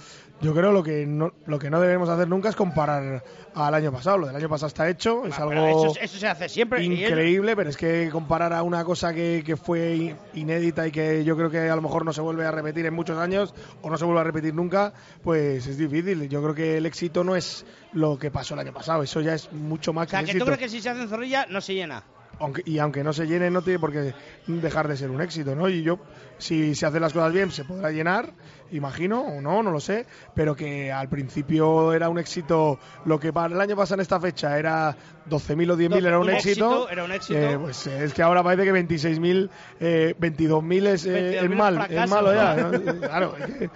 yo 0.41 0.54
creo 0.54 0.71
lo 0.71 0.84
que 0.84 1.06
no, 1.06 1.34
lo 1.48 1.58
que 1.58 1.69
no 1.69 1.80
debemos 1.80 2.10
hacer 2.10 2.28
nunca 2.28 2.50
es 2.50 2.56
comparar 2.56 3.24
al 3.56 3.74
año 3.74 3.91
pasado. 3.91 4.17
Lo 4.17 4.28
del 4.28 4.36
año 4.36 4.50
pasado 4.50 4.67
está 4.67 4.88
hecho, 4.89 5.26
es 5.26 5.39
Ah, 5.39 5.43
algo 5.43 5.54
eso, 5.88 6.00
eso 6.00 6.17
se 6.19 6.28
hace 6.28 6.50
siempre. 6.50 6.84
increíble, 6.84 7.56
pero 7.56 7.69
es 7.69 7.78
que 7.78 8.10
comparar 8.12 8.52
a 8.54 8.62
una 8.62 8.84
cosa 8.84 9.13
que, 9.13 9.43
que 9.45 9.56
fue 9.58 10.15
inédita 10.34 10.86
y 10.88 10.91
que 10.91 11.24
yo 11.24 11.36
creo 11.38 11.50
que 11.50 11.69
a 11.69 11.76
lo 11.76 11.82
mejor 11.82 12.04
no 12.06 12.12
se 12.13 12.21
vuelve 12.21 12.45
a 12.45 12.52
repetir 12.52 12.86
en 12.86 12.93
muchos 12.93 13.17
años 13.17 13.54
o 13.82 13.89
no 13.89 13.98
se 13.98 14.04
vuelve 14.06 14.21
a 14.21 14.24
repetir 14.26 14.54
nunca, 14.54 14.93
pues 15.24 15.65
es 15.67 15.78
difícil. 15.78 16.28
Yo 16.30 16.41
creo 16.43 16.54
que 16.54 16.78
el 16.78 16.86
éxito 16.86 17.24
no 17.24 17.36
es 17.36 17.65
lo 17.93 18.19
que 18.19 18.30
pasó 18.30 18.54
el 18.56 18.60
año 18.60 18.74
pasado, 18.74 19.04
eso 19.04 19.21
ya 19.21 19.34
es 19.36 19.52
mucho 19.54 19.93
más 19.93 20.08
O 20.08 20.10
sea, 20.12 20.19
que 20.19 20.26
que 20.26 20.32
éxito. 20.32 20.45
tú 20.45 20.52
crees 20.52 20.60
que 20.60 20.69
si 20.69 20.82
se 20.82 20.89
hace 20.89 21.02
en 21.02 21.08
Zorrilla 21.10 21.45
no 21.50 21.62
se 21.62 21.74
llena. 21.74 22.04
Aunque, 22.39 22.62
y 22.65 22.80
aunque 22.80 23.04
no 23.04 23.13
se 23.13 23.26
llene, 23.28 23.50
no 23.52 23.62
tiene 23.62 23.80
por 23.80 23.91
qué 23.91 24.13
dejar 24.48 24.88
de 24.88 24.98
ser 24.98 25.10
un 25.12 25.21
éxito, 25.21 25.56
¿no? 25.56 25.69
Y 25.69 25.82
yo, 25.84 26.00
si 26.38 26.76
se 26.76 26.86
hacen 26.86 27.02
las 27.02 27.13
cosas 27.13 27.32
bien, 27.34 27.52
se 27.52 27.63
podrá 27.65 27.91
llenar, 27.91 28.34
imagino, 28.71 29.21
o 29.21 29.41
no, 29.41 29.63
no 29.63 29.71
lo 29.71 29.80
sé, 29.80 30.06
pero 30.34 30.56
que 30.56 30.91
al 30.91 31.08
principio 31.10 31.93
era 31.93 32.10
un 32.10 32.19
éxito, 32.19 32.80
lo 33.06 33.19
que 33.19 33.32
para 33.32 33.54
el 33.54 33.62
año 33.62 33.76
pasado 33.76 33.95
en 33.95 34.02
esta 34.02 34.19
fecha 34.19 34.58
era 34.58 34.95
12.000 35.30 35.72
o 35.72 35.78
10.000 35.78 36.05
era 36.05 36.20
un, 36.20 36.28
Un 36.28 36.34
éxito, 36.34 36.66
éxito, 36.66 36.89
era 36.89 37.03
un 37.03 37.12
éxito. 37.12 37.39
eh, 37.39 37.57
pues 37.59 37.88
eh, 37.88 38.03
es 38.03 38.14
que 38.14 38.22
ahora 38.22 38.43
parece 38.43 38.64
que 38.66 38.74
26.000, 38.74 39.49
eh, 39.80 40.16
22.000 40.20 40.88
es, 40.88 41.05
eh, 41.05 41.39
22.000 41.41 41.43
es 41.51 41.57
mal, 41.57 41.88
es 41.89 42.09
malo 42.09 42.34
ya, 42.34 42.55
¿no? 42.55 42.99
claro, 42.99 43.36
es 43.38 43.53
que, 43.55 43.70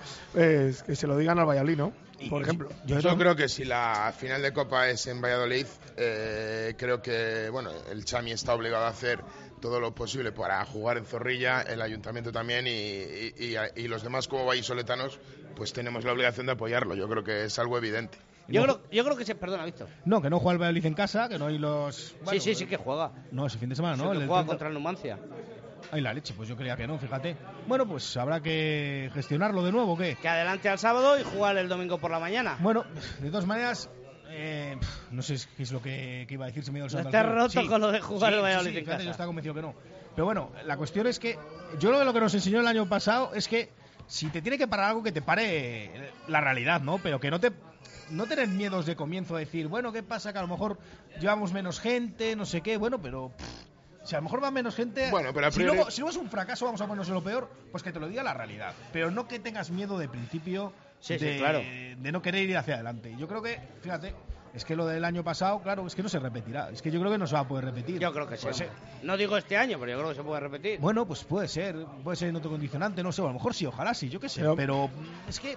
es 0.67 0.83
que 0.83 0.95
se 0.95 1.07
lo 1.07 1.17
digan 1.17 1.39
al 1.39 1.45
Valladolid, 1.47 1.77
¿no? 1.77 2.08
Por 2.29 2.41
ejemplo. 2.41 2.69
Yo, 2.85 3.17
creo 3.17 3.35
que 3.35 3.47
si 3.47 3.65
la 3.65 4.13
final 4.17 4.41
de 4.41 4.51
Copa 4.51 4.89
es 4.89 5.05
en 5.07 5.21
Valladolid, 5.21 5.65
eh, 5.97 6.73
creo 6.77 7.01
que 7.01 7.49
bueno, 7.51 7.71
el 7.91 8.03
Chami 8.05 8.31
está 8.31 8.53
obligado 8.55 8.85
a 8.85 8.89
hacer 8.89 9.19
todo 9.61 9.79
lo 9.79 9.93
posible 9.93 10.31
para 10.31 10.63
jugar 10.65 10.97
en 10.97 11.05
Zorrilla, 11.05 11.61
el 11.61 11.81
ayuntamiento 11.81 12.31
también 12.31 12.65
y, 12.67 12.71
y- 12.71 13.33
y- 13.37 13.55
y 13.83 13.87
los 13.87 14.03
demás 14.03 14.27
como 14.27 14.45
vallisoletanos, 14.45 15.19
pues 15.55 15.73
tenemos 15.73 16.03
la 16.05 16.13
obligación 16.13 16.45
de 16.45 16.53
apoyarlo. 16.53 16.95
Yo 16.95 17.07
creo 17.09 17.23
que 17.23 17.45
es 17.45 17.59
algo 17.59 17.77
evidente. 17.77 18.17
Yo 18.47 18.63
creo, 18.63 18.81
yo 18.91 19.03
creo 19.05 19.15
que 19.15 19.25
se. 19.25 19.35
Perdona, 19.35 19.63
Víctor. 19.65 19.87
No, 20.05 20.21
que 20.23 20.29
no 20.31 20.39
juega 20.39 20.53
el 20.53 20.57
Valladolid 20.59 20.85
en 20.87 20.93
casa, 20.95 21.29
que 21.29 21.37
no 21.37 21.45
hay 21.47 21.59
los... 21.59 21.95
sí, 21.95 22.15
bueno, 22.23 22.41
sí, 22.41 22.55
sí 22.55 22.65
que 22.65 22.77
juega. 22.77 23.11
No, 23.31 23.45
ese 23.45 23.59
fin 23.59 23.69
de 23.69 23.75
semana, 23.75 23.95
¿no? 23.95 24.11
El 24.11 24.19
del 24.19 24.27
juega 24.27 24.41
30. 24.41 24.51
contra 24.51 24.67
el 24.69 24.73
Numancia. 24.73 25.19
Ay, 25.91 26.01
la 26.01 26.13
leche, 26.13 26.33
pues 26.35 26.47
yo 26.47 26.55
creía 26.55 26.75
que 26.77 26.85
no, 26.85 26.97
fíjate. 26.99 27.35
Bueno, 27.67 27.87
pues 27.87 28.15
habrá 28.17 28.41
que 28.41 29.09
gestionarlo 29.13 29.63
de 29.63 29.71
nuevo, 29.71 29.97
¿qué? 29.97 30.15
Que 30.21 30.27
adelante 30.27 30.69
al 30.69 30.77
sábado 30.77 31.19
y 31.19 31.23
jugar 31.23 31.57
el 31.57 31.67
domingo 31.67 31.97
por 31.97 32.11
la 32.11 32.19
mañana. 32.19 32.57
Bueno, 32.59 32.85
de 33.19 33.29
todas 33.29 33.47
maneras, 33.47 33.89
eh, 34.29 34.77
no 35.11 35.21
sé 35.23 35.37
qué 35.57 35.63
es 35.63 35.71
lo 35.71 35.81
que, 35.81 36.25
que 36.27 36.35
iba 36.35 36.45
a 36.45 36.47
decir, 36.47 36.63
se 36.63 36.71
me 36.71 36.77
dio 36.79 36.85
el 36.85 36.91
cielo. 36.91 37.33
roto 37.33 37.67
con 37.67 37.81
lo 37.81 37.91
de 37.91 38.01
jugar 38.01 38.33
el 38.33 38.41
Valladolid 38.41 38.69
en 38.69 38.75
fíjate, 38.75 38.91
casa. 38.91 39.03
Yo 39.03 39.11
estaba 39.11 39.27
convencido 39.27 39.55
que 39.55 39.61
no. 39.61 39.73
Pero 40.15 40.25
bueno, 40.25 40.51
la 40.65 40.77
cuestión 40.77 41.07
es 41.07 41.17
que 41.17 41.37
yo 41.79 41.91
lo, 41.91 42.03
lo 42.03 42.13
que 42.13 42.19
nos 42.19 42.33
enseñó 42.35 42.59
el 42.59 42.67
año 42.67 42.87
pasado 42.87 43.33
es 43.33 43.47
que 43.47 43.71
si 44.05 44.27
te 44.29 44.41
tiene 44.41 44.57
que 44.57 44.67
parar 44.67 44.89
algo, 44.89 45.03
que 45.03 45.11
te 45.11 45.21
pare 45.21 46.11
la 46.27 46.41
realidad, 46.41 46.81
¿no? 46.81 46.99
Pero 46.99 47.19
que 47.19 47.31
no 47.31 47.39
te... 47.39 47.51
No 48.11 48.25
tener 48.25 48.47
miedos 48.47 48.87
de 48.87 48.95
comienzo 48.95 49.35
a 49.35 49.39
decir, 49.39 49.67
bueno, 49.67 49.91
¿qué 49.91 50.01
pasa? 50.01 50.33
Que 50.33 50.39
a 50.39 50.41
lo 50.41 50.47
mejor 50.47 50.79
llevamos 51.19 51.53
menos 51.53 51.79
gente, 51.79 52.35
no 52.35 52.45
sé 52.45 52.61
qué, 52.61 52.77
bueno, 52.77 52.99
pero... 52.99 53.29
pff, 53.37 53.45
si 54.03 54.15
a 54.15 54.19
lo 54.19 54.23
mejor 54.23 54.43
va 54.43 54.51
menos 54.51 54.75
gente. 54.75 55.09
Bueno, 55.11 55.33
pero 55.33 55.47
a 55.47 55.51
si, 55.51 55.59
priori- 55.59 55.75
luego, 55.75 55.91
si 55.91 56.01
luego 56.01 56.11
es 56.11 56.17
un 56.17 56.29
fracaso, 56.29 56.65
vamos 56.65 56.81
a 56.81 56.85
ponernos 56.85 57.07
en 57.09 57.13
lo 57.15 57.23
peor, 57.23 57.49
pues 57.71 57.83
que 57.83 57.91
te 57.91 57.99
lo 57.99 58.07
diga 58.07 58.23
la 58.23 58.33
realidad. 58.33 58.73
Pero 58.93 59.11
no 59.11 59.27
que 59.27 59.39
tengas 59.39 59.69
miedo 59.71 59.97
de 59.99 60.07
principio 60.09 60.73
Sí, 60.99 61.17
sí, 61.17 61.25
de, 61.25 61.37
claro. 61.37 61.59
de 61.59 62.11
no 62.11 62.21
querer 62.21 62.49
ir 62.49 62.57
hacia 62.57 62.75
adelante. 62.75 63.15
Yo 63.17 63.27
creo 63.27 63.41
que, 63.41 63.59
fíjate, 63.81 64.13
es 64.53 64.65
que 64.65 64.75
lo 64.75 64.85
del 64.87 65.05
año 65.05 65.23
pasado, 65.23 65.61
claro, 65.61 65.85
es 65.87 65.95
que 65.95 66.01
no 66.03 66.09
se 66.09 66.19
repetirá. 66.19 66.69
Es 66.71 66.81
que 66.81 66.89
yo 66.91 66.99
creo 66.99 67.11
que 67.11 67.17
no 67.19 67.27
se 67.27 67.35
va 67.35 67.41
a 67.41 67.47
poder 67.47 67.65
repetir. 67.65 67.99
Yo 67.99 68.11
creo 68.11 68.27
que 68.27 68.35
sí. 68.35 68.47
No 69.03 69.15
digo 69.15 69.37
este 69.37 69.55
año, 69.55 69.77
pero 69.79 69.91
yo 69.91 69.97
creo 69.99 70.09
que 70.09 70.15
se 70.15 70.23
puede 70.23 70.39
repetir. 70.41 70.79
Bueno, 70.79 71.05
pues 71.05 71.23
puede 71.23 71.47
ser, 71.47 71.75
puede 72.03 72.17
ser 72.17 72.29
en 72.29 72.35
otro 72.35 72.49
condicionante, 72.49 73.01
no 73.03 73.11
sé, 73.11 73.21
a 73.21 73.25
lo 73.25 73.33
mejor 73.33 73.53
sí, 73.53 73.65
ojalá 73.65 73.93
sí, 73.93 74.09
yo 74.09 74.19
qué 74.19 74.27
sé. 74.27 74.41
Pero- 74.41 74.55
Pero, 74.55 74.89
es 75.29 75.39
que 75.39 75.55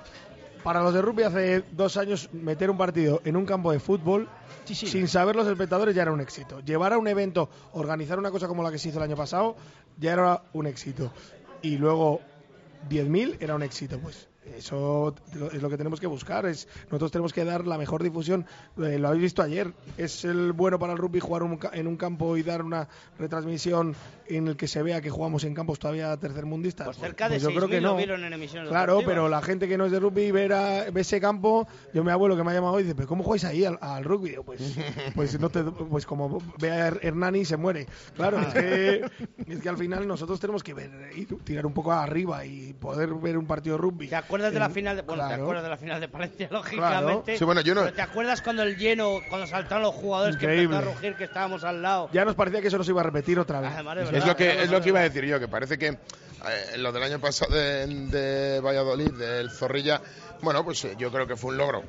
Para 0.63 0.83
los 0.83 0.95
de 0.95 1.03
rugby 1.03 1.25
hace 1.25 1.65
dos 1.73 1.97
años 1.97 2.29
meter 2.33 2.71
un 2.71 2.79
partido 2.79 3.21
en 3.25 3.37
un 3.37 3.45
campo 3.47 3.73
de 3.73 3.81
fútbol 3.81 4.29
Sí, 4.65 4.75
sí. 4.75 4.87
sin 4.87 5.09
saber 5.09 5.35
los 5.35 5.47
espectadores 5.49 5.95
ya 5.95 6.03
era 6.03 6.13
un 6.13 6.21
éxito. 6.21 6.61
Llevar 6.61 6.93
a 6.93 6.99
un 6.99 7.09
evento, 7.09 7.49
organizar 7.73 8.19
una 8.19 8.31
cosa 8.31 8.47
como 8.47 8.63
la 8.63 8.71
que 8.71 8.79
se 8.79 8.89
hizo 8.91 8.99
el 8.99 9.05
año 9.05 9.17
pasado 9.17 9.57
ya 9.99 10.13
era 10.13 10.43
un 10.53 10.67
éxito. 10.67 11.11
Y 11.63 11.79
luego 11.79 12.21
10.000 12.89 13.37
era 13.41 13.55
un 13.55 13.63
éxito, 13.63 13.99
pues. 13.99 14.29
Eso 14.57 15.15
es 15.53 15.63
lo 15.63 15.71
que 15.71 15.77
tenemos 15.77 16.01
que 16.01 16.07
buscar. 16.07 16.47
Es, 16.47 16.67
nosotros 16.87 17.11
tenemos 17.13 17.33
que 17.33 17.45
dar 17.45 17.67
la 17.67 17.79
mejor 17.79 18.03
difusión. 18.03 18.45
Eh, 18.79 18.99
lo 18.99 19.09
habéis 19.09 19.23
visto 19.23 19.43
ayer. 19.43 19.73
Es 19.97 20.25
el 20.25 20.53
bueno 20.53 20.79
para 20.79 20.93
el 20.93 20.99
rugby 20.99 21.21
jugar 21.21 21.43
un 21.45 21.59
en 21.73 21.87
un 21.87 21.97
campo 21.97 22.37
y 22.37 22.43
dar 22.43 22.63
una 22.63 22.89
retransmisión 23.19 23.95
en 24.27 24.49
el 24.49 24.57
que 24.57 24.67
se 24.67 24.83
vea 24.83 25.01
que 25.01 25.11
jugamos 25.11 25.45
en 25.45 25.55
campos 25.55 25.79
todavía 25.79 26.17
tercermundistas. 26.17 26.87
Pues 26.87 26.99
cerca 26.99 27.29
de 27.29 27.39
yo 27.39 27.49
creo 27.49 27.67
6.000 27.67 27.71
que 27.71 27.81
lo 27.81 27.91
no. 27.91 27.97
vieron 27.97 28.25
en 28.25 28.33
emisiones 28.33 28.69
Claro, 28.69 28.95
deportivas. 28.95 29.15
pero 29.15 29.29
la 29.29 29.43
gente 29.43 29.69
que 29.69 29.79
no 29.79 29.87
es 29.87 29.93
de 29.93 30.01
rugby 30.01 30.31
ve 30.33 30.91
ese 30.97 31.21
campo, 31.21 31.69
yo 31.95 32.03
mi 32.03 32.11
abuelo 32.11 32.37
que 32.37 32.43
me 32.43 32.51
ha 32.51 32.55
llamado 32.55 32.75
hoy 32.75 32.83
dice, 32.83 32.95
pero 32.95 33.07
¿cómo 33.09 33.23
jugáis 33.25 33.45
ahí 33.45 33.65
al, 33.65 33.79
al 33.81 34.05
rugby? 34.05 34.33
Yo, 34.35 34.43
Pues, 34.43 34.61
pues 35.15 35.39
no 35.39 35.51
te, 35.51 35.63
pues 35.63 36.05
como 36.07 36.41
ve 36.59 36.71
a 36.71 36.89
Her- 36.91 36.99
Hernani 37.03 37.41
y 37.41 37.45
se 37.45 37.57
muere. 37.57 37.87
Claro, 38.17 38.41
es 38.41 38.47
que, 38.55 39.05
es 39.47 39.61
que 39.61 39.69
al 39.69 39.77
final 39.77 40.07
nosotros 40.09 40.41
tenemos 40.41 40.63
que 40.63 40.75
ver 40.75 40.91
y 41.17 41.27
tirar 41.27 41.67
un 41.67 41.73
poco 41.75 41.93
arriba 41.93 42.45
y 42.45 42.73
poder 42.73 43.15
ver 43.15 43.37
un 43.39 43.47
partido 43.47 43.77
de 43.77 43.83
rugby. 43.83 44.09
¿Te 44.09 44.17
acuerdas 44.33 44.53
de 44.55 44.59
la 44.61 44.71
final 44.71 44.97
de, 44.97 45.03
bueno, 45.03 45.23
te 45.23 45.29
claro. 45.29 45.43
acuerdas 45.43 45.65
de 45.65 45.71
la 45.71 45.77
final 45.77 46.01
de 46.01 46.09
Palencia, 46.09 46.49
lógicamente? 46.51 47.37
Sí, 47.39 47.45
bueno, 47.45 47.61
yo 47.61 47.75
no- 47.75 47.83
Pero 47.83 47.95
¿te 47.95 48.03
acuerdas 48.03 48.41
cuando 48.41 48.63
el 48.63 48.77
lleno, 48.77 49.21
cuando 49.29 49.47
saltaron 49.47 49.83
los 49.83 49.95
jugadores 49.95 50.37
que 50.37 50.45
Increíble. 50.47 50.77
empezó 50.77 50.91
a 50.91 50.95
rugir 50.95 51.15
que 51.17 51.25
estábamos 51.25 51.65
al 51.65 51.83
lado? 51.83 52.09
Ya 52.13 52.25
nos 52.25 52.35
parecía 52.35 52.61
que 52.63 52.69
eso 52.69 52.79
no 52.79 52.85
se 52.85 52.91
iba 52.93 53.01
a 53.03 53.05
repetir 53.05 53.39
otra 53.39 53.61
vez. 53.61 53.71
Además, 53.75 53.97
de 53.97 54.03
Es 54.05 54.11
verdad, 54.11 54.27
lo 54.29 54.37
que 54.37 54.63
es 54.63 54.71
lo 54.71 54.81
que 54.81 54.89
iba 54.89 55.01
a 55.01 55.03
decir 55.03 55.25
yo, 55.27 55.39
que 55.39 55.49
parece 55.49 55.77
que 55.79 55.89
eh, 55.89 56.79
lo 56.79 56.91
del 56.93 57.03
año 57.03 57.19
pasado 57.21 57.55
de, 57.55 57.87
de 57.87 58.61
Valladolid, 58.61 59.13
del 59.13 59.51
Zorrilla, 59.51 60.01
bueno, 60.41 60.65
pues 60.65 60.83
eh, 60.85 60.95
yo 60.99 61.13
creo 61.13 61.27
que 61.27 61.37
fue 61.37 61.51
un 61.51 61.59
logro 61.59 61.83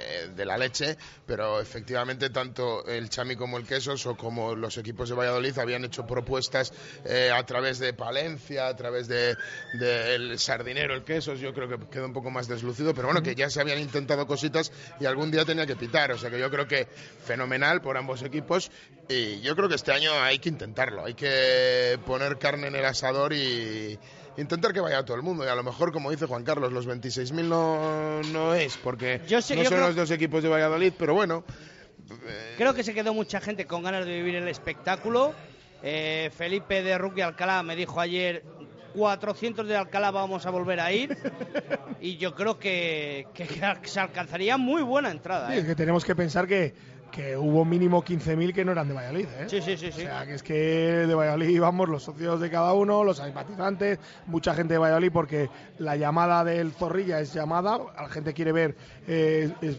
eh, 0.00 0.30
de 0.34 0.44
la 0.44 0.56
leche, 0.56 0.96
pero 1.26 1.60
efectivamente 1.60 2.30
tanto 2.30 2.86
el 2.86 3.08
Chami 3.08 3.36
como 3.36 3.58
el 3.58 3.66
Quesos 3.66 4.06
o 4.06 4.16
como 4.16 4.54
los 4.54 4.78
equipos 4.78 5.08
de 5.08 5.14
Valladolid 5.14 5.58
habían 5.58 5.84
hecho 5.84 6.06
propuestas 6.06 6.72
eh, 7.04 7.30
a 7.32 7.44
través 7.44 7.78
de 7.78 7.92
Palencia, 7.92 8.68
a 8.68 8.76
través 8.76 9.08
de 9.08 9.36
del 9.74 10.38
Sardinero, 10.38 10.94
el 10.94 11.04
Quesos, 11.04 11.40
yo 11.40 11.52
creo 11.52 11.68
que 11.68 11.78
quedó 11.88 12.06
un 12.06 12.12
poco 12.12 12.30
más 12.30 12.48
deslucido, 12.48 12.94
pero 12.94 13.08
bueno, 13.08 13.22
que 13.22 13.34
ya 13.34 13.50
se 13.50 13.60
habían 13.60 13.78
intentado 13.78 14.26
cositas 14.26 14.72
y 14.98 15.06
algún 15.06 15.30
día 15.30 15.44
tenía 15.44 15.66
que 15.66 15.76
pitar, 15.76 16.12
o 16.12 16.18
sea 16.18 16.30
que 16.30 16.38
yo 16.38 16.50
creo 16.50 16.66
que 16.66 16.86
fenomenal 17.24 17.80
por 17.80 17.96
ambos 17.96 18.22
equipos 18.22 18.70
y 19.08 19.40
yo 19.40 19.56
creo 19.56 19.68
que 19.68 19.74
este 19.74 19.92
año 19.92 20.12
hay 20.22 20.38
que 20.38 20.48
intentarlo, 20.48 21.04
hay 21.04 21.14
que 21.14 21.98
poner 22.06 22.38
carne 22.38 22.68
en 22.68 22.76
el 22.76 22.84
asador 22.84 23.32
y 23.32 23.98
intentar 24.40 24.72
que 24.72 24.80
vaya 24.80 25.04
todo 25.04 25.16
el 25.16 25.22
mundo 25.22 25.44
y 25.44 25.48
a 25.48 25.54
lo 25.54 25.62
mejor 25.62 25.92
como 25.92 26.10
dice 26.10 26.26
Juan 26.26 26.42
Carlos 26.44 26.72
los 26.72 26.86
26.000 26.88 27.44
no, 27.44 28.22
no 28.32 28.54
es 28.54 28.76
porque 28.78 29.20
Yo 29.28 29.40
sé- 29.42 29.54
no 29.56 29.62
yo 29.62 29.68
son 29.68 29.78
creo- 29.78 29.86
los 29.88 29.96
dos 29.96 30.10
equipos 30.10 30.42
de 30.42 30.48
Valladolid 30.48 30.92
pero 30.98 31.14
bueno 31.14 31.44
Creo 32.56 32.74
que 32.74 32.82
se 32.82 32.92
quedó 32.92 33.14
mucha 33.14 33.40
gente 33.40 33.66
con 33.66 33.82
ganas 33.84 34.04
de 34.04 34.12
vivir 34.16 34.34
el 34.34 34.48
espectáculo. 34.48 35.32
Eh, 35.82 36.30
Felipe 36.36 36.82
de 36.82 36.98
Rugby 36.98 37.20
Alcalá 37.20 37.62
me 37.62 37.76
dijo 37.76 38.00
ayer 38.00 38.42
400 38.96 39.68
de 39.68 39.76
Alcalá 39.76 40.10
vamos 40.10 40.44
a 40.44 40.50
volver 40.50 40.80
a 40.80 40.92
ir 40.92 41.16
y 42.00 42.16
yo 42.16 42.34
creo 42.34 42.58
que, 42.58 43.28
que 43.32 43.46
se 43.84 44.00
alcanzaría 44.00 44.56
muy 44.56 44.82
buena 44.82 45.10
entrada. 45.12 45.48
Sí, 45.50 45.54
¿eh? 45.54 45.58
es 45.60 45.64
que 45.66 45.76
tenemos 45.76 46.04
que 46.04 46.16
pensar 46.16 46.48
que, 46.48 46.74
que 47.10 47.36
hubo 47.36 47.64
mínimo 47.64 48.04
15.000 48.04 48.52
que 48.54 48.64
no 48.64 48.72
eran 48.72 48.88
de 48.88 48.94
Valladolid. 48.94 49.26
¿eh? 49.38 49.44
Sí, 49.48 49.60
sí, 49.60 49.76
sí, 49.76 49.92
sí. 49.92 50.02
O 50.02 50.04
sea, 50.04 50.24
que 50.26 50.34
es 50.34 50.42
que 50.42 50.54
de 50.54 51.14
Valladolid 51.14 51.48
íbamos 51.48 51.88
los 51.88 52.02
socios 52.02 52.40
de 52.40 52.50
cada 52.50 52.72
uno, 52.72 53.04
los 53.04 53.18
simpatizantes, 53.18 53.98
mucha 54.26 54.54
gente 54.54 54.74
de 54.74 54.78
Valladolid, 54.78 55.10
porque 55.12 55.48
la 55.78 55.96
llamada 55.96 56.44
del 56.44 56.72
Zorrilla 56.72 57.20
es 57.20 57.32
llamada, 57.34 57.78
la 57.96 58.08
gente 58.08 58.32
quiere 58.34 58.52
ver 58.52 58.76
eh, 59.06 59.50
es- 59.60 59.78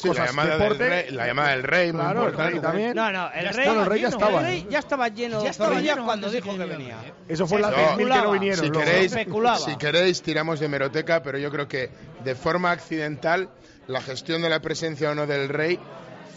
Sí, 0.00 0.06
la 0.06 0.14
cosas 0.14 0.26
llamada, 0.28 0.58
del 0.58 0.78
rey, 0.78 1.10
la 1.10 1.26
llamada 1.26 1.48
del 1.50 1.62
rey, 1.64 1.90
Claro, 1.90 2.28
el 2.28 2.32
rey 2.32 2.60
también. 2.60 2.94
No, 2.94 3.10
no, 3.10 3.32
el 3.32 3.44
Ya 3.46 3.50
rey, 3.50 3.66
estaba, 3.66 3.82
el 3.82 3.86
rey 3.90 4.00
ya 4.00 4.08
estaba. 4.08 4.38
el 4.38 4.44
rey 4.46 4.66
ya 4.70 4.78
estaba 4.78 5.08
lleno 5.08 5.42
Ya 5.42 5.50
estaba 5.50 5.70
Zorrilla 5.70 5.92
lleno 5.94 6.04
cuando 6.06 6.30
dijo 6.30 6.56
que 6.56 6.64
venía. 6.66 6.94
¿eh? 7.04 7.12
Eso 7.26 7.48
fue 7.48 7.58
Se 7.58 7.62
las 7.62 7.74
10.000 7.74 7.96
que 7.96 8.22
no 8.22 8.30
vinieron. 8.30 8.64
Si 8.64 8.70
queréis, 8.70 9.16
si 9.64 9.76
queréis, 9.76 10.22
tiramos 10.22 10.60
de 10.60 10.66
hemeroteca, 10.66 11.20
pero 11.20 11.36
yo 11.38 11.50
creo 11.50 11.66
que 11.66 11.90
de 12.22 12.34
forma 12.36 12.70
accidental 12.70 13.48
la 13.88 14.00
gestión 14.00 14.40
de 14.40 14.48
la 14.50 14.60
presencia 14.60 15.10
o 15.10 15.16
no 15.16 15.26
del 15.26 15.48
rey 15.48 15.80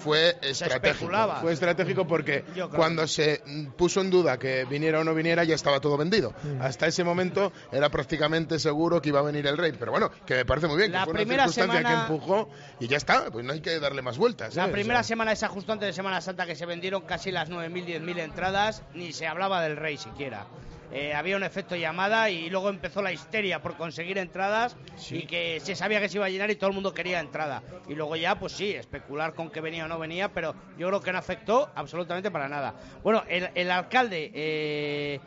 fue 0.04 0.38
estratégico. 0.42 1.12
Fue 1.42 1.54
estratégico 1.54 2.08
porque 2.08 2.44
cuando 2.76 3.08
se 3.08 3.42
puso 3.78 4.02
en 4.02 4.10
duda 4.10 4.38
que 4.38 4.66
viniera 4.66 5.00
o 5.00 5.04
no 5.04 5.14
viniera 5.14 5.44
ya 5.44 5.56
estaba 5.56 5.80
todo 5.80 5.98
vendido. 5.98 6.34
Mm. 6.44 6.62
Hasta 6.62 6.88
ese 6.88 7.04
momento 7.04 7.52
era 7.72 7.90
prácticamente 7.90 8.60
seguro 8.60 9.02
que 9.02 9.10
iba 9.10 9.20
a 9.20 9.24
venir 9.24 9.46
el 9.48 9.58
rey. 9.58 9.74
Pero 9.78 9.92
bueno, 9.92 10.10
que 10.26 10.36
me 10.36 10.46
parece 10.46 10.68
muy 10.68 10.78
bien, 10.78 10.92
La 10.92 11.00
que 11.00 11.06
fue 11.06 11.14
primera 11.16 11.44
una 11.44 11.52
circunstancia 11.54 11.90
semana- 11.90 12.08
que 12.08 12.14
empujó 12.14 12.50
y 12.80 12.88
ya 12.88 12.98
está. 12.98 13.30
Pues 13.32 13.46
no 13.46 13.54
hay 13.54 13.62
que 13.62 13.80
darle 13.80 14.02
más 14.02 14.18
vueltas. 14.18 14.56
La 14.56 14.66
¿eh? 14.68 14.72
primera 14.72 15.00
O 15.00 15.04
sea, 15.04 15.08
semana 15.08 15.32
esa 15.32 15.48
justo 15.48 15.72
antes 15.74 15.88
de 15.88 15.94
Semana 15.94 16.22
Santa 16.22 16.46
que 16.46 16.56
se 16.56 16.66
vendieron 16.66 17.02
casi 17.04 17.32
las 17.32 17.50
9.000, 17.50 17.86
10.000 17.86 18.20
entradas, 18.20 18.84
ni 18.94 19.14
se 19.14 19.28
hablaba 19.28 19.62
del 19.62 19.78
rey 19.78 19.98
siquiera. 19.98 20.46
Eh, 20.94 21.14
había 21.14 21.38
un 21.38 21.44
efecto 21.44 21.76
llamada 21.76 22.30
y 22.30 22.50
luego 22.50 22.70
empezó 22.70 23.02
la 23.02 23.14
histeria 23.14 23.62
por 23.62 23.78
conseguir 23.78 24.18
entradas 24.18 24.76
y 25.10 25.26
que 25.26 25.60
se 25.62 25.76
sabía 25.76 26.02
que 26.02 26.10
se 26.10 26.18
iba 26.18 26.26
a 26.26 26.30
llenar 26.30 26.52
y 26.52 26.56
todo 26.56 26.70
el 26.70 26.74
mundo 26.74 26.94
quería 26.94 27.20
entrada. 27.20 27.64
Y 27.88 27.96
luego 27.96 28.16
ya, 28.18 28.38
pues 28.38 28.54
sí, 28.54 28.72
especular 28.72 29.34
con 29.34 29.50
que 29.50 29.62
venía 29.62 29.86
o 29.86 29.88
no 29.88 29.98
venía, 29.98 30.30
pero 30.30 30.54
yo 30.78 30.88
creo 30.88 31.02
que 31.02 31.12
no 31.14 31.18
afectó 31.20 31.70
absolutamente 31.76 32.30
para 32.30 32.50
nada. 32.50 32.76
Bueno, 33.04 33.24
el, 33.30 33.50
el 33.56 33.72
alcalde 33.72 34.32
eh, 34.34 35.20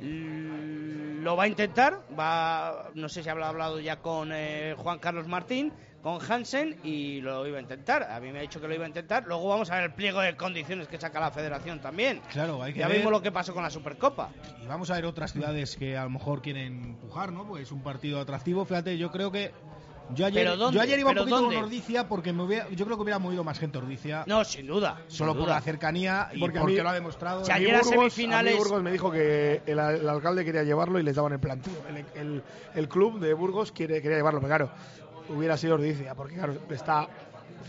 lo 0.00 1.36
va 1.36 1.44
a 1.44 1.48
intentar, 1.48 2.00
va, 2.18 2.90
no 2.94 3.08
sé 3.08 3.22
si 3.22 3.28
habrá 3.28 3.48
hablado 3.48 3.78
ya 3.80 3.96
con 3.96 4.30
eh, 4.32 4.74
Juan 4.78 4.98
Carlos 4.98 5.28
Martín, 5.28 5.72
con 6.02 6.18
Hansen 6.26 6.76
y 6.82 7.20
lo 7.20 7.46
iba 7.46 7.58
a 7.58 7.60
intentar. 7.60 8.04
A 8.04 8.20
mí 8.20 8.32
me 8.32 8.38
ha 8.38 8.42
dicho 8.42 8.60
que 8.60 8.66
lo 8.68 8.74
iba 8.74 8.84
a 8.84 8.88
intentar. 8.88 9.24
Luego 9.26 9.48
vamos 9.48 9.70
a 9.70 9.74
ver 9.76 9.84
el 9.84 9.92
pliego 9.92 10.20
de 10.20 10.36
condiciones 10.36 10.88
que 10.88 10.98
saca 10.98 11.20
la 11.20 11.30
federación 11.30 11.80
también. 11.80 12.20
Claro, 12.32 12.62
hay 12.62 12.72
que 12.72 12.80
Ya 12.80 12.88
ver. 12.88 12.98
vimos 12.98 13.12
lo 13.12 13.20
que 13.22 13.30
pasó 13.32 13.52
con 13.52 13.62
la 13.62 13.70
Supercopa. 13.70 14.30
Y 14.62 14.66
vamos 14.66 14.90
a 14.90 14.94
ver 14.94 15.04
otras 15.06 15.32
ciudades 15.32 15.76
que 15.76 15.96
a 15.96 16.04
lo 16.04 16.10
mejor 16.10 16.40
quieren 16.42 16.82
empujar, 16.84 17.32
¿no? 17.32 17.46
Pues 17.46 17.70
un 17.72 17.82
partido 17.82 18.20
atractivo. 18.20 18.64
Fíjate, 18.64 18.96
yo 18.96 19.10
creo 19.10 19.30
que 19.30 19.52
Yo 20.12 20.26
ayer, 20.26 20.44
yo 20.72 20.80
ayer 20.80 20.98
iba 20.98 21.10
un 21.10 21.14
¿Pero 21.14 21.22
poquito 21.24 21.40
dónde? 21.40 21.54
con 21.56 21.64
Ordicia 21.66 22.08
porque 22.08 22.32
me 22.32 22.42
hubiera- 22.42 22.68
yo 22.70 22.84
creo 22.84 22.96
que 22.96 23.02
hubiera 23.04 23.18
movido 23.20 23.44
más 23.44 23.60
gente 23.60 23.78
Ordicia. 23.78 24.24
No, 24.26 24.42
sin 24.44 24.66
duda. 24.66 25.02
Solo 25.06 25.32
sin 25.32 25.38
por 25.38 25.46
duda. 25.46 25.54
la 25.56 25.60
cercanía 25.60 26.28
y 26.32 26.40
Porque 26.40 26.58
mí- 26.60 26.74
lo 26.76 26.88
ha 26.88 26.94
demostrado. 26.94 27.44
Si 27.44 27.52
ayer 27.52 27.76
a 27.76 27.80
Burgos- 27.82 27.90
semifinales- 28.12 28.54
a 28.54 28.58
Burgos 28.58 28.82
me 28.82 28.90
dijo 28.90 29.12
que 29.12 29.62
el, 29.66 29.78
el 29.78 30.08
alcalde 30.08 30.44
quería 30.44 30.64
llevarlo 30.64 30.98
y 30.98 31.04
les 31.04 31.14
daban 31.14 31.32
el 31.34 31.38
plantillo. 31.38 31.76
El, 31.88 32.04
el- 32.20 32.42
el 32.74 32.88
club 32.88 33.20
de 33.20 33.34
Burgos 33.34 33.70
quiere, 33.70 34.02
quería 34.02 34.16
llevarlo, 34.16 34.40
pero 34.40 34.48
claro, 34.48 34.70
hubiera 35.30 35.56
sido 35.56 35.74
Ordicia, 35.74 36.14
porque 36.14 36.34
claro, 36.34 36.54
está 36.70 37.08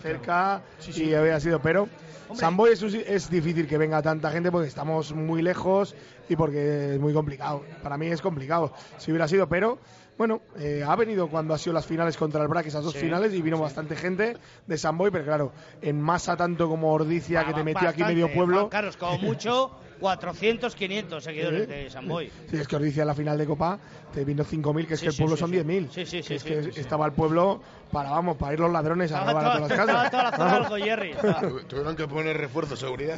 cerca 0.01 0.61
y 0.95 1.13
había 1.13 1.39
sido, 1.39 1.61
pero 1.61 1.87
San 2.33 2.55
Boy 2.55 2.71
es, 2.71 2.81
es 2.81 3.29
difícil 3.29 3.67
que 3.67 3.77
venga 3.77 4.01
tanta 4.01 4.31
gente 4.31 4.51
porque 4.51 4.67
estamos 4.67 5.13
muy 5.13 5.41
lejos 5.41 5.95
y 6.29 6.35
porque 6.35 6.95
es 6.95 6.99
muy 6.99 7.13
complicado. 7.13 7.63
Para 7.83 7.97
mí 7.97 8.07
es 8.07 8.21
complicado, 8.21 8.73
si 8.97 9.11
hubiera 9.11 9.27
sido, 9.27 9.47
pero 9.47 9.79
bueno, 10.17 10.41
eh, 10.57 10.83
ha 10.87 10.95
venido 10.95 11.27
cuando 11.29 11.53
ha 11.53 11.57
sido 11.57 11.73
las 11.73 11.85
finales 11.85 12.15
contra 12.15 12.41
el 12.41 12.47
BRAC, 12.47 12.67
esas 12.67 12.83
dos 12.83 12.93
Sí, 12.93 12.99
finales, 12.99 13.33
y 13.33 13.41
vino 13.41 13.57
bastante 13.57 13.95
gente 13.95 14.37
de 14.67 14.77
San 14.77 14.97
Boy, 14.97 15.09
pero 15.11 15.25
claro, 15.25 15.51
en 15.81 15.99
masa 15.99 16.37
tanto 16.37 16.69
como 16.69 16.91
Ordicia, 16.93 17.43
que 17.45 17.53
te 17.53 17.63
metió 17.63 17.89
aquí 17.89 18.03
medio 18.03 18.31
pueblo. 18.31 18.59
Juan 18.59 18.69
Carlos, 18.69 18.97
como 18.97 19.17
mucho 19.19 19.71
400, 20.01 20.75
500 20.75 21.23
seguidores 21.23 21.61
Sí. 21.61 21.71
de 21.71 21.89
San 21.89 22.07
Boy. 22.07 22.29
Sí, 22.49 22.57
es 22.57 22.67
que 22.67 22.75
Ordicia 22.75 23.01
en 23.03 23.07
la 23.07 23.15
final 23.15 23.37
de 23.37 23.45
Copa 23.45 23.79
te 24.13 24.25
vino 24.25 24.43
5.000, 24.43 24.85
que 24.87 24.95
es 24.95 24.99
Sí, 24.99 25.05
que 25.05 25.11
el 25.11 25.15
pueblo 25.17 25.35
sí, 25.37 25.39
son 25.39 25.49
sí. 25.51 25.55
10.000. 25.57 25.89
Sí, 25.91 26.05
sí, 26.05 26.23
sí, 26.23 26.33
Es 26.33 26.41
sí, 26.41 26.49
que 26.49 26.63
sí, 26.63 26.71
sí. 26.73 26.79
estaba 26.81 27.05
el 27.05 27.13
pueblo 27.13 27.61
para, 27.91 28.09
vamos, 28.09 28.35
para 28.35 28.53
ir 28.53 28.59
los 28.59 28.71
ladrones 28.71 29.11
a 29.13 29.19
Estaba 29.19 29.31
robar 29.31 29.45
a 29.45 29.55
toda- 29.55 29.67
todas 29.69 29.77
las 29.77 29.87
casas. 29.87 30.05
estaba 30.05 30.31
toda 30.31 30.45
la 30.49 30.55
zona 30.57 30.65
algo, 30.65 30.85
Jerry. 30.85 31.11
estaba. 31.11 31.39
Tu- 31.41 31.63
Tuvieron 31.63 31.95
que 31.95 32.07
poner 32.07 32.35
refuerzo, 32.37 32.75
seguridad. 32.75 33.17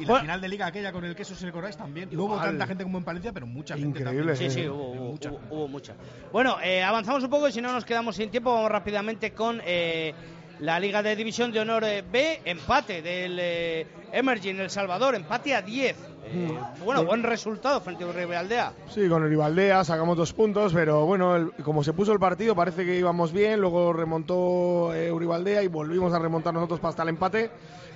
Y 0.00 0.04
la 0.04 0.20
final 0.20 0.40
de 0.40 0.48
liga 0.48 0.66
aquella 0.66 0.92
con 0.92 1.04
el 1.04 1.16
queso 1.16 1.34
se 1.34 1.44
recordáis 1.46 1.76
también. 1.76 2.08
No 2.12 2.24
hubo 2.24 2.36
tanta 2.40 2.66
gente 2.68 2.84
como 2.84 2.98
en 2.98 3.04
Palencia, 3.04 3.32
pero 3.32 3.46
mucha 3.46 3.74
gente 3.76 3.98
Increíble, 4.00 4.32
también. 4.34 4.50
Sí, 4.52 4.60
sí, 4.62 4.68
hubo, 4.68 4.92
hubo, 4.92 5.10
hubo- 5.14 5.40
hubo 5.50 5.68
mucha. 5.68 5.94
Bueno, 6.32 6.56
eh, 6.62 6.84
avanzamos 6.84 7.24
un 7.24 7.30
poco 7.30 7.48
y 7.48 7.52
si 7.52 7.60
no 7.60 7.72
nos 7.72 7.84
quedamos 7.84 8.14
sin 8.14 8.30
tiempo, 8.30 8.54
vamos 8.54 8.70
rápidamente 8.70 9.32
con 9.32 9.60
eh, 9.64 10.14
la 10.60 10.78
Liga 10.78 11.02
de 11.02 11.16
División 11.16 11.50
de 11.50 11.58
Honor 11.60 11.82
eh, 11.82 12.04
B, 12.08 12.42
empate 12.44 13.02
del 13.02 13.38
eh, 13.40 13.86
Emerging 14.12 14.60
El 14.60 14.70
Salvador, 14.70 15.14
empate 15.14 15.54
a 15.54 15.62
10. 15.62 15.96
Eh, 16.24 16.58
bueno, 16.84 17.04
buen 17.04 17.22
resultado 17.22 17.80
frente 17.80 18.04
a 18.04 18.06
Uribe 18.08 18.36
Aldea. 18.36 18.72
Sí, 18.88 19.08
con 19.08 19.24
el 19.24 19.32
Ibaldea 19.32 19.82
sacamos 19.84 20.16
dos 20.16 20.32
puntos, 20.32 20.74
pero 20.74 21.06
bueno, 21.06 21.36
el- 21.36 21.52
como 21.64 21.82
se 21.82 21.92
puso 21.92 22.12
el 22.12 22.18
partido 22.18 22.54
parece 22.54 22.84
que 22.84 22.98
íbamos 22.98 23.32
bien, 23.32 23.60
luego 23.60 23.92
remontó 23.92 24.92
eh, 24.94 25.10
Uribaldea 25.10 25.62
y 25.62 25.68
volvimos 25.68 26.12
a 26.12 26.18
remontar 26.18 26.52
nosotros 26.52 26.80
para 26.80 26.90
hasta 26.90 27.02
el 27.04 27.08
empate. 27.10 27.50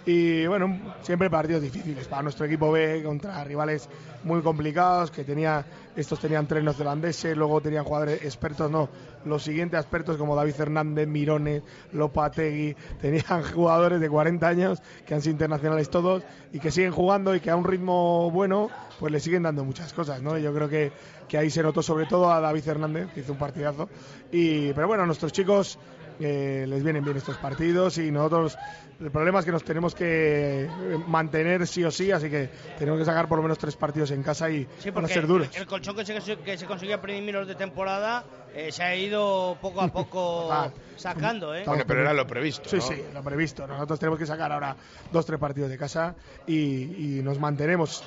Y 0.05 0.47
bueno, 0.49 0.81
siempre 1.03 1.31
partidos 1.31 1.63
difíciles 1.63 2.09
para 2.09 2.23
nuestro 2.23 2.45
equipo 2.47 2.73
B 2.73 3.03
contra 3.05 3.45
rivales 3.45 3.89
muy 4.25 4.41
complicados, 4.43 5.13
que 5.13 5.23
tenía 5.23 5.65
estos 5.95 6.19
tenían 6.19 6.49
tres 6.49 6.65
neozelandeses, 6.65 7.37
luego 7.37 7.61
tenían 7.61 7.85
jugadores 7.85 8.25
expertos, 8.25 8.69
no, 8.69 8.89
los 9.25 9.45
siguientes 9.45 9.79
expertos 9.79 10.17
como 10.17 10.35
David 10.35 10.55
Hernández, 10.59 11.07
Mirones, 11.07 11.63
Lopategui, 11.93 12.75
tenían 13.01 13.45
jugadores 13.55 14.01
de 14.01 14.09
40 14.09 14.49
años 14.49 14.83
que 15.07 15.15
han 15.15 15.21
sido 15.23 15.33
internacionales 15.35 15.89
todos 15.89 16.25
y 16.53 16.59
que 16.59 16.73
siguen 16.73 16.91
jugando 16.91 17.37
y 17.37 17.41
que 17.41 17.51
a 17.51 17.57
un 17.57 17.65
ritmo 17.65 18.12
bueno, 18.31 18.71
pues 18.99 19.13
le 19.13 19.21
siguen 19.21 19.43
dando 19.43 19.65
muchas 19.65 19.93
cosas, 19.93 20.23
¿no? 20.23 20.39
Yo 20.39 20.53
creo 20.55 20.69
que, 20.69 20.93
que 21.29 21.39
ahí 21.39 21.51
se 21.51 21.63
notó 21.63 21.83
sobre 21.83 22.07
todo 22.07 22.31
a 22.31 22.41
David 22.41 22.69
Hernández, 22.69 23.09
que 23.13 23.21
hizo 23.21 23.33
un 23.33 23.39
partidazo. 23.39 23.89
Y, 24.31 24.73
pero 24.73 24.87
bueno, 24.87 25.07
nuestros 25.07 25.33
chicos 25.33 25.79
eh, 26.21 26.65
les 26.69 26.83
vienen 26.83 27.05
bien 27.05 27.17
estos 27.17 27.37
partidos 27.39 27.99
y 27.99 28.11
nosotros 28.11 28.59
el 29.01 29.11
problema 29.11 29.41
es 29.41 29.45
que 29.45 29.53
nos 29.53 29.65
tenemos 29.65 29.95
que 29.95 30.69
mantener 31.07 31.67
sí 31.67 31.83
o 31.85 31.91
sí, 31.91 32.11
así 32.13 32.31
que 32.31 32.49
tenemos 32.79 33.01
que 33.01 33.05
sacar 33.05 33.27
por 33.29 33.39
lo 33.39 33.43
menos 33.43 33.59
tres 33.59 33.75
partidos 33.77 34.11
en 34.13 34.23
casa 34.23 34.49
y 34.51 34.67
Sí, 34.79 34.91
van 34.91 35.05
a 35.05 35.09
ser 35.09 35.27
duros. 35.27 35.49
el 35.57 35.67
colchón 35.67 35.97
que 35.97 36.05
se, 36.05 36.37
que 36.37 36.57
se 36.59 36.67
consiguió 36.67 36.97
a 36.97 37.01
primeros 37.01 37.49
de 37.49 37.55
temporada 37.55 38.25
eh, 38.55 38.71
se 38.71 38.83
ha 38.83 38.95
ido 38.95 39.57
poco 39.61 39.81
a 39.81 39.89
poco 39.93 40.53
Ah, 40.53 40.71
sacando, 40.97 41.55
¿eh? 41.55 41.65
Bueno, 41.67 41.85
pero 41.87 42.01
era 42.03 42.13
lo 42.13 42.27
previsto. 42.27 42.69
Sí, 42.69 42.77
¿no? 42.77 42.83
sí, 42.83 43.03
lo 43.13 43.23
previsto. 43.25 43.67
Nosotros 43.67 43.99
tenemos 43.99 44.19
que 44.19 44.27
sacar 44.27 44.53
ahora 44.53 44.77
dos, 45.11 45.25
tres 45.27 45.41
partidos 45.41 45.71
de 45.71 45.79
casa 45.79 46.15
y, 46.47 47.19
y 47.19 47.23
nos 47.23 47.39
mantenemos. 47.41 48.05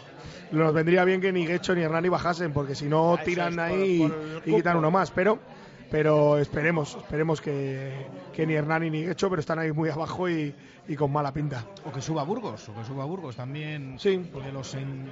Nos 0.51 0.73
vendría 0.73 1.03
bien 1.03 1.19
que 1.19 1.31
ni 1.33 1.45
Guecho 1.45 1.73
ni 1.75 1.81
Hernani 1.81 2.07
bajasen, 2.09 2.53
porque 2.53 2.75
si 2.75 2.85
no 2.85 3.15
Ah, 3.19 3.23
tiran 3.23 3.53
es, 3.53 3.59
ahí 3.59 3.99
por 3.99 4.41
y- 4.45 4.55
quitan 4.55 4.77
uno 4.77 4.91
más. 4.91 5.09
Pero, 5.11 5.39
pero 5.89 6.37
esperemos, 6.37 6.95
esperemos 6.95 7.41
que, 7.41 7.91
que 8.33 8.45
ni 8.45 8.53
Hernani 8.53 8.89
ni 8.89 9.03
Guecho, 9.03 9.29
pero 9.29 9.39
están 9.39 9.59
ahí 9.59 9.71
muy 9.71 9.89
abajo 9.89 10.29
y, 10.29 10.53
y 10.87 10.95
con 10.95 11.11
mala 11.11 11.31
pinta. 11.33 11.65
O 11.85 11.91
que 11.91 12.01
suba 12.01 12.23
Burgos, 12.23 12.67
o 12.69 12.73
que 12.75 12.83
suba 12.83 13.05
Burgos 13.05 13.35
también. 13.35 13.95
Sí. 13.99 14.17
Porque 14.31 14.51
los 14.51 14.73
en- 14.75 15.09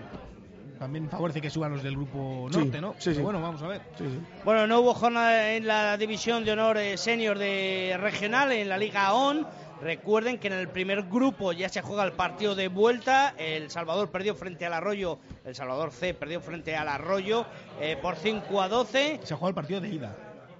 también 0.80 1.08
favorece 1.10 1.40
que 1.40 1.50
suban 1.50 1.72
los 1.72 1.84
del 1.84 1.96
grupo 1.96 2.48
Sí, 2.52 2.58
norte, 2.60 2.82
¿no? 2.82 2.96
sí, 2.98 3.14
sí. 3.16 3.22
Bueno, 3.22 3.42
vamos 3.42 3.62
a 3.62 3.68
ver. 3.68 3.82
Sí, 3.98 4.04
sí. 4.06 4.20
Bueno, 4.44 4.68
no 4.68 4.80
hubo 4.82 4.94
jornada 4.94 5.54
en 5.54 5.66
la 5.68 5.96
división 5.98 6.44
de 6.44 6.52
honor 6.52 6.78
eh, 6.78 6.98
senior 6.98 7.38
de 7.38 7.96
regional 8.00 8.52
en 8.52 8.68
la 8.68 8.78
Liga 8.78 9.14
ON. 9.14 9.48
Recuerden 9.82 10.38
que 10.40 10.48
en 10.48 10.54
el 10.54 10.70
primer 10.70 11.04
grupo 11.04 11.52
ya 11.52 11.68
se 11.70 11.82
juega 11.82 12.04
el 12.04 12.14
partido 12.14 12.56
de 12.56 12.70
vuelta. 12.70 13.34
El 13.38 13.70
Salvador 13.70 14.10
perdió 14.12 14.34
frente 14.34 14.66
al 14.66 14.74
Arroyo. 14.74 15.20
El 15.46 15.56
Salvador 15.56 15.92
C 15.92 16.14
perdió 16.14 16.40
frente 16.42 16.76
al 16.76 16.88
Arroyo 16.88 17.46
eh, 17.82 17.98
por 18.02 18.16
5 18.16 18.62
a 18.62 18.70
12. 18.70 19.20
Se 19.24 19.34
jugado 19.36 19.50
el 19.50 19.56
partido 19.56 19.82
de 19.82 19.90
ida. 19.90 20.16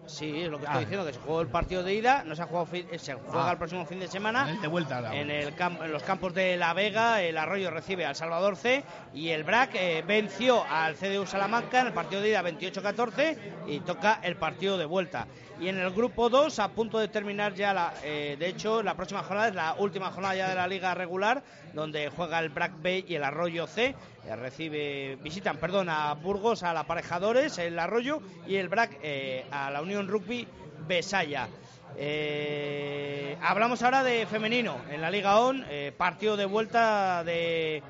Sí, 0.06 0.42
es 0.44 0.50
lo 0.50 0.60
que 0.60 0.66
Ah. 0.68 0.72
estoy 0.72 0.86
diciendo, 0.86 1.06
que 1.06 1.14
se 1.14 1.20
jugó 1.20 1.42
el 1.42 1.48
partido 1.48 1.82
de 1.82 1.94
ida, 1.94 2.24
no 2.26 2.36
se 2.36 2.42
ha 2.42 2.46
jugado, 2.46 2.68
se 2.98 3.14
juega 3.14 3.48
Ah. 3.48 3.52
el 3.52 3.58
próximo 3.58 3.86
fin 3.86 4.00
de 4.00 4.08
semana. 4.08 4.50
El 4.50 4.62
de 4.62 4.68
vuelta. 4.68 5.00
la- 5.02 5.16
En, 5.16 5.32
el 5.32 5.54
en 5.58 5.92
los 5.92 6.04
campos 6.04 6.34
de 6.34 6.58
La 6.58 6.74
Vega, 6.74 7.22
el 7.22 7.38
Arroyo 7.38 7.70
recibe 7.72 8.06
al 8.06 8.16
Salvador 8.16 8.56
C 8.58 8.84
y 9.14 9.30
el 9.30 9.44
BRAC 9.44 9.76
eh, 9.76 10.04
venció 10.06 10.64
al 10.70 10.96
CDU 10.96 11.26
Salamanca 11.26 11.80
en 11.82 11.88
el 11.88 11.94
partido 11.94 12.22
de 12.22 12.30
ida 12.30 12.42
28-14 12.42 13.38
y 13.68 13.80
toca 13.80 14.20
el 14.24 14.36
partido 14.36 14.78
de 14.78 14.86
vuelta. 14.86 15.28
Y 15.64 15.70
en 15.70 15.80
el 15.80 15.92
grupo 15.92 16.30
2, 16.30 16.60
a 16.60 16.68
punto 16.70 17.00
de 17.00 17.08
terminar 17.08 17.54
ya, 17.54 17.74
la, 17.74 17.94
eh, 18.04 18.36
de 18.38 18.48
hecho, 18.50 18.84
la 18.84 18.96
próxima 18.96 19.24
jornada 19.24 19.48
es 19.48 19.56
la 19.56 19.76
última 19.80 20.12
jornada 20.12 20.36
ya 20.36 20.50
de 20.50 20.56
la 20.56 20.68
liga 20.68 20.94
regular, 20.94 21.42
donde 21.74 22.10
juega 22.10 22.40
el 22.40 22.50
BRAC 22.50 22.82
B 22.82 23.06
y 23.08 23.16
el 23.16 23.24
Arroyo 23.24 23.66
C. 23.66 23.96
Eh, 24.28 24.36
recibe, 24.36 25.18
visitan, 25.24 25.56
perdón, 25.58 25.88
a 25.90 26.14
Burgos, 26.16 26.64
al 26.64 26.76
Aparejadores, 26.76 27.58
el 27.60 27.80
Arroyo 27.80 28.20
y 28.46 28.58
el 28.58 28.68
BRAC 28.68 29.00
eh, 29.04 29.46
a 29.52 29.72
la 29.72 29.82
Unión 29.82 30.10
Rugby 30.10 30.46
Besaya. 30.86 31.48
Eh, 31.96 33.38
hablamos 33.42 33.82
ahora 33.84 34.04
de 34.04 34.26
femenino 34.26 34.78
en 34.92 35.00
la 35.00 35.10
Liga 35.10 35.40
ON, 35.40 35.64
eh, 35.70 35.94
partido 35.96 36.36
de 36.36 36.46
vuelta 36.46 37.24
de, 37.24 37.82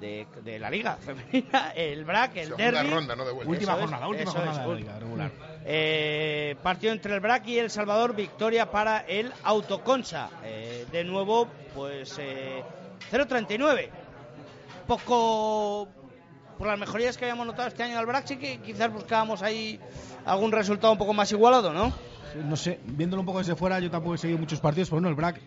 de, 0.00 0.26
de 0.42 0.58
la 0.58 0.70
Liga 0.70 0.96
femenina, 1.00 1.70
el 1.76 2.04
BRAC, 2.04 2.36
el 2.36 2.46
Segunda 2.48 2.72
derbi. 2.72 2.90
ronda, 2.90 3.14
no 3.14 3.24
de 3.24 3.32
vuelta. 3.32 3.50
Última 3.50 3.72
Eso 3.74 3.78
es, 3.84 3.90
jornada, 3.90 4.08
última 4.08 4.30
jornada 4.32 4.52
es, 4.52 4.58
de 4.58 4.66
la 4.66 4.74
liga 4.80 4.98
regular. 4.98 5.30
Eh, 5.68 6.54
partido 6.62 6.92
entre 6.92 7.12
el 7.12 7.20
BRAC 7.20 7.48
y 7.48 7.58
el 7.58 7.70
Salvador, 7.70 8.14
victoria 8.14 8.70
para 8.70 9.00
el 9.00 9.32
Autoconsa. 9.42 10.30
Eh, 10.44 10.86
de 10.92 11.02
nuevo, 11.02 11.48
pues 11.74 12.16
eh, 12.20 12.62
0-39. 13.10 13.90
Poco 14.86 15.88
por 16.56 16.68
las 16.68 16.78
mejorías 16.78 17.18
que 17.18 17.24
habíamos 17.24 17.46
notado 17.48 17.66
este 17.68 17.82
año 17.82 17.98
al 17.98 18.06
BRAC, 18.06 18.26
sí 18.26 18.36
que 18.36 18.60
quizás 18.60 18.92
buscábamos 18.92 19.42
ahí 19.42 19.80
algún 20.24 20.52
resultado 20.52 20.92
un 20.92 20.98
poco 20.98 21.12
más 21.12 21.30
igualado, 21.32 21.72
¿no? 21.72 21.92
No 22.44 22.56
sé, 22.56 22.78
viéndolo 22.84 23.20
un 23.22 23.26
poco 23.26 23.38
desde 23.38 23.56
fuera, 23.56 23.80
yo 23.80 23.90
tampoco 23.90 24.14
he 24.14 24.18
seguido 24.18 24.38
muchos 24.38 24.60
partidos, 24.60 24.88
pero 24.88 25.00
bueno, 25.00 25.08
el 25.08 25.14
BRAC. 25.16 25.40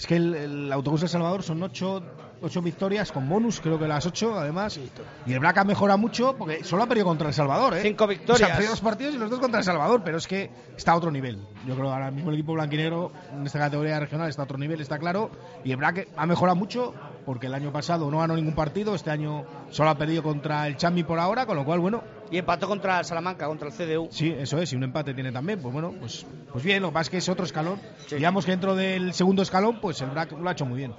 Es 0.00 0.06
que 0.06 0.16
el, 0.16 0.34
el 0.34 0.72
autobús 0.72 1.00
de 1.02 1.04
El 1.06 1.10
Salvador 1.10 1.42
son 1.42 1.62
ocho, 1.62 2.02
ocho 2.40 2.62
victorias 2.62 3.12
con 3.12 3.28
bonus, 3.28 3.60
creo 3.60 3.78
que 3.78 3.86
las 3.86 4.06
ocho 4.06 4.34
además. 4.38 4.80
Y 5.26 5.32
el 5.34 5.38
BRAC 5.40 5.58
ha 5.58 5.64
mejorado 5.64 5.98
mucho 5.98 6.36
porque 6.38 6.64
solo 6.64 6.84
ha 6.84 6.86
perdido 6.86 7.04
contra 7.04 7.28
El 7.28 7.34
Salvador, 7.34 7.76
¿eh? 7.76 7.80
Cinco 7.82 8.04
O 8.04 8.06
sea, 8.06 8.16
victorias. 8.16 8.48
ha 8.50 8.52
perdido 8.54 8.70
dos 8.70 8.80
partidos 8.80 9.14
y 9.14 9.18
los 9.18 9.28
dos 9.28 9.40
contra 9.40 9.58
El 9.58 9.64
Salvador, 9.66 10.00
pero 10.02 10.16
es 10.16 10.26
que 10.26 10.50
está 10.74 10.92
a 10.92 10.96
otro 10.96 11.10
nivel. 11.10 11.36
Yo 11.66 11.74
creo 11.74 11.88
que 11.88 11.92
ahora 11.92 12.10
mismo 12.10 12.30
el 12.30 12.36
equipo 12.36 12.54
blanquinegro 12.54 13.12
en 13.30 13.44
esta 13.44 13.58
categoría 13.58 14.00
regional 14.00 14.30
está 14.30 14.40
a 14.40 14.44
otro 14.46 14.56
nivel, 14.56 14.80
está 14.80 14.98
claro. 14.98 15.30
Y 15.64 15.70
el 15.70 15.76
BRAC 15.76 16.08
ha 16.16 16.24
mejorado 16.24 16.56
mucho 16.56 16.94
porque 17.26 17.48
el 17.48 17.52
año 17.54 17.70
pasado 17.70 18.10
no 18.10 18.20
ganó 18.20 18.34
ningún 18.36 18.54
partido, 18.54 18.94
este 18.94 19.10
año 19.10 19.44
solo 19.68 19.90
ha 19.90 19.98
perdido 19.98 20.22
contra 20.22 20.66
el 20.66 20.78
Chambi 20.78 21.02
por 21.02 21.18
ahora, 21.18 21.44
con 21.44 21.56
lo 21.56 21.64
cual, 21.66 21.80
bueno, 21.80 22.02
Y 22.30 22.38
empató 22.38 22.68
contra 22.68 22.98
el 23.00 23.04
Salamanca, 23.04 23.46
contra 23.46 23.68
el 23.68 23.74
CDU. 23.74 24.08
Sí, 24.10 24.34
eso 24.38 24.58
es, 24.58 24.72
y 24.72 24.76
un 24.76 24.84
empate 24.84 25.14
tiene 25.14 25.32
también, 25.32 25.60
pues 25.60 25.72
bueno, 25.72 25.92
pues, 25.98 26.24
pues 26.52 26.62
bien, 26.64 26.80
lo 26.82 26.88
que 26.88 26.94
pasa 26.94 27.02
es 27.02 27.10
que 27.10 27.16
es 27.18 27.28
otro 27.28 27.44
escalón. 27.44 27.80
Digamos 28.10 28.44
que 28.44 28.52
dentro 28.52 28.76
del 28.76 29.12
segundo 29.14 29.42
escalón, 29.42 29.80
pues 29.80 30.00
el 30.00 30.10
BRAC 30.10 30.32
lo 30.32 30.48
ha 30.48 30.52
hecho 30.52 30.64
muy 30.64 30.78
bien. 30.78 30.94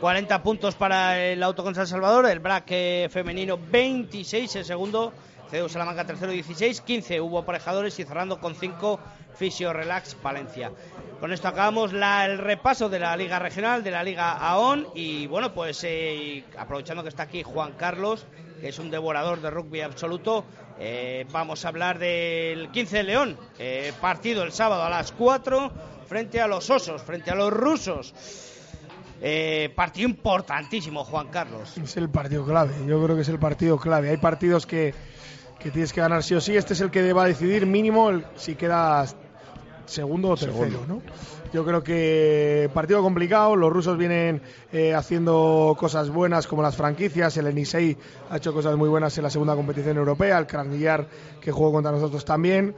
40 0.00 0.42
puntos 0.42 0.74
para 0.74 1.18
el 1.20 1.42
Autoconsa 1.42 1.82
El 1.82 1.86
Salvador, 1.86 2.26
el 2.26 2.40
BRAC 2.40 2.64
eh, 2.70 3.08
femenino 3.10 3.56
26, 3.56 4.56
el 4.56 4.64
segundo, 4.64 5.12
CDU 5.50 5.68
Salamanca 5.68 6.04
tercero 6.04 6.32
16, 6.32 6.80
15 6.80 7.20
hubo 7.20 7.38
aparejadores 7.38 7.98
y 8.00 8.04
cerrando 8.04 8.40
con 8.40 8.54
5 8.56 8.98
Fisio 9.36 9.72
Relax 9.72 10.14
Palencia. 10.16 10.72
Con 11.20 11.32
esto 11.32 11.48
acabamos 11.48 11.92
la- 11.92 12.26
el 12.26 12.38
repaso 12.38 12.88
de 12.88 12.98
la 12.98 13.16
Liga 13.16 13.38
Regional, 13.38 13.82
de 13.84 13.90
la 13.92 14.02
Liga 14.02 14.32
AON 14.32 14.88
y 14.94 15.26
bueno, 15.28 15.54
pues 15.54 15.82
eh, 15.84 16.44
aprovechando 16.58 17.02
que 17.02 17.08
está 17.08 17.22
aquí 17.22 17.42
Juan 17.42 17.72
Carlos, 17.72 18.26
que 18.60 18.68
es 18.68 18.78
un 18.78 18.90
devorador 18.90 19.40
de 19.40 19.50
rugby 19.50 19.80
absoluto, 19.80 20.44
eh, 20.78 21.26
vamos 21.30 21.64
a 21.64 21.68
hablar 21.68 21.98
del 21.98 22.70
15 22.70 22.96
de 22.96 23.02
León, 23.02 23.36
eh, 23.58 23.92
partido 24.00 24.42
el 24.42 24.52
sábado 24.52 24.82
a 24.82 24.90
las 24.90 25.12
4 25.12 25.72
frente 26.06 26.40
a 26.40 26.46
los 26.46 26.68
osos, 26.70 27.02
frente 27.02 27.30
a 27.30 27.34
los 27.34 27.52
rusos. 27.52 28.14
Eh, 29.20 29.72
partido 29.74 30.08
importantísimo, 30.08 31.04
Juan 31.04 31.28
Carlos. 31.28 31.78
Es 31.78 31.96
el 31.96 32.10
partido 32.10 32.44
clave, 32.44 32.74
yo 32.86 33.02
creo 33.02 33.16
que 33.16 33.22
es 33.22 33.28
el 33.28 33.38
partido 33.38 33.78
clave. 33.78 34.10
Hay 34.10 34.18
partidos 34.18 34.66
que, 34.66 34.92
que 35.58 35.70
tienes 35.70 35.92
que 35.92 36.00
ganar 36.00 36.22
sí 36.22 36.34
o 36.34 36.40
sí. 36.40 36.56
Este 36.56 36.74
es 36.74 36.80
el 36.80 36.90
que 36.90 37.12
va 37.12 37.24
a 37.24 37.28
decidir 37.28 37.66
mínimo 37.66 38.10
si 38.36 38.54
quedas 38.54 39.16
segundo 39.86 40.30
o 40.30 40.36
tercero, 40.36 40.64
Segundo. 40.70 40.94
¿no? 40.94 41.02
Yo 41.52 41.64
creo 41.64 41.82
que 41.84 42.68
partido 42.74 43.00
complicado, 43.02 43.54
los 43.54 43.72
rusos 43.72 43.96
vienen 43.96 44.42
eh, 44.72 44.92
haciendo 44.94 45.76
cosas 45.78 46.10
buenas 46.10 46.46
como 46.48 46.62
las 46.62 46.74
franquicias, 46.76 47.36
el 47.36 47.46
Enisei 47.46 47.96
ha 48.30 48.38
hecho 48.38 48.52
cosas 48.52 48.76
muy 48.76 48.88
buenas 48.88 49.16
en 49.18 49.22
la 49.24 49.30
segunda 49.30 49.54
competición 49.54 49.96
europea, 49.96 50.38
el 50.38 50.46
Krasnodar 50.46 51.06
que 51.40 51.52
jugó 51.52 51.70
contra 51.72 51.92
nosotros 51.92 52.24
también. 52.24 52.74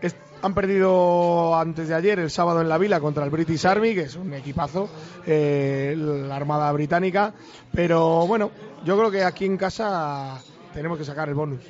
Es- 0.00 0.16
han 0.42 0.54
perdido 0.54 1.54
antes 1.56 1.86
de 1.86 1.94
ayer, 1.94 2.18
el 2.18 2.28
sábado 2.30 2.60
en 2.60 2.68
la 2.68 2.76
Vila, 2.76 2.98
contra 2.98 3.22
el 3.24 3.30
British 3.30 3.64
Army, 3.64 3.94
que 3.94 4.00
es 4.02 4.16
un 4.16 4.34
equipazo, 4.34 4.88
eh, 5.24 5.94
la 5.96 6.34
Armada 6.34 6.72
Británica. 6.72 7.32
Pero 7.72 8.26
bueno, 8.26 8.50
yo 8.84 8.98
creo 8.98 9.10
que 9.12 9.22
aquí 9.22 9.44
en 9.44 9.56
casa 9.56 10.40
tenemos 10.74 10.98
que 10.98 11.04
sacar 11.04 11.28
el 11.28 11.34
bonus. 11.36 11.60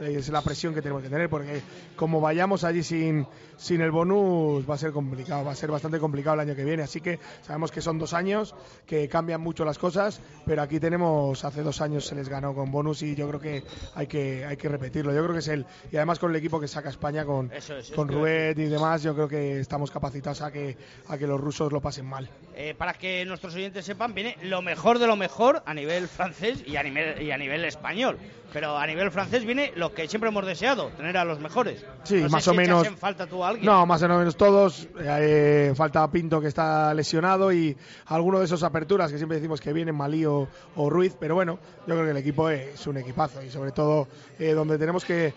Eh, 0.00 0.16
Es 0.18 0.28
la 0.28 0.42
presión 0.42 0.74
que 0.74 0.82
tenemos 0.82 1.02
que 1.02 1.08
tener, 1.08 1.28
porque 1.28 1.60
como 1.96 2.20
vayamos 2.20 2.64
allí 2.64 2.82
sin, 2.82 3.26
sin 3.56 3.80
el 3.80 3.90
bonus 3.90 4.68
va 4.68 4.74
a 4.74 4.78
ser 4.78 4.92
complicado, 4.92 5.44
va 5.44 5.52
a 5.52 5.54
ser 5.56 5.70
bastante 5.70 5.98
complicado 5.98 6.34
el 6.34 6.40
año 6.48 6.54
que 6.56 6.64
viene. 6.64 6.82
Así 6.82 7.00
que 7.00 7.18
sabemos 7.42 7.70
que 7.72 7.80
son 7.80 7.98
dos 7.98 8.14
años, 8.14 8.54
que 8.86 9.08
cambian 9.08 9.40
mucho 9.40 9.64
las 9.64 9.78
cosas, 9.78 10.20
pero 10.46 10.62
aquí 10.62 10.78
tenemos, 10.80 11.44
hace 11.44 11.62
dos 11.62 11.80
años 11.80 12.06
se 12.06 12.14
les 12.14 12.28
ganó 12.28 12.54
con 12.54 12.70
bonus 12.70 13.02
y 13.02 13.14
yo 13.14 13.28
creo 13.28 13.40
que 13.40 13.62
hay 13.94 14.06
que, 14.06 14.44
hay 14.44 14.56
que 14.56 14.68
repetirlo. 14.68 15.12
Yo 15.12 15.22
creo 15.22 15.32
que 15.32 15.40
es 15.40 15.48
el, 15.48 15.66
y 15.90 15.96
además 15.96 16.18
con 16.18 16.30
el 16.30 16.36
equipo 16.36 16.60
que 16.60 16.68
saca 16.68 16.88
España 16.88 17.24
con, 17.24 17.52
Eso 17.52 17.76
es, 17.76 17.90
con 17.90 18.08
Ruet 18.08 18.58
y 18.58 18.64
demás, 18.66 19.02
yo 19.02 19.14
creo 19.14 19.28
que 19.28 19.60
estamos 19.60 19.90
capacitados 19.90 20.42
a 20.42 20.52
que, 20.52 20.76
a 21.08 21.18
que 21.18 21.26
los 21.26 21.40
rusos 21.40 21.72
lo 21.72 21.80
pasen 21.80 22.06
mal. 22.06 22.28
Eh, 22.54 22.74
para 22.76 22.94
que 22.94 23.24
nuestros 23.24 23.54
oyentes 23.54 23.84
sepan, 23.84 24.14
viene 24.14 24.36
lo 24.42 24.62
mejor 24.62 24.98
de 24.98 25.06
lo 25.06 25.16
mejor 25.16 25.62
a 25.66 25.74
nivel 25.74 26.08
francés 26.08 26.62
y 26.66 26.76
a 26.76 26.82
nivel, 26.82 27.20
y 27.22 27.30
a 27.30 27.38
nivel 27.38 27.64
español. 27.64 28.18
Pero 28.52 28.78
a 28.78 28.86
nivel 28.86 29.10
francés 29.10 29.44
viene 29.44 29.72
lo 29.76 29.87
que 29.92 30.08
siempre 30.08 30.28
hemos 30.30 30.44
deseado, 30.46 30.88
tener 30.96 31.16
a 31.16 31.24
los 31.24 31.40
mejores. 31.40 31.84
Sí, 32.04 32.22
No 32.22 32.28
más 32.28 32.46
o 32.48 32.54
menos. 32.54 32.86
en 32.86 32.96
falta 32.96 33.26
tú 33.26 33.44
a 33.44 33.48
alguien. 33.48 33.66
No, 33.66 33.84
más 33.86 34.02
o 34.02 34.08
menos 34.08 34.36
todos. 34.36 34.88
Eh, 35.00 35.72
falta 35.76 36.10
Pinto 36.10 36.40
que 36.40 36.48
está 36.48 36.92
lesionado 36.94 37.52
y 37.52 37.76
alguno 38.06 38.38
de 38.38 38.44
esos 38.46 38.62
aperturas 38.62 39.10
que 39.10 39.18
siempre 39.18 39.36
decimos 39.36 39.60
que 39.60 39.72
vienen 39.72 39.94
Malí 39.94 40.24
o, 40.24 40.48
o 40.76 40.90
Ruiz. 40.90 41.16
Pero 41.18 41.34
bueno, 41.34 41.58
yo 41.86 41.94
creo 41.94 42.04
que 42.04 42.10
el 42.10 42.16
equipo 42.16 42.48
es 42.50 42.86
un 42.86 42.96
equipazo 42.98 43.42
y 43.42 43.50
sobre 43.50 43.72
todo 43.72 44.08
eh, 44.38 44.52
donde 44.52 44.78
tenemos 44.78 45.04
que 45.04 45.32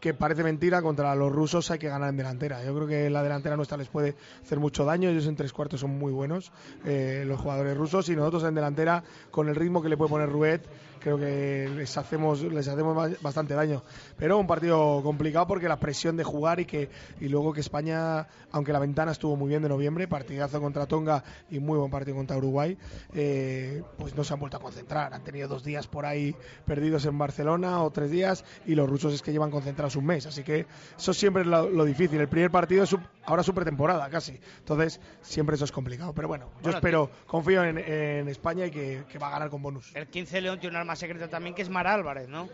que 0.00 0.14
parece 0.14 0.42
mentira, 0.42 0.80
contra 0.82 1.14
los 1.14 1.30
rusos 1.30 1.70
hay 1.70 1.78
que 1.78 1.88
ganar 1.88 2.08
en 2.08 2.16
delantera. 2.16 2.64
Yo 2.64 2.74
creo 2.74 2.86
que 2.86 3.10
la 3.10 3.22
delantera 3.22 3.56
nuestra 3.56 3.76
les 3.76 3.88
puede 3.88 4.16
hacer 4.42 4.58
mucho 4.58 4.84
daño. 4.84 5.10
Ellos 5.10 5.26
en 5.26 5.36
tres 5.36 5.52
cuartos 5.52 5.80
son 5.80 5.90
muy 5.98 6.10
buenos, 6.12 6.52
eh, 6.84 7.24
los 7.26 7.38
jugadores 7.40 7.76
rusos, 7.76 8.08
y 8.08 8.16
nosotros 8.16 8.44
en 8.44 8.54
delantera, 8.54 9.04
con 9.30 9.48
el 9.48 9.54
ritmo 9.54 9.82
que 9.82 9.88
le 9.90 9.96
puede 9.96 10.10
poner 10.10 10.30
Ruet, 10.30 10.62
creo 11.00 11.18
que 11.18 11.68
les 11.76 11.96
hacemos, 11.96 12.42
les 12.42 12.68
hacemos 12.68 12.94
ba- 12.96 13.10
bastante 13.22 13.54
daño. 13.54 13.82
Pero 14.16 14.38
un 14.38 14.46
partido 14.46 15.02
complicado 15.02 15.46
porque 15.46 15.68
la 15.68 15.78
presión 15.80 16.16
de 16.16 16.24
jugar 16.24 16.60
y 16.60 16.64
que 16.66 16.88
y 17.20 17.28
luego 17.28 17.52
que 17.52 17.60
España, 17.60 18.26
aunque 18.52 18.72
la 18.72 18.78
ventana 18.78 19.12
estuvo 19.12 19.36
muy 19.36 19.48
bien 19.48 19.62
de 19.62 19.68
noviembre, 19.68 20.08
partidazo 20.08 20.60
contra 20.60 20.86
Tonga 20.86 21.24
y 21.50 21.58
muy 21.58 21.78
buen 21.78 21.90
partido 21.90 22.16
contra 22.16 22.36
Uruguay, 22.36 22.76
eh, 23.14 23.82
pues 23.98 24.14
no 24.14 24.24
se 24.24 24.34
han 24.34 24.40
vuelto 24.40 24.56
a 24.56 24.60
concentrar. 24.60 25.12
Han 25.14 25.24
tenido 25.24 25.48
dos 25.48 25.64
días 25.64 25.86
por 25.86 26.04
ahí 26.06 26.34
perdidos 26.66 27.04
en 27.06 27.16
Barcelona 27.18 27.82
o 27.82 27.90
tres 27.90 28.10
días 28.10 28.44
y 28.66 28.74
los 28.74 28.88
rusos 28.88 29.14
es 29.14 29.22
que 29.22 29.32
llevan 29.32 29.50
concentrados 29.50 29.89
un 29.96 30.06
mes. 30.06 30.26
Así 30.26 30.42
que 30.42 30.66
eso 30.98 31.12
siempre 31.14 31.42
es 31.42 31.48
lo, 31.48 31.68
lo 31.68 31.84
difícil. 31.84 32.20
El 32.20 32.28
primer 32.28 32.50
partido 32.50 32.84
es 32.84 32.90
su- 32.90 33.00
ahora 33.26 33.42
su 33.42 33.54
pretemporada 33.54 34.08
casi. 34.10 34.38
Entonces 34.58 35.00
siempre 35.22 35.56
eso 35.56 35.64
es 35.64 35.72
complicado. 35.72 36.12
Pero 36.14 36.28
bueno, 36.28 36.46
yo 36.56 36.62
Bueno, 36.62 36.78
espero, 36.78 37.10
confío 37.26 37.64
en, 37.64 37.78
en 37.78 38.28
España 38.28 38.66
y 38.66 38.70
que, 38.70 39.04
que 39.10 39.18
va 39.18 39.28
a 39.28 39.30
ganar 39.32 39.50
con 39.50 39.62
bonus. 39.62 39.94
El 39.94 40.06
15 40.08 40.36
de 40.36 40.40
León 40.42 40.60
tiene 40.60 40.76
un 40.76 40.80
arma 40.80 40.96
secreta 40.96 41.28
también 41.28 41.54
que 41.54 41.62
es 41.62 41.68
Mar 41.68 41.86
Álvarez, 41.86 42.28
¿no? 42.28 42.48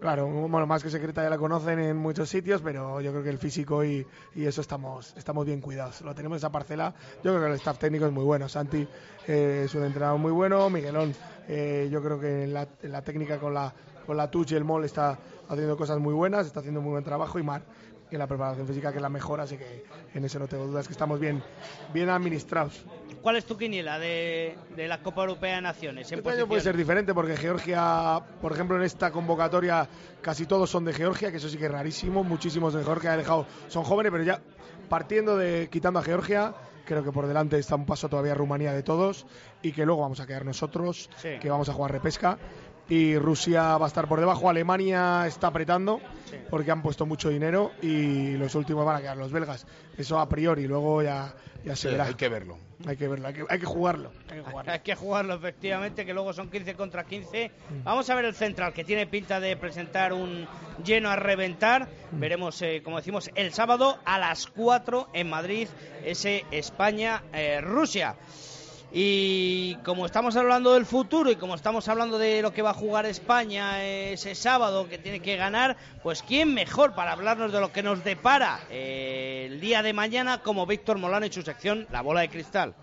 Claro, 0.00 0.28
bueno, 0.28 0.64
más 0.64 0.80
que 0.80 0.90
secreta 0.90 1.24
ya 1.24 1.28
la 1.28 1.38
conocen 1.38 1.80
en 1.80 1.96
muchos 1.96 2.28
sitios, 2.28 2.62
pero 2.62 3.00
yo 3.00 3.10
creo 3.10 3.24
que 3.24 3.30
el 3.30 3.38
físico 3.38 3.84
y, 3.84 4.06
y 4.36 4.44
eso 4.44 4.60
estamos, 4.60 5.12
estamos 5.16 5.44
bien 5.44 5.60
cuidados. 5.60 6.02
Lo 6.02 6.14
tenemos 6.14 6.36
esa 6.38 6.52
parcela. 6.52 6.94
Yo 7.24 7.32
creo 7.32 7.40
que 7.40 7.46
el 7.48 7.54
staff 7.54 7.78
técnico 7.78 8.06
es 8.06 8.12
muy 8.12 8.22
bueno. 8.22 8.48
Santi 8.48 8.86
eh, 9.26 9.62
es 9.64 9.74
un 9.74 9.82
entrenador 9.84 10.20
muy 10.20 10.30
bueno. 10.30 10.70
Miguelón, 10.70 11.12
eh, 11.48 11.88
yo 11.90 12.00
creo 12.00 12.20
que 12.20 12.44
en 12.44 12.54
la, 12.54 12.68
en 12.80 12.92
la 12.92 13.02
técnica 13.02 13.38
con 13.40 13.52
la, 13.54 13.74
con 14.08 14.16
la 14.16 14.30
touch 14.30 14.52
y 14.52 14.54
el 14.54 14.64
mol 14.64 14.86
está 14.86 15.18
haciendo 15.50 15.76
cosas 15.76 15.98
muy 15.98 16.14
buenas, 16.14 16.46
está 16.46 16.60
haciendo 16.60 16.80
muy 16.80 16.92
buen 16.92 17.04
trabajo. 17.04 17.38
Y 17.38 17.42
Mar 17.42 17.60
en 18.10 18.18
la 18.18 18.26
preparación 18.26 18.66
física 18.66 18.90
que 18.90 18.96
es 18.96 19.02
la 19.02 19.10
mejor, 19.10 19.38
así 19.38 19.58
que 19.58 19.84
en 20.14 20.24
eso 20.24 20.38
no 20.38 20.48
tengo 20.48 20.66
dudas 20.66 20.86
que 20.86 20.92
estamos 20.94 21.20
bien, 21.20 21.42
bien 21.92 22.08
administrados. 22.08 22.86
¿Cuál 23.20 23.36
es 23.36 23.44
tu 23.44 23.58
quiniela 23.58 23.98
de, 23.98 24.56
de 24.74 24.88
la 24.88 25.02
Copa 25.02 25.20
Europea 25.20 25.56
de 25.56 25.60
Naciones? 25.60 26.10
En 26.10 26.20
Este 26.20 26.30
año 26.30 26.46
puede 26.48 26.62
ser 26.62 26.74
diferente 26.74 27.12
porque 27.12 27.36
Georgia, 27.36 28.18
por 28.40 28.52
ejemplo, 28.52 28.76
en 28.78 28.84
esta 28.84 29.10
convocatoria 29.10 29.86
casi 30.22 30.46
todos 30.46 30.70
son 30.70 30.86
de 30.86 30.94
Georgia, 30.94 31.30
que 31.30 31.36
eso 31.36 31.50
sí 31.50 31.58
que 31.58 31.66
es 31.66 31.70
rarísimo. 31.70 32.24
Muchísimos 32.24 32.72
de 32.72 32.82
Georgia 32.82 33.12
han 33.12 33.18
dejado, 33.18 33.44
son 33.68 33.84
jóvenes, 33.84 34.10
pero 34.10 34.24
ya 34.24 34.40
partiendo 34.88 35.36
de 35.36 35.68
quitando 35.70 35.98
a 35.98 36.02
Georgia, 36.02 36.54
creo 36.86 37.04
que 37.04 37.12
por 37.12 37.26
delante 37.26 37.58
está 37.58 37.74
un 37.74 37.84
paso 37.84 38.08
todavía 38.08 38.32
Rumanía 38.32 38.72
de 38.72 38.82
todos 38.82 39.26
y 39.60 39.72
que 39.72 39.84
luego 39.84 40.00
vamos 40.00 40.20
a 40.20 40.26
quedar 40.26 40.46
nosotros, 40.46 41.10
Sí. 41.18 41.38
que 41.42 41.50
vamos 41.50 41.68
a 41.68 41.74
jugar 41.74 41.92
repesca. 41.92 42.38
Y 42.88 43.18
Rusia 43.18 43.76
va 43.76 43.84
a 43.84 43.88
estar 43.88 44.08
por 44.08 44.18
debajo, 44.20 44.48
Alemania 44.48 45.26
está 45.26 45.48
apretando 45.48 46.00
porque 46.48 46.70
han 46.70 46.82
puesto 46.82 47.04
mucho 47.04 47.28
dinero 47.28 47.72
y 47.82 48.32
los 48.38 48.54
últimos 48.54 48.86
van 48.86 48.96
a 48.96 49.00
quedar 49.00 49.16
los 49.18 49.30
belgas. 49.30 49.66
Eso 49.98 50.18
a 50.18 50.28
priori, 50.28 50.66
luego 50.66 51.02
ya, 51.02 51.34
ya 51.64 51.76
se 51.76 51.88
Sí, 51.88 51.92
verá. 51.92 52.04
hay 52.04 52.14
que 52.14 52.28
verlo. 52.28 52.56
Hay 52.86 52.96
que 52.96 53.08
verlo, 53.08 53.26
hay 53.26 53.34
que, 53.34 53.44
hay 53.48 53.58
que 53.58 53.66
jugarlo. 53.66 54.12
Hay 54.30 54.36
que 54.38 54.42
jugarlo. 54.44 54.72
Hay 54.72 54.80
que 54.80 54.94
jugarlo, 54.94 55.34
efectivamente, 55.34 56.06
que 56.06 56.14
luego 56.14 56.32
son 56.32 56.48
15 56.48 56.74
contra 56.76 57.04
15. 57.04 57.48
Mm. 57.48 57.82
Vamos 57.84 58.08
a 58.08 58.14
ver 58.14 58.24
el 58.24 58.34
central, 58.36 58.72
que 58.72 58.84
tiene 58.84 59.06
pinta 59.06 59.40
de 59.40 59.56
presentar 59.56 60.12
un 60.12 60.46
lleno 60.84 61.10
a 61.10 61.16
reventar. 61.16 61.88
Mm. 62.12 62.20
Veremos, 62.20 62.62
eh, 62.62 62.80
como 62.84 62.98
decimos, 62.98 63.30
el 63.34 63.52
sábado 63.52 63.98
a 64.04 64.18
las 64.18 64.46
4 64.46 65.08
en 65.12 65.28
Madrid, 65.28 65.68
ese 66.04 66.44
España-Rusia. 66.52 68.14
Y 68.90 69.74
como 69.84 70.06
estamos 70.06 70.34
hablando 70.36 70.72
del 70.72 70.86
futuro 70.86 71.30
y 71.30 71.36
como 71.36 71.54
estamos 71.54 71.88
hablando 71.88 72.18
de 72.18 72.40
lo 72.40 72.52
que 72.52 72.62
va 72.62 72.70
a 72.70 72.74
jugar 72.74 73.04
España 73.04 73.84
ese 73.84 74.34
sábado 74.34 74.88
que 74.88 74.96
tiene 74.96 75.20
que 75.20 75.36
ganar, 75.36 75.76
pues 76.02 76.22
quién 76.22 76.54
mejor 76.54 76.94
para 76.94 77.12
hablarnos 77.12 77.52
de 77.52 77.60
lo 77.60 77.70
que 77.70 77.82
nos 77.82 78.02
depara 78.02 78.60
eh, 78.70 79.48
el 79.50 79.60
día 79.60 79.82
de 79.82 79.92
mañana 79.92 80.42
como 80.42 80.64
Víctor 80.64 80.96
Molano 80.98 81.26
y 81.26 81.32
su 81.32 81.42
sección 81.42 81.86
La 81.92 82.00
Bola 82.00 82.22
de 82.22 82.30
Cristal. 82.30 82.74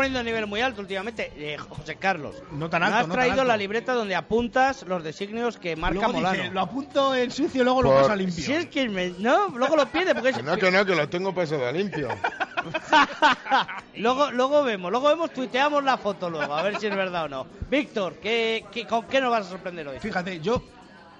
Poniendo 0.00 0.20
el 0.20 0.24
nivel 0.26 0.46
muy 0.46 0.62
alto 0.62 0.80
últimamente. 0.80 1.30
Eh, 1.36 1.58
José 1.58 1.96
Carlos, 1.96 2.36
No 2.52 2.70
tan 2.70 2.80
me 2.80 2.86
alto, 2.86 2.96
has 2.98 3.02
no 3.08 3.14
tan 3.14 3.18
traído 3.22 3.40
alto. 3.42 3.44
la 3.44 3.56
libreta 3.58 3.92
donde 3.92 4.14
apuntas 4.14 4.82
los 4.84 5.04
designios 5.04 5.58
que 5.58 5.76
marca 5.76 5.94
Luego 5.98 6.12
Molano. 6.14 6.38
dice, 6.42 6.50
lo 6.54 6.60
apunto 6.60 7.14
en 7.14 7.30
sucio 7.30 7.60
y 7.60 7.64
luego 7.64 7.82
lo 7.82 7.90
Por- 7.90 8.00
pasa 8.02 8.16
limpio. 8.16 8.42
Si 8.44 8.52
es 8.52 8.66
que 8.66 8.88
me- 8.88 9.10
no, 9.18 9.48
luego 9.50 9.76
lo 9.76 9.84
pide 9.86 10.14
porque 10.14 10.30
es- 10.30 10.42
no, 10.42 10.56
que 10.56 10.70
no, 10.70 10.86
que 10.86 10.94
lo 10.94 11.06
tengo 11.10 11.34
pasado 11.34 11.66
a 11.66 11.72
limpio. 11.72 12.08
luego, 13.96 14.30
luego 14.30 14.62
vemos, 14.64 14.90
luego 14.90 15.08
vemos, 15.08 15.30
tuiteamos 15.32 15.84
la 15.84 15.96
foto 15.98 16.30
luego, 16.30 16.54
a 16.54 16.62
ver 16.62 16.78
si 16.78 16.86
es 16.86 16.96
verdad 16.96 17.24
o 17.24 17.28
no. 17.28 17.46
Víctor, 17.70 18.14
¿qué, 18.22 18.64
qué, 18.72 18.86
¿con 18.86 19.04
qué 19.06 19.20
nos 19.20 19.30
vas 19.30 19.46
a 19.46 19.50
sorprender 19.50 19.86
hoy? 19.88 19.98
Fíjate, 19.98 20.40
yo 20.40 20.62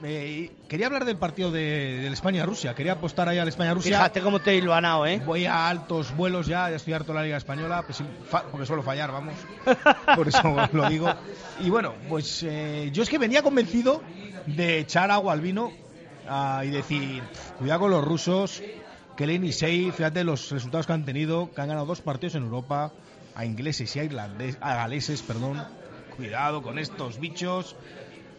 eh, 0.03 0.51
quería 0.69 0.87
hablar 0.87 1.05
del 1.05 1.17
partido 1.17 1.51
de, 1.51 2.01
del 2.01 2.13
España-Rusia. 2.13 2.75
Quería 2.75 2.93
apostar 2.93 3.29
ahí 3.29 3.39
al 3.39 3.49
España-Rusia. 3.49 3.97
Fíjate 3.97 4.21
cómo 4.21 4.41
te 4.41 4.57
he 4.57 4.59
¿eh? 4.59 5.23
Voy 5.25 5.47
a 5.47 5.69
altos 5.69 6.17
vuelos 6.17 6.47
ya, 6.47 6.71
ya 6.71 6.77
estoy 6.77 6.95
harto 6.95 7.13
de 7.13 7.19
la 7.19 7.25
Liga 7.25 7.37
Española, 7.37 7.83
pues 7.83 8.03
porque 8.51 8.67
suelo 8.67 8.83
fallar, 8.83 9.13
vamos. 9.13 9.35
Por 10.17 10.29
eso 10.29 10.69
lo 10.73 10.89
digo. 10.89 11.13
Y 11.61 11.71
bueno, 11.71 11.95
pues 12.09 12.43
eh, 12.43 12.91
yo 12.93 13.03
es 13.03 13.09
que 13.09 13.19
venía 13.19 13.43
convencido 13.43 14.03
de 14.47 14.79
echar 14.79 15.11
agua 15.11 15.33
al 15.33 15.41
vino 15.41 15.73
ah, 16.29 16.63
y 16.65 16.71
decir, 16.71 17.23
cuidado 17.59 17.81
con 17.81 17.91
los 17.91 18.05
rusos, 18.05 18.63
que 19.17 19.25
el 19.25 19.31
Enisei, 19.31 19.91
fíjate 19.91 20.25
los 20.25 20.51
resultados 20.51 20.87
que 20.87 20.93
han 20.93 21.05
tenido, 21.05 21.51
que 21.53 21.61
han 21.61 21.69
ganado 21.69 21.87
dos 21.87 22.01
partidos 22.01 22.37
en 22.37 22.45
Europa, 22.45 22.93
a 23.35 23.45
ingleses 23.45 23.95
y 23.97 23.99
a, 24.01 24.05
irlandes, 24.05 24.57
a 24.61 24.75
galeses, 24.75 25.23
perdón. 25.23 25.63
Cuidado 26.17 26.63
con 26.63 26.79
estos 26.79 27.19
bichos. 27.19 27.77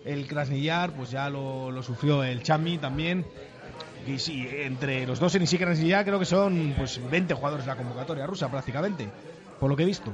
El 0.06 0.28
Krasnillar, 0.28 0.92
pues 0.92 1.12
ya 1.12 1.30
lo, 1.30 1.72
lo 1.72 1.84
sufrió 1.84 2.24
el 2.24 2.42
Chami 2.44 2.78
también. 2.78 3.26
Y 4.08 4.18
sí, 4.18 4.48
entre 4.52 5.06
los 5.06 5.20
dos 5.20 5.36
en 5.36 5.44
y 5.44 5.48
Krasnillar 5.48 6.06
creo 6.06 6.20
que 6.20 6.26
son 6.26 6.74
pues 6.76 7.00
20 7.10 7.34
jugadores 7.36 7.66
de 7.66 7.72
la 7.72 7.78
convocatoria 7.78 8.26
rusa 8.26 8.50
prácticamente, 8.50 9.08
por 9.60 9.70
lo 9.70 9.76
que 9.76 9.84
he 9.84 9.86
visto. 9.86 10.14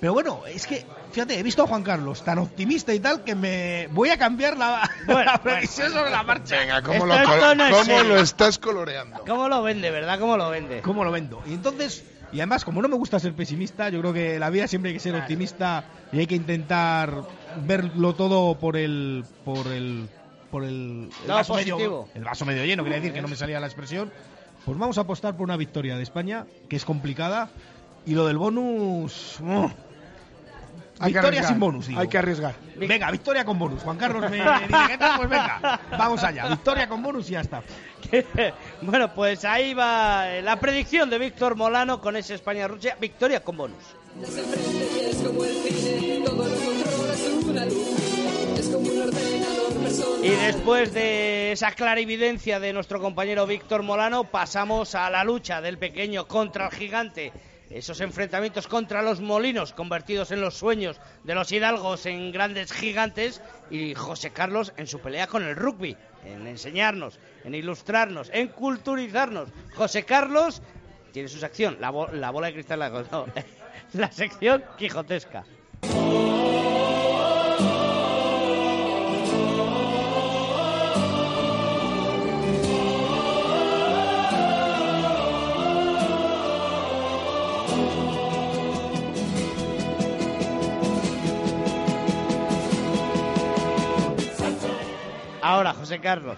Pero 0.00 0.12
bueno, 0.12 0.42
es 0.46 0.66
que, 0.66 0.86
fíjate, 1.10 1.38
he 1.38 1.42
visto 1.42 1.64
a 1.64 1.66
Juan 1.66 1.82
Carlos 1.82 2.22
tan 2.22 2.38
optimista 2.38 2.94
y 2.94 3.00
tal 3.00 3.24
que 3.24 3.34
me 3.34 3.88
voy 3.90 4.10
a 4.10 4.18
cambiar 4.18 4.56
la, 4.56 4.88
la 5.08 5.42
previsión 5.42 5.90
sobre 5.90 6.10
la 6.10 6.22
marcha. 6.22 6.56
Venga, 6.56 6.82
¿cómo, 6.82 7.04
no 7.04 8.04
lo 8.04 8.20
estás 8.20 8.58
coloreando? 8.58 9.24
¿Cómo 9.26 9.48
lo 9.48 9.62
vende, 9.62 9.90
verdad? 9.90 10.20
¿Cómo 10.20 10.36
lo 10.36 10.50
vende? 10.50 10.80
¿Cómo 10.82 11.04
lo 11.04 11.10
vendo? 11.10 11.42
Y 11.46 11.54
entonces, 11.54 12.04
y 12.32 12.38
además, 12.38 12.64
como 12.64 12.80
no 12.80 12.88
me 12.88 12.94
gusta 12.94 13.18
ser 13.18 13.32
pesimista, 13.32 13.88
yo 13.88 13.98
creo 14.00 14.12
que 14.12 14.38
la 14.38 14.50
vida 14.50 14.68
siempre 14.68 14.90
hay 14.90 14.94
que 14.94 15.00
ser 15.00 15.16
optimista 15.16 15.82
y 16.12 16.20
hay 16.20 16.26
que 16.28 16.36
intentar 16.36 17.24
verlo 17.66 18.14
todo 18.14 18.58
por 18.58 18.76
el, 18.76 19.24
por 19.44 19.66
el, 19.68 20.08
por 20.50 20.64
el, 20.64 21.10
vaso 21.26 21.54
positivo. 21.54 21.78
medio, 21.78 22.08
el 22.14 22.24
vaso 22.24 22.44
medio 22.44 22.64
lleno, 22.64 22.82
quería 22.84 22.98
decir 22.98 23.12
que 23.12 23.22
no 23.22 23.28
me 23.28 23.36
salía 23.36 23.60
la 23.60 23.66
expresión. 23.66 24.10
Pues 24.64 24.76
vamos 24.78 24.98
a 24.98 25.02
apostar 25.02 25.36
por 25.36 25.44
una 25.44 25.56
victoria 25.56 25.96
de 25.96 26.02
España, 26.02 26.46
que 26.68 26.76
es 26.76 26.84
complicada. 26.84 27.50
Y 28.06 28.14
lo 28.14 28.26
del 28.26 28.38
bonus. 28.38 29.38
¡oh! 29.42 29.70
Hay 31.00 31.12
que 31.12 31.18
victoria 31.18 31.28
arriesgar, 31.28 31.48
sin 31.48 31.60
bonus. 31.60 31.86
digo. 31.86 32.00
Hay 32.00 32.08
que 32.08 32.18
arriesgar. 32.18 32.54
Venga, 32.76 33.10
victoria 33.10 33.44
con 33.44 33.58
bonus. 33.58 33.82
Juan 33.82 33.96
Carlos 33.96 34.28
me 34.30 34.38
dice, 34.38 34.48
¿qué 34.88 34.98
tal? 34.98 35.16
Pues 35.16 35.28
venga, 35.28 35.80
vamos 35.90 36.24
allá. 36.24 36.48
Victoria 36.48 36.88
con 36.88 37.02
bonus 37.02 37.28
y 37.28 37.32
ya 37.32 37.40
está. 37.40 37.62
bueno, 38.82 39.14
pues 39.14 39.44
ahí 39.44 39.74
va 39.74 40.26
la 40.42 40.58
predicción 40.58 41.08
de 41.08 41.18
Víctor 41.18 41.54
Molano 41.54 42.00
con 42.00 42.16
ese 42.16 42.34
España-Rusia. 42.34 42.96
Victoria 43.00 43.44
con 43.44 43.56
bonus. 43.56 43.84
Y 50.22 50.30
después 50.30 50.92
de 50.92 51.52
esa 51.52 51.72
clarividencia 51.72 52.60
de 52.60 52.72
nuestro 52.72 53.00
compañero 53.00 53.46
Víctor 53.46 53.82
Molano, 53.82 54.24
pasamos 54.24 54.94
a 54.94 55.08
la 55.10 55.24
lucha 55.24 55.60
del 55.60 55.78
pequeño 55.78 56.26
contra 56.26 56.66
el 56.66 56.72
gigante. 56.72 57.32
Esos 57.70 58.00
enfrentamientos 58.00 58.66
contra 58.66 59.02
los 59.02 59.20
molinos, 59.20 59.72
convertidos 59.74 60.30
en 60.30 60.40
los 60.40 60.54
sueños 60.54 61.00
de 61.24 61.34
los 61.34 61.52
hidalgos 61.52 62.06
en 62.06 62.32
grandes 62.32 62.72
gigantes, 62.72 63.42
y 63.70 63.94
José 63.94 64.30
Carlos 64.30 64.72
en 64.78 64.86
su 64.86 65.00
pelea 65.00 65.26
con 65.26 65.42
el 65.44 65.54
rugby, 65.54 65.94
en 66.24 66.46
enseñarnos, 66.46 67.20
en 67.44 67.54
ilustrarnos, 67.54 68.30
en 68.32 68.48
culturizarnos. 68.48 69.50
José 69.74 70.04
Carlos 70.04 70.62
tiene 71.12 71.28
su 71.28 71.38
sección, 71.38 71.76
la, 71.80 71.90
bo- 71.90 72.08
la 72.08 72.30
bola 72.30 72.46
de 72.48 72.54
cristal, 72.54 72.78
la, 72.78 72.88
no, 73.12 73.26
la 73.92 74.10
sección 74.12 74.64
quijotesca. 74.78 75.44
Ahora, 95.48 95.72
José 95.72 95.98
Carlos. 95.98 96.36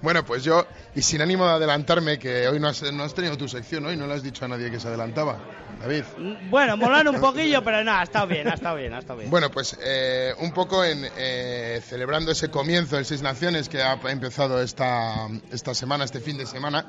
Bueno, 0.00 0.24
pues 0.24 0.42
yo, 0.42 0.66
y 0.96 1.02
sin 1.02 1.22
ánimo 1.22 1.46
de 1.46 1.52
adelantarme, 1.52 2.18
que 2.18 2.48
hoy 2.48 2.58
no 2.58 2.66
has, 2.66 2.82
no 2.92 3.04
has 3.04 3.14
tenido 3.14 3.36
tu 3.36 3.46
sección, 3.46 3.86
hoy 3.86 3.96
no 3.96 4.08
le 4.08 4.14
has 4.14 4.22
dicho 4.24 4.44
a 4.44 4.48
nadie 4.48 4.68
que 4.68 4.80
se 4.80 4.88
adelantaba, 4.88 5.38
David. 5.80 6.02
Bueno, 6.50 6.76
Molano 6.76 7.12
un 7.12 7.20
poquillo, 7.20 7.62
pero 7.62 7.84
no, 7.84 7.92
ha 7.92 8.02
estado 8.02 8.26
bien, 8.26 8.48
ha 8.48 8.54
estado 8.54 8.74
bien, 8.74 8.94
ha 8.94 8.98
estado 8.98 9.20
bien. 9.20 9.30
Bueno, 9.30 9.48
pues 9.48 9.78
eh, 9.80 10.34
un 10.40 10.50
poco 10.52 10.84
en 10.84 11.08
eh, 11.16 11.80
celebrando 11.86 12.32
ese 12.32 12.50
comienzo 12.50 12.96
del 12.96 13.04
Seis 13.04 13.22
Naciones 13.22 13.68
que 13.68 13.80
ha 13.80 13.96
empezado 14.08 14.60
esta, 14.60 15.28
esta 15.52 15.72
semana, 15.72 16.02
este 16.02 16.18
fin 16.18 16.36
de 16.36 16.46
semana. 16.46 16.84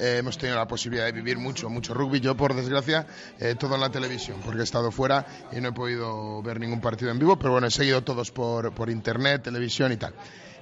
eh, 0.00 0.16
hemos 0.18 0.36
tenido 0.36 0.56
la 0.58 0.66
posibilidad 0.66 1.04
de 1.06 1.12
vivir 1.12 1.38
mucho, 1.38 1.70
mucho 1.70 1.94
rugby. 1.94 2.18
Yo, 2.18 2.36
por 2.36 2.54
desgracia, 2.54 3.06
eh, 3.38 3.54
todo 3.56 3.76
en 3.76 3.82
la 3.82 3.90
televisión, 3.90 4.40
porque 4.44 4.62
he 4.62 4.64
estado 4.64 4.90
fuera 4.90 5.24
y 5.52 5.60
no 5.60 5.68
he 5.68 5.72
podido 5.72 6.42
ver 6.42 6.58
ningún 6.58 6.80
partido 6.80 7.12
en 7.12 7.20
vivo, 7.20 7.38
pero 7.38 7.52
bueno, 7.52 7.68
he 7.68 7.70
seguido 7.70 8.02
todos 8.02 8.32
por, 8.32 8.72
por 8.72 8.90
internet, 8.90 9.42
televisión 9.44 9.92
y 9.92 9.96
tal. 9.96 10.12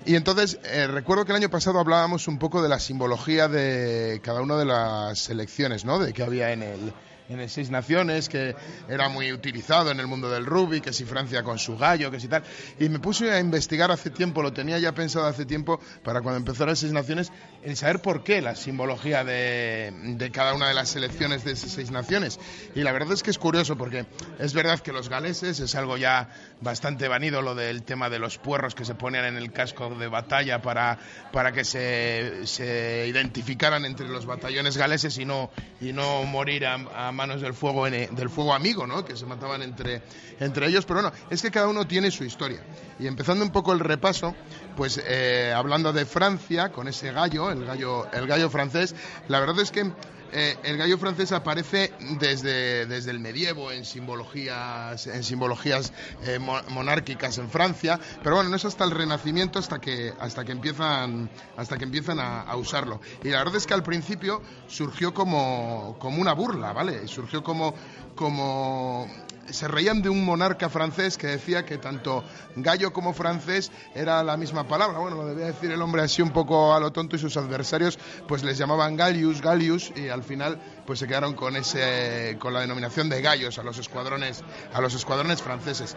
Y 0.06 0.14
entonces, 0.14 0.60
eh, 0.62 0.86
recuerdo 0.86 1.24
que 1.24 1.32
el 1.32 1.36
año 1.36 1.50
pasado 1.50 1.80
hablábamos 1.80 2.28
un 2.28 2.38
poco 2.38 2.62
de 2.62 2.68
la 2.68 2.78
simbología 2.78 3.48
de 3.48 4.20
cada 4.22 4.40
una 4.40 4.56
de 4.56 4.64
las 4.64 5.18
selecciones, 5.18 5.84
¿no? 5.84 5.98
De 5.98 6.12
que 6.12 6.22
había 6.22 6.52
en 6.52 6.62
el, 6.62 6.92
en 7.28 7.40
el 7.40 7.50
Seis 7.50 7.70
Naciones, 7.70 8.28
que 8.28 8.54
era 8.88 9.08
muy 9.08 9.32
utilizado 9.32 9.90
en 9.90 10.00
el 10.00 10.06
mundo 10.06 10.30
del 10.30 10.46
rugby, 10.46 10.80
que 10.80 10.92
si 10.92 11.04
Francia 11.04 11.42
con 11.42 11.58
su 11.58 11.76
gallo, 11.76 12.10
que 12.10 12.20
si 12.20 12.28
tal. 12.28 12.42
Y 12.78 12.88
me 12.88 12.98
puse 12.98 13.30
a 13.32 13.40
investigar 13.40 13.90
hace 13.90 14.10
tiempo, 14.10 14.42
lo 14.42 14.52
tenía 14.52 14.78
ya 14.78 14.92
pensado 14.92 15.26
hace 15.26 15.44
tiempo, 15.44 15.80
para 16.02 16.20
cuando 16.20 16.38
empezara 16.38 16.70
el 16.70 16.76
Seis 16.76 16.92
Naciones, 16.92 17.32
en 17.62 17.76
saber 17.76 18.00
por 18.00 18.22
qué 18.22 18.40
la 18.40 18.54
simbología 18.54 19.24
de, 19.24 19.92
de 20.16 20.30
cada 20.30 20.54
una 20.54 20.68
de 20.68 20.74
las 20.74 20.88
selecciones 20.88 21.44
de 21.44 21.52
esas 21.52 21.72
Seis 21.72 21.90
Naciones. 21.90 22.38
Y 22.74 22.82
la 22.82 22.92
verdad 22.92 23.12
es 23.12 23.22
que 23.22 23.30
es 23.30 23.38
curioso, 23.38 23.76
porque 23.76 24.06
es 24.38 24.54
verdad 24.54 24.80
que 24.80 24.92
los 24.92 25.08
galeses 25.08 25.60
es 25.60 25.74
algo 25.74 25.96
ya 25.96 26.28
bastante 26.60 27.08
vanido, 27.08 27.42
lo 27.42 27.54
del 27.54 27.82
tema 27.82 28.08
de 28.08 28.18
los 28.18 28.38
puerros 28.38 28.74
que 28.74 28.84
se 28.84 28.94
ponían 28.94 29.24
en 29.24 29.36
el 29.36 29.52
casco 29.52 29.94
de 29.94 30.08
batalla 30.08 30.62
para, 30.62 30.98
para 31.32 31.52
que 31.52 31.64
se, 31.64 32.46
se 32.46 33.06
identificaran 33.08 33.84
entre 33.84 34.08
los 34.08 34.26
batallones 34.26 34.76
galeses 34.76 35.18
y 35.18 35.24
no, 35.24 35.50
y 35.80 35.92
no 35.92 36.24
morir 36.24 36.66
a, 36.66 36.74
a 36.74 37.12
manos 37.16 37.40
del 37.40 37.54
fuego, 37.54 37.86
ene- 37.88 38.08
del 38.10 38.30
fuego 38.30 38.54
amigo, 38.54 38.86
¿no? 38.86 39.04
que 39.04 39.16
se 39.16 39.26
mataban 39.26 39.62
entre, 39.62 40.02
entre 40.38 40.68
ellos. 40.68 40.84
Pero 40.84 41.02
no, 41.02 41.12
es 41.30 41.42
que 41.42 41.50
cada 41.50 41.66
uno 41.68 41.86
tiene 41.88 42.10
su 42.12 42.22
historia. 42.24 42.60
Y 43.00 43.06
empezando 43.08 43.44
un 43.44 43.50
poco 43.50 43.72
el 43.72 43.80
repaso, 43.80 44.34
pues 44.76 45.00
eh, 45.04 45.52
hablando 45.56 45.92
de 45.92 46.06
Francia, 46.06 46.70
con 46.70 46.86
ese 46.88 47.10
gallo, 47.12 47.50
el 47.50 47.64
gallo, 47.64 48.06
el 48.12 48.26
gallo 48.26 48.50
francés, 48.50 48.94
la 49.28 49.40
verdad 49.40 49.58
es 49.60 49.70
que 49.72 49.90
eh, 50.32 50.58
el 50.62 50.76
gallo 50.76 50.98
francés 50.98 51.32
aparece 51.32 51.94
desde, 52.18 52.86
desde 52.86 53.10
el 53.10 53.20
medievo 53.20 53.70
en 53.72 53.84
simbologías, 53.84 55.06
en 55.06 55.22
simbologías 55.24 55.92
eh, 56.22 56.38
mo- 56.38 56.62
monárquicas 56.68 57.38
en 57.38 57.48
Francia, 57.50 57.98
pero 58.22 58.36
bueno, 58.36 58.50
no 58.50 58.56
es 58.56 58.64
hasta 58.64 58.84
el 58.84 58.90
Renacimiento 58.90 59.58
hasta 59.58 59.80
que, 59.80 60.12
hasta 60.18 60.44
que 60.44 60.52
empiezan, 60.52 61.30
hasta 61.56 61.76
que 61.78 61.84
empiezan 61.84 62.18
a, 62.20 62.42
a 62.42 62.56
usarlo. 62.56 63.00
Y 63.22 63.28
la 63.28 63.38
verdad 63.38 63.56
es 63.56 63.66
que 63.66 63.74
al 63.74 63.82
principio 63.82 64.42
surgió 64.66 65.14
como, 65.14 65.96
como 65.98 66.20
una 66.20 66.32
burla, 66.32 66.72
¿vale? 66.72 67.06
Surgió 67.08 67.42
como, 67.42 67.74
como 68.14 69.08
se 69.50 69.68
reían 69.68 70.02
de 70.02 70.08
un 70.08 70.24
monarca 70.24 70.68
francés 70.68 71.16
que 71.16 71.26
decía 71.28 71.64
que 71.64 71.78
tanto 71.78 72.24
gallo 72.56 72.92
como 72.92 73.12
francés 73.12 73.70
era 73.94 74.22
la 74.22 74.36
misma 74.36 74.66
palabra. 74.66 74.98
Bueno, 74.98 75.16
lo 75.16 75.26
debía 75.26 75.46
decir 75.46 75.70
el 75.70 75.82
hombre 75.82 76.02
así 76.02 76.22
un 76.22 76.30
poco 76.30 76.74
a 76.74 76.80
lo 76.80 76.92
tonto 76.92 77.16
y 77.16 77.18
sus 77.18 77.36
adversarios 77.36 77.98
pues 78.26 78.42
les 78.42 78.58
llamaban 78.58 78.96
gallius, 78.96 79.40
gallius 79.40 79.92
y 79.96 80.08
al 80.08 80.22
final 80.22 80.60
pues 80.86 80.98
se 80.98 81.06
quedaron 81.06 81.34
con 81.34 81.56
ese 81.56 82.36
con 82.38 82.54
la 82.54 82.60
denominación 82.60 83.08
de 83.08 83.20
gallos 83.20 83.58
a 83.58 83.62
los 83.62 83.78
escuadrones 83.78 84.42
a 84.72 84.80
los 84.80 84.94
escuadrones 84.94 85.42
franceses. 85.42 85.96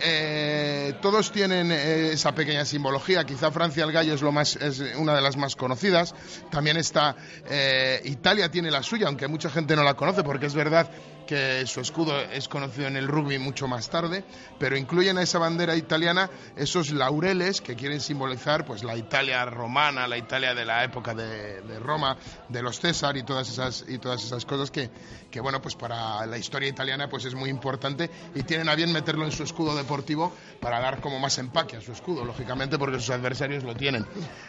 Eh, 0.00 0.94
todos 1.00 1.32
tienen 1.32 1.72
eh, 1.72 2.12
esa 2.12 2.34
pequeña 2.34 2.64
simbología. 2.64 3.24
Quizá 3.24 3.50
Francia 3.50 3.84
el 3.84 3.92
gallo 3.92 4.14
es 4.14 4.22
lo 4.22 4.32
más 4.32 4.56
es 4.56 4.80
una 4.96 5.14
de 5.14 5.22
las 5.22 5.36
más 5.36 5.56
conocidas. 5.56 6.14
También 6.50 6.76
está 6.76 7.16
eh, 7.48 8.00
Italia 8.04 8.50
tiene 8.50 8.70
la 8.70 8.82
suya, 8.82 9.06
aunque 9.06 9.28
mucha 9.28 9.50
gente 9.50 9.76
no 9.76 9.82
la 9.82 9.94
conoce 9.94 10.22
porque 10.22 10.46
es 10.46 10.54
verdad 10.54 10.90
que 11.26 11.66
su 11.66 11.80
escudo 11.80 12.18
es 12.20 12.48
conocido 12.48 12.86
en 12.86 12.96
el 12.96 13.08
rugby 13.08 13.38
mucho 13.38 13.68
más 13.68 13.90
tarde, 13.90 14.24
pero 14.58 14.76
incluyen 14.76 15.18
a 15.18 15.22
esa 15.22 15.38
bandera 15.38 15.76
italiana 15.76 16.30
esos 16.56 16.90
laureles 16.92 17.60
que 17.60 17.76
quieren 17.76 18.00
simbolizar 18.00 18.64
pues 18.64 18.84
la 18.84 18.96
Italia 18.96 19.44
romana, 19.44 20.06
la 20.06 20.16
Italia 20.16 20.54
de 20.54 20.64
la 20.64 20.84
época 20.84 21.14
de, 21.14 21.78
Roma, 21.80 22.16
de 22.48 22.62
los 22.62 22.80
César 22.80 23.16
y 23.16 23.24
todas 23.24 23.50
esas 23.50 23.84
y 23.88 23.98
todas 23.98 24.24
esas 24.24 24.44
cosas 24.44 24.70
que, 24.70 24.90
que 25.30 25.40
bueno 25.40 25.60
pues 25.60 25.74
para 25.74 26.24
la 26.26 26.38
historia 26.38 26.68
italiana 26.68 27.08
pues 27.08 27.24
es 27.24 27.34
muy 27.34 27.50
importante 27.50 28.10
y 28.34 28.42
tienen 28.44 28.68
a 28.68 28.74
bien 28.74 28.92
meterlo 28.92 29.24
en 29.24 29.32
su 29.32 29.42
escudo 29.42 29.76
deportivo 29.76 30.32
para 30.60 30.80
dar 30.80 31.00
como 31.00 31.18
más 31.18 31.36
empaque 31.38 31.76
a 31.76 31.80
su 31.80 31.92
escudo, 31.92 32.24
lógicamente 32.24 32.78
porque 32.78 33.00
sus 33.00 33.10
adversarios 33.10 33.64
lo 33.64 33.74
tienen. 33.74 34.06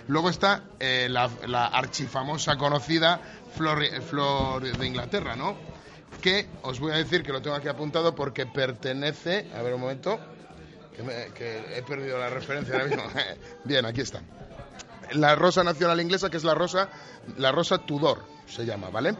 Luego 0.07 0.29
está 0.29 0.63
eh, 0.79 1.07
la, 1.09 1.29
la 1.47 1.65
archifamosa 1.65 2.55
conocida 2.57 3.19
flor 3.55 4.77
de 4.77 4.87
Inglaterra, 4.87 5.35
¿no? 5.35 5.57
Que 6.17 6.47
os 6.63 6.79
voy 6.79 6.91
a 6.91 6.97
decir 6.97 7.23
que 7.23 7.31
lo 7.31 7.41
tengo 7.41 7.55
aquí 7.55 7.67
apuntado 7.67 8.13
porque 8.15 8.45
pertenece, 8.45 9.47
a 9.55 9.61
ver 9.61 9.73
un 9.73 9.81
momento, 9.81 10.19
que, 10.95 11.03
me- 11.03 11.27
que 11.33 11.77
he 11.77 11.83
perdido 11.83 12.17
la 12.17 12.29
referencia 12.29 12.73
ahora 12.75 12.85
mismo. 12.87 13.03
Bien, 13.63 13.85
aquí 13.85 14.01
está. 14.01 14.21
La 15.13 15.35
rosa 15.35 15.63
nacional 15.63 16.01
inglesa, 16.01 16.29
que 16.29 16.37
es 16.37 16.43
la 16.43 16.53
rosa, 16.53 16.89
la 17.37 17.51
rosa 17.51 17.77
Tudor, 17.79 18.23
se 18.47 18.65
llama, 18.65 18.89
¿vale? 18.89 19.15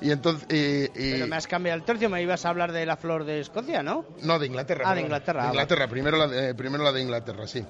Y 0.00 0.10
entonces, 0.10 0.46
y- 0.50 0.84
y- 1.00 1.12
Pero 1.12 1.26
me 1.28 1.36
has 1.36 1.46
cambiado 1.46 1.78
el 1.78 1.84
tercio, 1.84 2.08
me 2.10 2.20
ibas 2.22 2.44
a 2.44 2.48
hablar 2.50 2.72
de 2.72 2.84
la 2.86 2.96
flor 2.96 3.24
de 3.24 3.40
Escocia, 3.40 3.82
¿no? 3.82 4.04
no, 4.22 4.38
de 4.38 4.46
Inglaterra. 4.46 4.84
Ah, 4.88 4.94
de. 4.94 5.02
Inglaterra, 5.02 5.42
De 5.42 5.48
ah, 5.48 5.50
Inglaterra, 5.52 5.88
primero, 5.88 6.16
la 6.16 6.26
de, 6.26 6.54
primero 6.54 6.82
la 6.84 6.92
de 6.92 7.00
Inglaterra, 7.02 7.46
sí. 7.46 7.64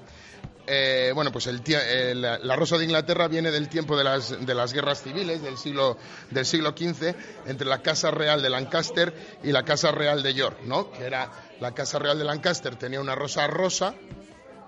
Eh, 0.70 1.12
bueno, 1.14 1.32
pues 1.32 1.46
el 1.46 1.62
eh, 1.66 2.14
la, 2.14 2.38
la 2.38 2.54
rosa 2.54 2.76
de 2.76 2.84
Inglaterra 2.84 3.26
viene 3.26 3.50
del 3.50 3.70
tiempo 3.70 3.96
de 3.96 4.04
las, 4.04 4.44
de 4.44 4.54
las 4.54 4.74
guerras 4.74 5.02
civiles 5.02 5.40
del 5.40 5.56
siglo, 5.56 5.96
del 6.30 6.44
siglo 6.44 6.74
XV 6.76 7.14
entre 7.46 7.66
la 7.66 7.80
Casa 7.80 8.10
Real 8.10 8.42
de 8.42 8.50
Lancaster 8.50 9.14
y 9.42 9.50
la 9.50 9.64
Casa 9.64 9.92
Real 9.92 10.22
de 10.22 10.34
York, 10.34 10.58
¿no? 10.64 10.90
Que 10.90 11.04
era 11.04 11.30
la 11.60 11.72
Casa 11.72 11.98
Real 11.98 12.18
de 12.18 12.24
Lancaster 12.24 12.76
tenía 12.76 13.00
una 13.00 13.14
rosa 13.14 13.46
rosa, 13.46 13.94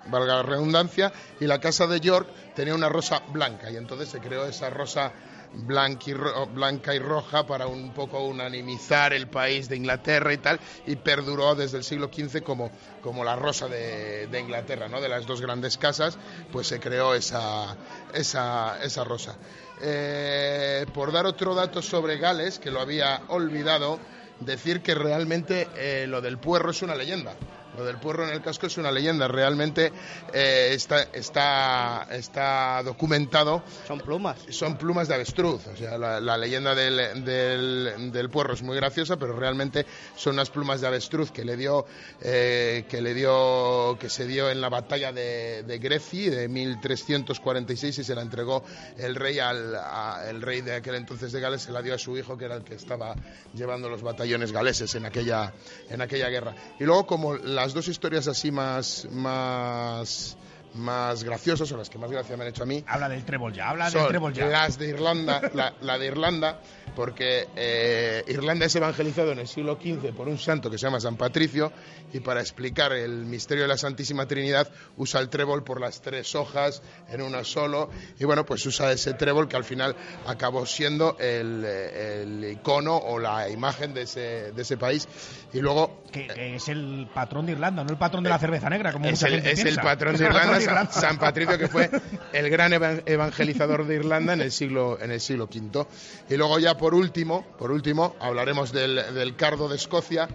valga 0.07 0.37
la 0.37 0.43
redundancia, 0.43 1.13
y 1.39 1.47
la 1.47 1.61
Casa 1.61 1.87
de 1.87 2.01
York 2.01 2.29
tenía 2.55 2.75
una 2.75 2.89
rosa 2.89 3.23
blanca 3.29 3.71
y 3.71 3.77
entonces 3.77 4.09
se 4.09 4.21
creó 4.21 4.47
esa 4.47 4.71
rosa 4.71 5.13
blanca 5.53 6.11
y, 6.11 6.15
blanca 6.55 6.95
y 6.95 6.99
roja 6.99 7.47
para 7.47 7.67
un 7.67 7.93
poco 7.93 8.23
unanimizar 8.25 9.13
el 9.13 9.29
país 9.29 9.69
de 9.69 9.77
Inglaterra 9.77 10.33
y 10.33 10.39
tal, 10.39 10.61
y 10.87 10.97
perduró 10.97 11.55
desde 11.55 11.79
el 11.79 11.85
siglo 11.85 12.11
XV 12.13 12.43
como, 12.43 12.71
como 13.03 13.25
la 13.25 13.37
rosa 13.37 13.69
de, 13.69 14.27
de 14.27 14.41
Inglaterra, 14.41 14.89
¿no? 14.89 15.01
de 15.01 15.09
las 15.09 15.27
dos 15.27 15.41
grandes 15.41 15.77
casas, 15.77 16.19
pues 16.53 16.67
se 16.67 16.81
creó 16.81 17.15
esa, 17.15 17.77
esa, 18.15 18.83
esa 18.83 19.05
rosa. 19.05 19.37
Eh, 19.83 20.87
por 20.93 21.11
dar 21.13 21.27
otro 21.27 21.55
dato 21.55 21.81
sobre 21.81 22.19
Gales, 22.19 22.59
que 22.59 22.71
lo 22.71 22.81
había 22.81 23.23
olvidado, 23.29 23.99
decir 24.41 24.83
que 24.83 24.95
realmente 24.95 25.69
eh, 25.77 26.07
lo 26.07 26.21
del 26.21 26.39
puerro 26.39 26.71
es 26.71 26.83
una 26.83 26.95
leyenda. 26.95 27.35
Lo 27.81 27.87
del 27.87 27.97
puerro 27.97 28.25
en 28.29 28.35
el 28.35 28.43
casco 28.43 28.67
es 28.67 28.77
una 28.77 28.93
leyenda, 28.93 29.27
realmente 29.27 29.91
eh, 30.35 30.69
está, 30.73 31.05
está, 31.15 32.07
está 32.11 32.83
documentado. 32.83 33.63
Son 33.89 33.99
plumas. 34.01 34.37
Son 34.51 34.77
plumas 34.77 35.09
de 35.09 35.15
avestruz, 35.15 35.67
o 35.67 35.75
sea, 35.77 35.97
la, 35.97 36.21
la 36.21 36.37
leyenda 36.37 36.75
del, 36.75 37.25
del, 37.25 38.13
del 38.13 38.29
puerro 38.29 38.53
es 38.53 38.63
muy 38.63 38.77
graciosa, 38.77 39.17
pero 39.17 39.35
realmente 39.35 39.87
son 40.15 40.35
unas 40.35 40.51
plumas 40.51 40.83
de 40.83 40.89
avestruz 40.89 41.31
que 41.31 41.43
le 41.43 41.57
dio, 41.57 41.87
eh, 42.21 42.85
que 42.87 43.01
le 43.01 43.15
dio, 43.15 43.97
que 43.99 44.11
se 44.11 44.27
dio 44.27 44.51
en 44.51 44.61
la 44.61 44.69
batalla 44.69 45.11
de, 45.11 45.63
de 45.63 45.79
Greci 45.79 46.29
de 46.29 46.49
1346 46.49 47.99
y 47.99 48.05
se 48.05 48.15
la 48.15 48.21
entregó 48.21 48.63
el 48.99 49.15
rey 49.15 49.39
al 49.39 49.75
a- 49.75 50.27
el 50.29 50.43
rey 50.43 50.61
de 50.61 50.75
aquel 50.75 50.97
entonces 50.97 51.33
de 51.33 51.41
Gales, 51.41 51.63
se 51.63 51.73
la 51.73 51.81
dio 51.81 51.95
a 51.95 51.99
su 51.99 52.17
hijo 52.19 52.37
que 52.37 52.45
era 52.45 52.57
el 52.57 52.63
que 52.65 52.75
estaba 52.75 53.15
llevando 53.55 53.89
los 53.89 54.03
batallones 54.03 54.53
galeses 54.53 54.95
en 54.97 55.07
aquella, 55.07 55.53
en 55.89 56.03
aquella 56.03 56.29
guerra. 56.29 56.55
Y 56.79 56.85
luego 56.85 57.07
como 57.07 57.37
las 57.37 57.70
dos 57.75 57.89
historias 57.89 58.29
así 58.29 58.51
más, 58.51 59.07
más 59.13 60.37
más 60.75 61.25
graciosas 61.25 61.71
o 61.73 61.77
las 61.77 61.91
que 61.91 61.99
más 61.99 62.11
gracia 62.11 62.37
me 62.37 62.45
han 62.45 62.51
hecho 62.51 62.63
a 62.63 62.67
mí 62.67 62.85
Habla 62.87 63.09
del 63.09 63.25
trébol 63.25 63.53
ya, 63.53 63.71
habla 63.71 63.91
del 63.91 64.07
trébol 64.07 64.33
ya. 64.33 64.47
las 64.47 64.79
de 64.79 64.89
Irlanda, 64.89 65.41
la, 65.55 65.75
la 65.81 65.99
de 65.99 66.07
Irlanda, 66.07 66.61
porque 66.95 67.49
eh, 67.57 68.23
Irlanda 68.29 68.67
es 68.67 68.75
evangelizado 68.77 69.33
en 69.33 69.41
el 69.41 69.49
siglo 69.49 69.79
XV 69.83 70.13
por 70.15 70.29
un 70.29 70.39
santo 70.39 70.71
que 70.71 70.79
se 70.79 70.87
llama 70.87 71.01
San 71.01 71.17
Patricio 71.17 71.73
y 72.13 72.21
para 72.21 72.41
explicar 72.41 72.93
el 72.93 73.25
misterio 73.27 73.63
de 73.65 73.69
la 73.69 73.77
Santísima 73.79 74.27
Trinidad 74.27 74.69
usa 74.97 75.21
el 75.21 75.29
trébol 75.29 75.65
por 75.65 75.81
las 75.81 76.01
tres 76.01 76.35
hojas 76.35 76.83
en 77.09 77.23
una 77.23 77.45
solo 77.45 77.91
y 78.19 78.25
bueno 78.25 78.45
pues 78.47 78.65
usa 78.67 78.93
ese 78.93 79.15
trébol 79.15 79.49
que 79.49 79.57
al 79.57 79.65
final 79.65 79.95
acabó 80.27 80.67
siendo 80.67 81.17
el, 81.19 81.65
eh, 81.67 82.23
el 82.23 82.45
icono 82.53 82.97
o 82.97 83.19
la 83.19 83.49
imagen 83.49 83.95
de 83.95 84.03
ese, 84.03 84.53
de 84.53 84.63
ese 84.63 84.77
país 84.77 85.09
y 85.53 85.61
luego 85.61 86.03
Que, 86.13 86.27
que 86.29 86.57
es 86.57 86.69
el 86.69 87.09
patrón 87.15 87.47
de 87.47 87.53
Irlanda, 87.53 87.83
no 87.85 87.91
el 87.91 87.99
patrón 87.99 88.23
de 88.25 88.31
la 88.31 88.39
cerveza 88.39 88.69
negra, 88.69 88.93
como 88.93 89.07
es 89.07 89.13
mucha 89.13 89.27
el, 89.29 89.35
gente 89.35 89.53
es 89.53 89.59
el 89.61 89.65
piensa. 89.65 89.83
patrón 89.83 90.15
Es 90.15 90.21
de 90.21 90.27
el 90.27 90.33
Irlanda, 90.63 90.93
San, 90.93 91.19
Patricio, 91.19 91.59
que 91.59 91.69
fue 91.69 91.91
el 92.33 92.51
gran 92.51 92.73
evan- 92.73 93.03
evangelizador 93.07 93.87
de 93.87 93.97
Irlanda 93.97 94.33
en 94.35 94.41
el 94.41 94.53
siglo 94.53 94.99
en 95.01 95.11
el 95.11 95.21
siglo 95.21 95.45
V. 95.53 95.87
Y 96.29 96.37
luego 96.37 96.59
ya 96.59 96.77
por 96.77 96.95
último, 96.95 97.47
por 97.59 97.71
último, 97.71 98.17
hablaremos 98.21 98.73
del, 98.73 99.15
del 99.15 99.37
cardo 99.37 99.69
de 99.69 99.77
Escocia, 99.77 100.29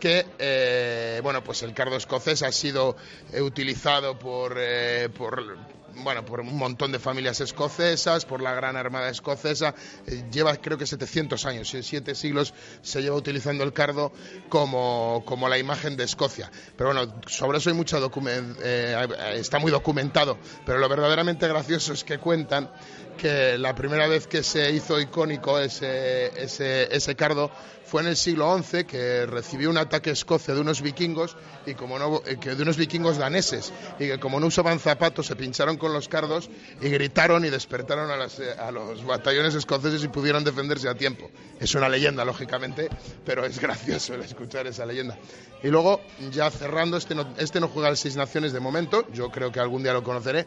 que 0.00 0.26
eh, 0.38 1.20
bueno, 1.22 1.42
pues 1.42 1.62
el 1.62 1.74
cardo 1.74 1.96
escocés 1.96 2.42
ha 2.42 2.52
sido 2.52 2.96
eh, 3.32 3.40
utilizado 3.40 4.18
por, 4.18 4.56
eh, 4.58 5.08
por 5.16 5.56
bueno, 6.02 6.24
por 6.24 6.40
un 6.40 6.56
montón 6.56 6.92
de 6.92 6.98
familias 6.98 7.40
escocesas, 7.40 8.24
por 8.24 8.40
la 8.42 8.54
Gran 8.54 8.76
Armada 8.76 9.08
escocesa. 9.08 9.74
Eh, 10.06 10.24
lleva 10.30 10.56
creo 10.56 10.78
que 10.78 10.86
700 10.86 11.44
años, 11.46 11.72
en 11.74 11.82
siete 11.82 12.14
siglos 12.14 12.54
se 12.82 13.02
lleva 13.02 13.16
utilizando 13.16 13.64
el 13.64 13.72
cardo 13.72 14.12
como, 14.48 15.22
como 15.26 15.48
la 15.48 15.58
imagen 15.58 15.96
de 15.96 16.04
Escocia. 16.04 16.50
Pero 16.76 16.92
bueno, 16.94 17.14
sobre 17.26 17.58
eso 17.58 17.70
hay 17.70 17.76
mucha 17.76 17.98
documen- 17.98 18.56
eh, 18.62 19.34
está 19.34 19.58
muy 19.58 19.70
documentado. 19.70 20.38
Pero 20.64 20.78
lo 20.78 20.88
verdaderamente 20.88 21.46
gracioso 21.48 21.92
es 21.92 22.04
que 22.04 22.18
cuentan 22.18 22.70
que 23.16 23.58
la 23.58 23.74
primera 23.74 24.06
vez 24.06 24.26
que 24.28 24.42
se 24.42 24.70
hizo 24.70 25.00
icónico 25.00 25.58
ese, 25.58 26.30
ese 26.44 27.16
cardo 27.16 27.50
fue 27.88 28.02
en 28.02 28.08
el 28.08 28.16
siglo 28.16 28.56
XI, 28.62 28.84
que 28.84 29.24
recibió 29.24 29.70
un 29.70 29.78
ataque 29.78 30.10
a 30.10 30.12
Escocia 30.12 30.54
de 30.54 30.60
unos 30.60 30.82
vikingos 30.82 31.36
y 31.64 31.74
como 31.74 31.98
no, 31.98 32.22
eh, 32.26 32.36
que 32.38 32.54
de 32.54 32.62
unos 32.62 32.76
vikingos 32.76 33.16
daneses 33.16 33.72
y 33.98 34.08
que 34.08 34.20
como 34.20 34.38
no 34.38 34.46
usaban 34.46 34.78
zapatos 34.78 35.26
se 35.26 35.36
pincharon 35.36 35.78
con 35.78 35.94
los 35.94 36.06
cardos 36.08 36.50
y 36.82 36.88
gritaron 36.90 37.46
y 37.46 37.50
despertaron 37.50 38.10
a, 38.10 38.26
eh, 38.26 38.54
a 38.58 38.70
los 38.70 39.04
batallones 39.04 39.54
escoceses 39.54 40.04
y 40.04 40.08
pudieron 40.08 40.44
defenderse 40.44 40.88
a 40.88 40.94
tiempo. 40.94 41.30
Es 41.58 41.74
una 41.74 41.88
leyenda, 41.88 42.26
lógicamente, 42.26 42.90
pero 43.24 43.46
es 43.46 43.58
gracioso 43.58 44.14
el 44.14 44.22
escuchar 44.22 44.66
esa 44.66 44.84
leyenda. 44.84 45.16
Y 45.62 45.68
luego, 45.68 46.02
ya 46.30 46.50
cerrando, 46.50 46.98
este 46.98 47.14
no, 47.14 47.34
este 47.38 47.58
no 47.58 47.68
juega 47.68 47.88
al 47.88 47.96
Seis 47.96 48.16
Naciones 48.16 48.52
de 48.52 48.60
momento, 48.60 49.06
yo 49.12 49.30
creo 49.30 49.50
que 49.50 49.60
algún 49.60 49.82
día 49.82 49.94
lo 49.94 50.02
conoceré, 50.02 50.46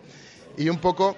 y 0.58 0.70
un 0.70 0.78
poco 0.78 1.16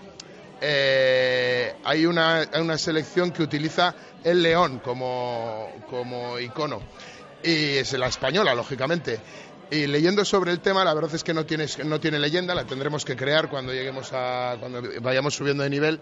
eh, 0.65 1.75
hay 1.83 2.05
una, 2.05 2.37
hay 2.37 2.61
una 2.61 2.77
selección 2.77 3.31
que 3.31 3.43
utiliza 3.43 3.93
el 4.23 4.41
león 4.41 4.79
como, 4.79 5.69
icono 6.39 6.81
y 7.43 7.77
es 7.77 7.91
la 7.93 8.07
española, 8.07 8.55
lógicamente. 8.55 9.19
Y 9.69 9.87
leyendo 9.87 10.23
sobre 10.23 10.51
el 10.51 10.61
tema, 10.61 10.85
la 10.85 10.93
verdad 10.93 11.13
es 11.15 11.23
que 11.23 11.33
no 11.33 11.45
tiene, 11.45 11.65
no 11.83 11.99
tiene 11.99 12.17
leyenda, 12.17 12.55
la 12.55 12.63
tendremos 12.63 13.03
que 13.03 13.17
crear 13.17 13.49
cuando 13.49 13.73
lleguemos 13.73 14.11
a, 14.13 14.55
cuando 14.57 14.81
vayamos 15.01 15.35
subiendo 15.35 15.63
de 15.63 15.69
nivel. 15.69 15.99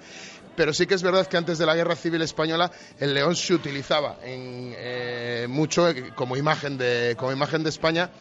Pero 0.55 0.73
sí 0.73 0.85
que 0.85 0.93
es 0.93 1.01
verdad 1.01 1.25
que 1.25 1.37
antes 1.37 1.57
de 1.57 1.65
la 1.65 1.73
Guerra 1.73 1.95
Civil 1.95 2.21
Española 2.21 2.71
el 2.99 3.15
león 3.15 3.35
se 3.35 3.55
utilizaba 3.55 4.17
en, 4.21 4.75
eh, 4.77 5.47
mucho 5.49 5.87
como 6.13 6.37
imagen 6.37 6.77
de, 6.77 7.15
como 7.17 7.31
imagen 7.31 7.63
de 7.63 7.69
España 7.69 8.11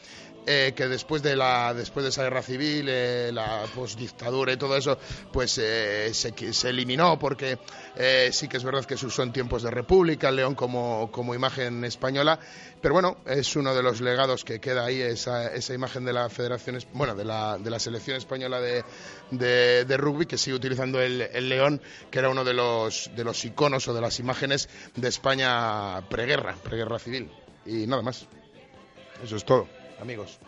eh, 0.46 0.72
que 0.74 0.88
después 0.88 1.22
de 1.22 1.36
la 1.36 1.74
después 1.74 2.04
de 2.04 2.10
esa 2.10 2.22
guerra 2.22 2.42
civil 2.42 2.86
eh, 2.88 3.30
la 3.32 3.64
postdictadura 3.74 4.52
y 4.52 4.56
todo 4.56 4.76
eso 4.76 4.98
pues 5.32 5.58
eh, 5.58 6.10
se, 6.12 6.52
se 6.52 6.68
eliminó 6.70 7.18
porque 7.18 7.58
eh, 7.96 8.30
sí 8.32 8.48
que 8.48 8.56
es 8.56 8.64
verdad 8.64 8.84
que 8.84 8.96
se 8.96 9.06
usó 9.06 9.20
tiempos 9.30 9.62
de 9.62 9.70
república 9.70 10.30
león 10.30 10.54
como, 10.54 11.10
como 11.12 11.34
imagen 11.34 11.84
española 11.84 12.38
pero 12.80 12.94
bueno 12.94 13.18
es 13.26 13.54
uno 13.56 13.74
de 13.74 13.82
los 13.82 14.00
legados 14.00 14.44
que 14.44 14.60
queda 14.60 14.86
ahí 14.86 15.00
esa, 15.00 15.52
esa 15.52 15.74
imagen 15.74 16.04
de 16.04 16.12
la 16.12 16.28
federación 16.30 16.78
bueno 16.92 17.14
de 17.14 17.24
la, 17.24 17.58
de 17.58 17.70
la 17.70 17.78
selección 17.78 18.16
española 18.16 18.60
de, 18.60 18.84
de, 19.30 19.84
de 19.84 19.96
rugby 19.96 20.26
que 20.26 20.38
sigue 20.38 20.56
utilizando 20.56 21.00
el, 21.00 21.20
el 21.20 21.48
león 21.48 21.82
que 22.10 22.18
era 22.18 22.30
uno 22.30 22.44
de 22.44 22.54
los 22.54 23.10
de 23.14 23.24
los 23.24 23.44
iconos 23.44 23.86
o 23.88 23.94
de 23.94 24.00
las 24.00 24.18
imágenes 24.18 24.68
de 24.96 25.08
España 25.08 26.08
preguerra 26.08 26.56
preguerra 26.62 26.98
civil 26.98 27.30
y 27.66 27.86
nada 27.86 28.02
más. 28.02 28.26
Eso 29.22 29.36
es 29.36 29.44
todo 29.44 29.79
amigos 30.00 30.38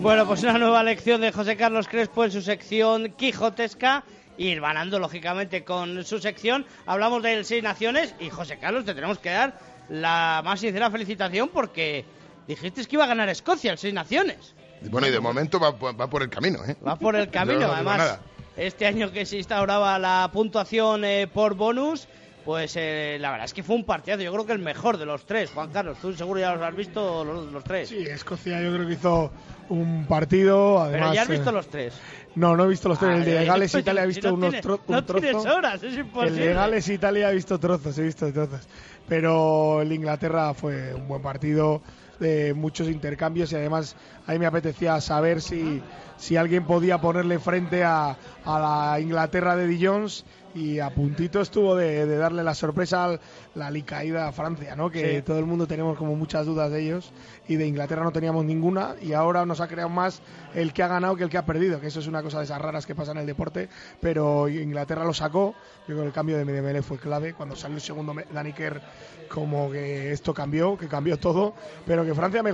Bueno, 0.00 0.26
pues 0.26 0.42
una 0.42 0.58
nueva 0.58 0.82
lección 0.82 1.20
de 1.22 1.32
José 1.32 1.56
Carlos 1.56 1.88
Crespo 1.88 2.24
en 2.24 2.30
su 2.30 2.42
sección 2.42 3.12
quijotesca. 3.16 4.04
Ir 4.36 4.60
ganando, 4.60 4.98
lógicamente, 4.98 5.64
con 5.64 6.04
su 6.04 6.18
sección. 6.18 6.66
Hablamos 6.86 7.22
del 7.22 7.44
Seis 7.44 7.62
Naciones 7.62 8.14
y, 8.20 8.28
José 8.30 8.58
Carlos, 8.58 8.84
te 8.84 8.94
tenemos 8.94 9.18
que 9.18 9.30
dar 9.30 9.58
la 9.88 10.42
más 10.44 10.60
sincera 10.60 10.90
felicitación 10.90 11.48
porque 11.48 12.04
dijiste 12.46 12.84
que 12.84 12.96
iba 12.96 13.04
a 13.04 13.06
ganar 13.06 13.28
Escocia 13.28 13.72
el 13.72 13.78
Seis 13.78 13.94
Naciones. 13.94 14.54
Bueno, 14.90 15.06
y 15.06 15.10
de 15.10 15.20
momento 15.20 15.58
va, 15.58 15.70
va 15.70 16.10
por 16.10 16.22
el 16.22 16.28
camino, 16.28 16.58
¿eh? 16.66 16.76
Va 16.86 16.96
por 16.96 17.16
el 17.16 17.30
camino, 17.30 17.60
No, 17.60 17.72
además. 17.72 17.98
nada. 17.98 18.20
Este 18.56 18.86
año 18.86 19.10
que 19.10 19.24
se 19.24 19.38
instauraba 19.38 19.98
la 19.98 20.28
puntuación 20.32 21.04
eh, 21.04 21.26
por 21.32 21.54
bonus, 21.54 22.08
pues 22.44 22.74
eh, 22.76 23.16
la 23.20 23.30
verdad 23.30 23.46
es 23.46 23.54
que 23.54 23.62
fue 23.62 23.74
un 23.76 23.84
partidazo. 23.84 24.22
Yo 24.22 24.32
creo 24.32 24.46
que 24.46 24.52
el 24.52 24.58
mejor 24.58 24.98
de 24.98 25.06
los 25.06 25.24
tres. 25.26 25.50
Juan 25.50 25.70
Carlos, 25.70 25.98
tú 26.00 26.12
seguro 26.12 26.38
ya 26.40 26.54
los 26.54 26.62
has 26.62 26.76
visto 26.76 27.24
los, 27.24 27.50
los 27.52 27.64
tres. 27.64 27.88
Sí, 27.88 27.98
Escocia 27.98 28.60
yo 28.62 28.72
creo 28.72 28.86
que 28.86 28.92
hizo 28.94 29.30
un 29.68 30.06
partido. 30.06 30.80
Además, 30.80 31.00
Pero 31.00 31.14
ya 31.14 31.22
has 31.22 31.28
visto 31.28 31.50
eh, 31.50 31.52
los 31.52 31.68
tres. 31.68 31.94
No, 32.34 32.56
no 32.56 32.64
he 32.64 32.68
visto 32.68 32.88
los 32.88 32.98
tres. 32.98 33.10
Ah, 33.12 33.16
el 33.16 33.24
de 33.24 33.42
eh, 33.42 33.44
Gales 33.46 33.74
Italia 33.74 34.02
he 34.02 34.06
visto 34.06 34.28
no 34.28 34.34
unos 34.34 34.50
tienes- 34.50 34.64
tro- 34.66 34.80
un 34.86 34.94
no 34.94 35.04
trozo. 35.04 35.22
tienes 35.22 35.46
horas, 35.46 35.82
es 35.82 35.92
El 35.94 35.98
imposible. 36.00 36.46
de 36.48 36.54
Gales 36.54 36.88
Italia 36.88 37.30
he 37.30 37.34
visto 37.34 37.58
trozos, 37.60 37.96
he 37.98 38.02
visto 38.02 38.32
trozos. 38.32 38.60
Pero 39.08 39.82
el 39.82 39.92
Inglaterra 39.92 40.54
fue 40.54 40.94
un 40.94 41.06
buen 41.08 41.22
partido 41.22 41.82
de 42.18 42.54
muchos 42.54 42.88
intercambios 42.88 43.52
y 43.52 43.56
además 43.56 43.96
a 44.26 44.32
mí 44.32 44.38
me 44.38 44.46
apetecía 44.46 45.00
saber 45.00 45.40
si, 45.42 45.82
si 46.16 46.36
alguien 46.36 46.64
podía 46.64 46.98
ponerle 46.98 47.38
frente 47.38 47.82
a, 47.84 48.16
a 48.44 48.58
la 48.92 49.00
Inglaterra 49.00 49.56
de 49.56 49.78
Jones 49.80 50.24
y 50.54 50.78
a 50.78 50.90
puntito 50.90 51.40
estuvo 51.40 51.74
de, 51.76 52.06
de 52.06 52.16
darle 52.16 52.44
la 52.44 52.54
sorpresa 52.54 53.04
a 53.06 53.18
la 53.54 53.66
alicaída 53.66 54.28
a 54.28 54.32
Francia, 54.32 54.76
¿no? 54.76 54.90
Que 54.90 55.16
Sí. 55.16 55.22
todo 55.22 55.38
el 55.38 55.46
mundo 55.46 55.66
tenemos 55.66 55.98
como 55.98 56.14
muchas 56.14 56.46
dudas 56.46 56.70
de 56.70 56.80
ellos 56.82 57.12
y 57.48 57.56
de 57.56 57.66
Inglaterra 57.66 58.04
no 58.04 58.12
teníamos 58.12 58.44
ninguna 58.44 58.94
y 59.02 59.12
ahora 59.14 59.44
nos 59.46 59.60
ha 59.60 59.68
creado 59.68 59.88
más 59.90 60.22
el 60.54 60.72
que 60.72 60.82
ha 60.82 60.88
ganado 60.88 61.16
que 61.16 61.24
el 61.24 61.30
que 61.30 61.38
ha 61.38 61.44
perdido, 61.44 61.80
que 61.80 61.88
eso 61.88 62.00
es 62.00 62.06
una 62.06 62.22
cosa 62.22 62.38
de 62.38 62.44
esas 62.44 62.60
raras 62.60 62.86
que 62.86 62.94
pasa 62.94 63.12
en 63.12 63.18
el 63.18 63.26
deporte, 63.26 63.68
pero 64.00 64.48
Inglaterra 64.48 65.04
lo 65.04 65.12
sacó, 65.12 65.54
yo 65.80 65.94
creo 65.94 66.00
que 66.02 66.06
el 66.06 66.12
cambio 66.12 66.36
de 66.38 66.44
Medemele 66.44 66.82
fue 66.82 66.98
clave, 66.98 67.34
cuando 67.34 67.56
salió 67.56 67.76
el 67.76 67.82
segundo 67.82 68.14
Daniker 68.32 68.80
como 69.28 69.70
que 69.70 70.12
esto 70.12 70.32
cambió, 70.32 70.76
que 70.78 70.86
cambió 70.86 71.18
todo, 71.18 71.54
pero 71.86 72.04
que 72.04 72.14
Francia 72.14 72.42
me 72.42 72.52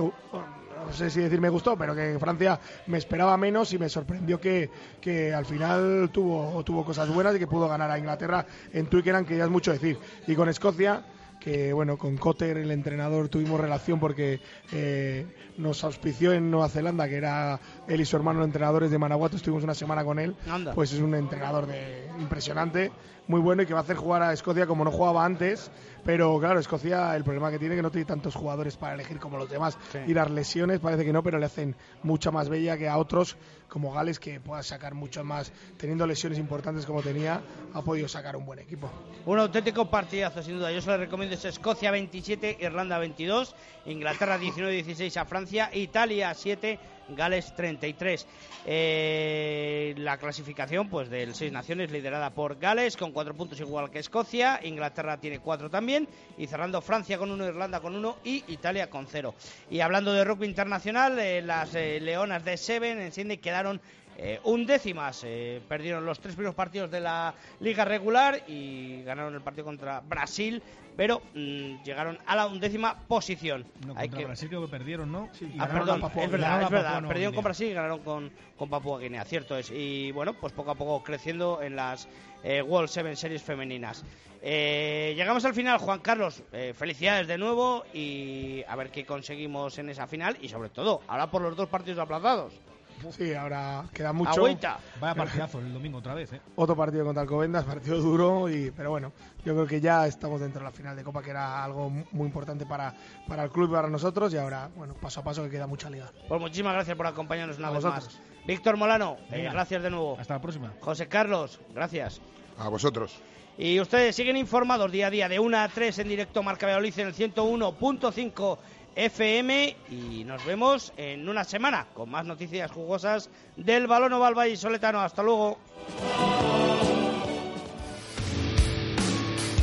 no 0.85 0.93
sé 0.93 1.09
si 1.09 1.21
decir 1.21 1.39
me 1.39 1.49
gustó, 1.49 1.77
pero 1.77 1.95
que 1.95 2.17
Francia 2.19 2.59
me 2.87 2.97
esperaba 2.97 3.37
menos 3.37 3.73
y 3.73 3.77
me 3.77 3.89
sorprendió 3.89 4.39
que, 4.39 4.69
que 4.99 5.33
al 5.33 5.45
final 5.45 6.09
tuvo, 6.11 6.63
tuvo 6.63 6.85
cosas 6.85 7.09
buenas 7.09 7.35
y 7.35 7.39
que 7.39 7.47
pudo 7.47 7.67
ganar 7.67 7.89
a 7.91 7.97
Inglaterra 7.97 8.45
en 8.73 8.87
Twickenham, 8.87 9.25
que 9.25 9.37
ya 9.37 9.45
es 9.45 9.49
mucho 9.49 9.71
decir. 9.71 9.97
Y 10.27 10.35
con 10.35 10.49
Escocia, 10.49 11.03
que 11.41 11.73
bueno, 11.73 11.97
con 11.97 12.17
Cotter, 12.17 12.57
el 12.57 12.71
entrenador, 12.71 13.27
tuvimos 13.27 13.59
relación 13.59 13.99
porque 13.99 14.39
eh, 14.71 15.25
nos 15.57 15.83
auspició 15.83 16.33
en 16.33 16.51
Nueva 16.51 16.69
Zelanda, 16.69 17.09
que 17.09 17.15
era 17.15 17.59
él 17.87 17.99
y 17.99 18.05
su 18.05 18.15
hermano 18.15 18.43
entrenadores 18.43 18.91
de 18.91 18.99
Managuato, 18.99 19.37
estuvimos 19.37 19.63
una 19.63 19.73
semana 19.73 20.05
con 20.05 20.19
él. 20.19 20.35
Anda. 20.47 20.73
Pues 20.73 20.93
es 20.93 20.99
un 20.99 21.15
entrenador 21.15 21.65
de 21.65 22.07
impresionante, 22.19 22.91
muy 23.27 23.41
bueno 23.41 23.63
y 23.63 23.65
que 23.65 23.73
va 23.73 23.79
a 23.79 23.83
hacer 23.83 23.95
jugar 23.95 24.21
a 24.21 24.33
Escocia 24.33 24.67
como 24.67 24.83
no 24.83 24.91
jugaba 24.91 25.25
antes. 25.25 25.71
Pero 26.05 26.39
claro, 26.39 26.59
Escocia, 26.59 27.15
el 27.15 27.23
problema 27.23 27.49
que 27.49 27.57
tiene 27.57 27.73
es 27.75 27.79
que 27.79 27.83
no 27.83 27.91
tiene 27.91 28.05
tantos 28.05 28.35
jugadores 28.35 28.77
para 28.77 28.93
elegir 28.93 29.19
como 29.19 29.37
los 29.37 29.49
demás. 29.49 29.77
Sí. 29.91 29.99
Y 30.07 30.13
las 30.13 30.29
lesiones 30.29 30.79
parece 30.79 31.03
que 31.03 31.13
no, 31.13 31.23
pero 31.23 31.39
le 31.39 31.47
hacen 31.47 31.75
mucha 32.03 32.29
más 32.29 32.49
bella 32.49 32.77
que 32.77 32.87
a 32.87 32.97
otros 32.97 33.35
como 33.71 33.93
Gales, 33.93 34.19
que 34.19 34.41
pueda 34.41 34.61
sacar 34.63 34.93
mucho 34.93 35.23
más, 35.23 35.53
teniendo 35.77 36.05
lesiones 36.05 36.37
importantes 36.37 36.85
como 36.85 37.01
tenía, 37.01 37.41
ha 37.73 37.81
podido 37.81 38.09
sacar 38.09 38.35
un 38.35 38.45
buen 38.45 38.59
equipo. 38.59 38.91
Un 39.25 39.39
auténtico 39.39 39.89
partidazo, 39.89 40.43
sin 40.43 40.57
duda. 40.57 40.73
Yo 40.73 40.81
se 40.81 40.89
lo 40.89 40.97
recomiendo. 40.97 41.35
Es 41.35 41.45
Escocia 41.45 41.89
27, 41.89 42.57
Irlanda 42.59 42.97
22, 42.99 43.55
Inglaterra 43.85 44.37
19-16 44.37 45.15
a 45.15 45.23
Francia, 45.23 45.69
Italia 45.73 46.33
7, 46.33 46.79
Gales 47.15 47.53
33. 47.55 48.27
Eh, 48.65 49.93
la 49.97 50.17
clasificación 50.17 50.89
pues 50.89 51.09
del 51.09 51.33
Seis 51.33 51.51
Naciones 51.51 51.91
liderada 51.91 52.29
por 52.29 52.59
Gales 52.59 52.95
con 52.95 53.11
cuatro 53.11 53.33
puntos 53.33 53.59
igual 53.59 53.89
que 53.89 53.99
Escocia, 53.99 54.59
Inglaterra 54.63 55.17
tiene 55.17 55.39
cuatro 55.39 55.69
también 55.69 56.07
y 56.37 56.47
cerrando 56.47 56.81
Francia 56.81 57.17
con 57.17 57.31
uno, 57.31 57.45
Irlanda 57.45 57.79
con 57.79 57.95
uno 57.95 58.17
y 58.23 58.43
Italia 58.47 58.89
con 58.89 59.07
cero. 59.07 59.33
Y 59.69 59.79
hablando 59.79 60.13
de 60.13 60.23
rugby 60.23 60.45
internacional, 60.45 61.17
eh, 61.19 61.41
las 61.41 61.73
eh, 61.75 61.99
Leonas 61.99 62.45
de 62.45 62.57
Seven 62.57 62.99
en 62.99 63.11
Sydney 63.11 63.37
quedaron 63.37 63.81
eh, 64.17 64.39
undécimas. 64.43 65.23
Eh, 65.25 65.61
perdieron 65.67 66.05
los 66.05 66.19
tres 66.19 66.35
primeros 66.35 66.55
partidos 66.55 66.91
de 66.91 66.99
la 66.99 67.33
liga 67.59 67.85
regular 67.85 68.43
y 68.47 69.03
ganaron 69.03 69.33
el 69.35 69.41
partido 69.41 69.65
contra 69.65 69.99
Brasil, 70.01 70.61
pero 70.97 71.21
mm, 71.33 71.83
llegaron 71.83 72.17
a 72.25 72.35
la 72.35 72.47
undécima 72.47 72.97
posición. 73.07 73.65
No, 73.85 73.93
Hay 73.95 74.07
contra 74.09 74.19
que- 74.19 74.25
Brasil 74.25 74.49
creo 74.49 74.61
que 74.65 74.67
perdieron, 74.71 75.11
¿no? 75.11 75.29
Y 75.39 75.59
Ah, 75.59 75.67
perdón, 75.67 76.03
es 76.03 76.31
verdad, 76.31 76.61
es 76.63 76.69
verdad. 76.69 77.03
Perdieron 77.07 77.33
con. 77.33 77.43
Brasil 77.43 77.69
y 77.69 77.73
ganaron 77.73 77.99
con, 77.99 78.31
con 78.57 78.69
Papúa 78.69 78.99
Guinea, 78.99 79.23
cierto 79.25 79.57
es. 79.57 79.71
Y 79.71 80.11
bueno, 80.11 80.33
pues 80.33 80.53
poco 80.53 80.71
a 80.71 80.75
poco 80.75 81.01
creciendo 81.03 81.61
en 81.61 81.75
las 81.75 82.07
eh, 82.43 82.61
World 82.61 82.89
Seven 82.89 83.15
Series 83.15 83.41
femeninas. 83.41 84.03
Eh, 84.43 85.13
llegamos 85.15 85.45
al 85.45 85.53
final, 85.53 85.77
Juan 85.77 85.99
Carlos. 85.99 86.41
eh, 86.51 86.73
felicidades 86.75 87.27
de 87.27 87.37
nuevo 87.37 87.83
y 87.93 88.63
a 88.67 88.75
ver 88.75 88.89
qué 88.89 89.05
conseguimos 89.05 89.77
en 89.77 89.89
esa 89.89 90.07
final 90.07 90.35
y 90.41 90.49
sobre 90.49 90.69
todo, 90.69 91.01
ahora 91.07 91.29
por 91.29 91.41
los 91.43 91.55
dos 91.55 91.69
partidos 91.69 91.99
aplazados. 91.99 92.53
Sí, 93.11 93.33
ahora 93.33 93.83
queda 93.93 94.13
mucho. 94.13 94.31
Agüita. 94.31 94.79
Vaya 94.99 95.15
partidazo 95.15 95.59
el 95.59 95.73
domingo 95.73 95.97
otra 95.99 96.13
vez, 96.13 96.33
¿eh? 96.33 96.41
Otro 96.55 96.75
partido 96.75 97.03
contra 97.05 97.21
Alcobendas, 97.23 97.65
partido 97.65 97.97
duro, 97.97 98.49
y, 98.49 98.71
pero 98.71 98.89
bueno, 98.91 99.11
yo 99.45 99.53
creo 99.53 99.67
que 99.67 99.81
ya 99.81 100.07
estamos 100.07 100.39
dentro 100.41 100.59
de 100.59 100.65
la 100.65 100.71
final 100.71 100.95
de 100.95 101.03
Copa, 101.03 101.21
que 101.21 101.31
era 101.31 101.63
algo 101.63 101.89
muy 101.89 102.27
importante 102.27 102.65
para, 102.65 102.93
para 103.27 103.43
el 103.43 103.49
club 103.49 103.69
y 103.69 103.73
para 103.73 103.89
nosotros, 103.89 104.33
y 104.33 104.37
ahora, 104.37 104.69
bueno, 104.75 104.93
paso 104.93 105.19
a 105.19 105.23
paso 105.23 105.43
que 105.43 105.49
queda 105.49 105.67
mucha 105.67 105.89
liga. 105.89 106.11
Pues 106.27 106.39
muchísimas 106.39 106.73
gracias 106.73 106.95
por 106.95 107.07
acompañarnos 107.07 107.57
una 107.57 107.67
A 107.67 107.71
vez 107.71 107.83
vosotros. 107.83 108.05
más. 108.05 108.21
Víctor 108.47 108.77
Molano, 108.77 109.17
eh, 109.29 109.37
Venga. 109.37 109.51
gracias 109.53 109.83
de 109.83 109.89
nuevo. 109.91 110.17
Hasta 110.19 110.33
la 110.35 110.41
próxima. 110.41 110.73
José 110.79 111.07
Carlos, 111.07 111.59
gracias. 111.73 112.21
A 112.57 112.69
vosotros. 112.69 113.15
Y 113.57 113.79
ustedes 113.79 114.15
siguen 114.15 114.37
informados 114.37 114.91
día 114.91 115.07
a 115.07 115.09
día 115.09 115.29
de 115.29 115.37
1 115.39 115.57
a 115.57 115.67
3 115.67 115.99
en 115.99 116.07
directo 116.07 116.41
Marca 116.41 116.65
Valladolid 116.65 116.97
en 116.99 117.07
el 117.07 117.13
101.5 117.13 118.57
FM 118.95 119.75
y 119.89 120.23
nos 120.23 120.43
vemos 120.45 120.93
en 120.97 121.27
una 121.27 121.43
semana 121.43 121.87
con 121.93 122.09
más 122.09 122.25
noticias 122.25 122.71
jugosas 122.71 123.29
del 123.55 123.87
balón 123.87 124.13
oval 124.13 124.57
Soletano. 124.57 125.01
Hasta 125.01 125.23
luego. 125.23 125.57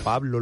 Pablo 0.04 0.36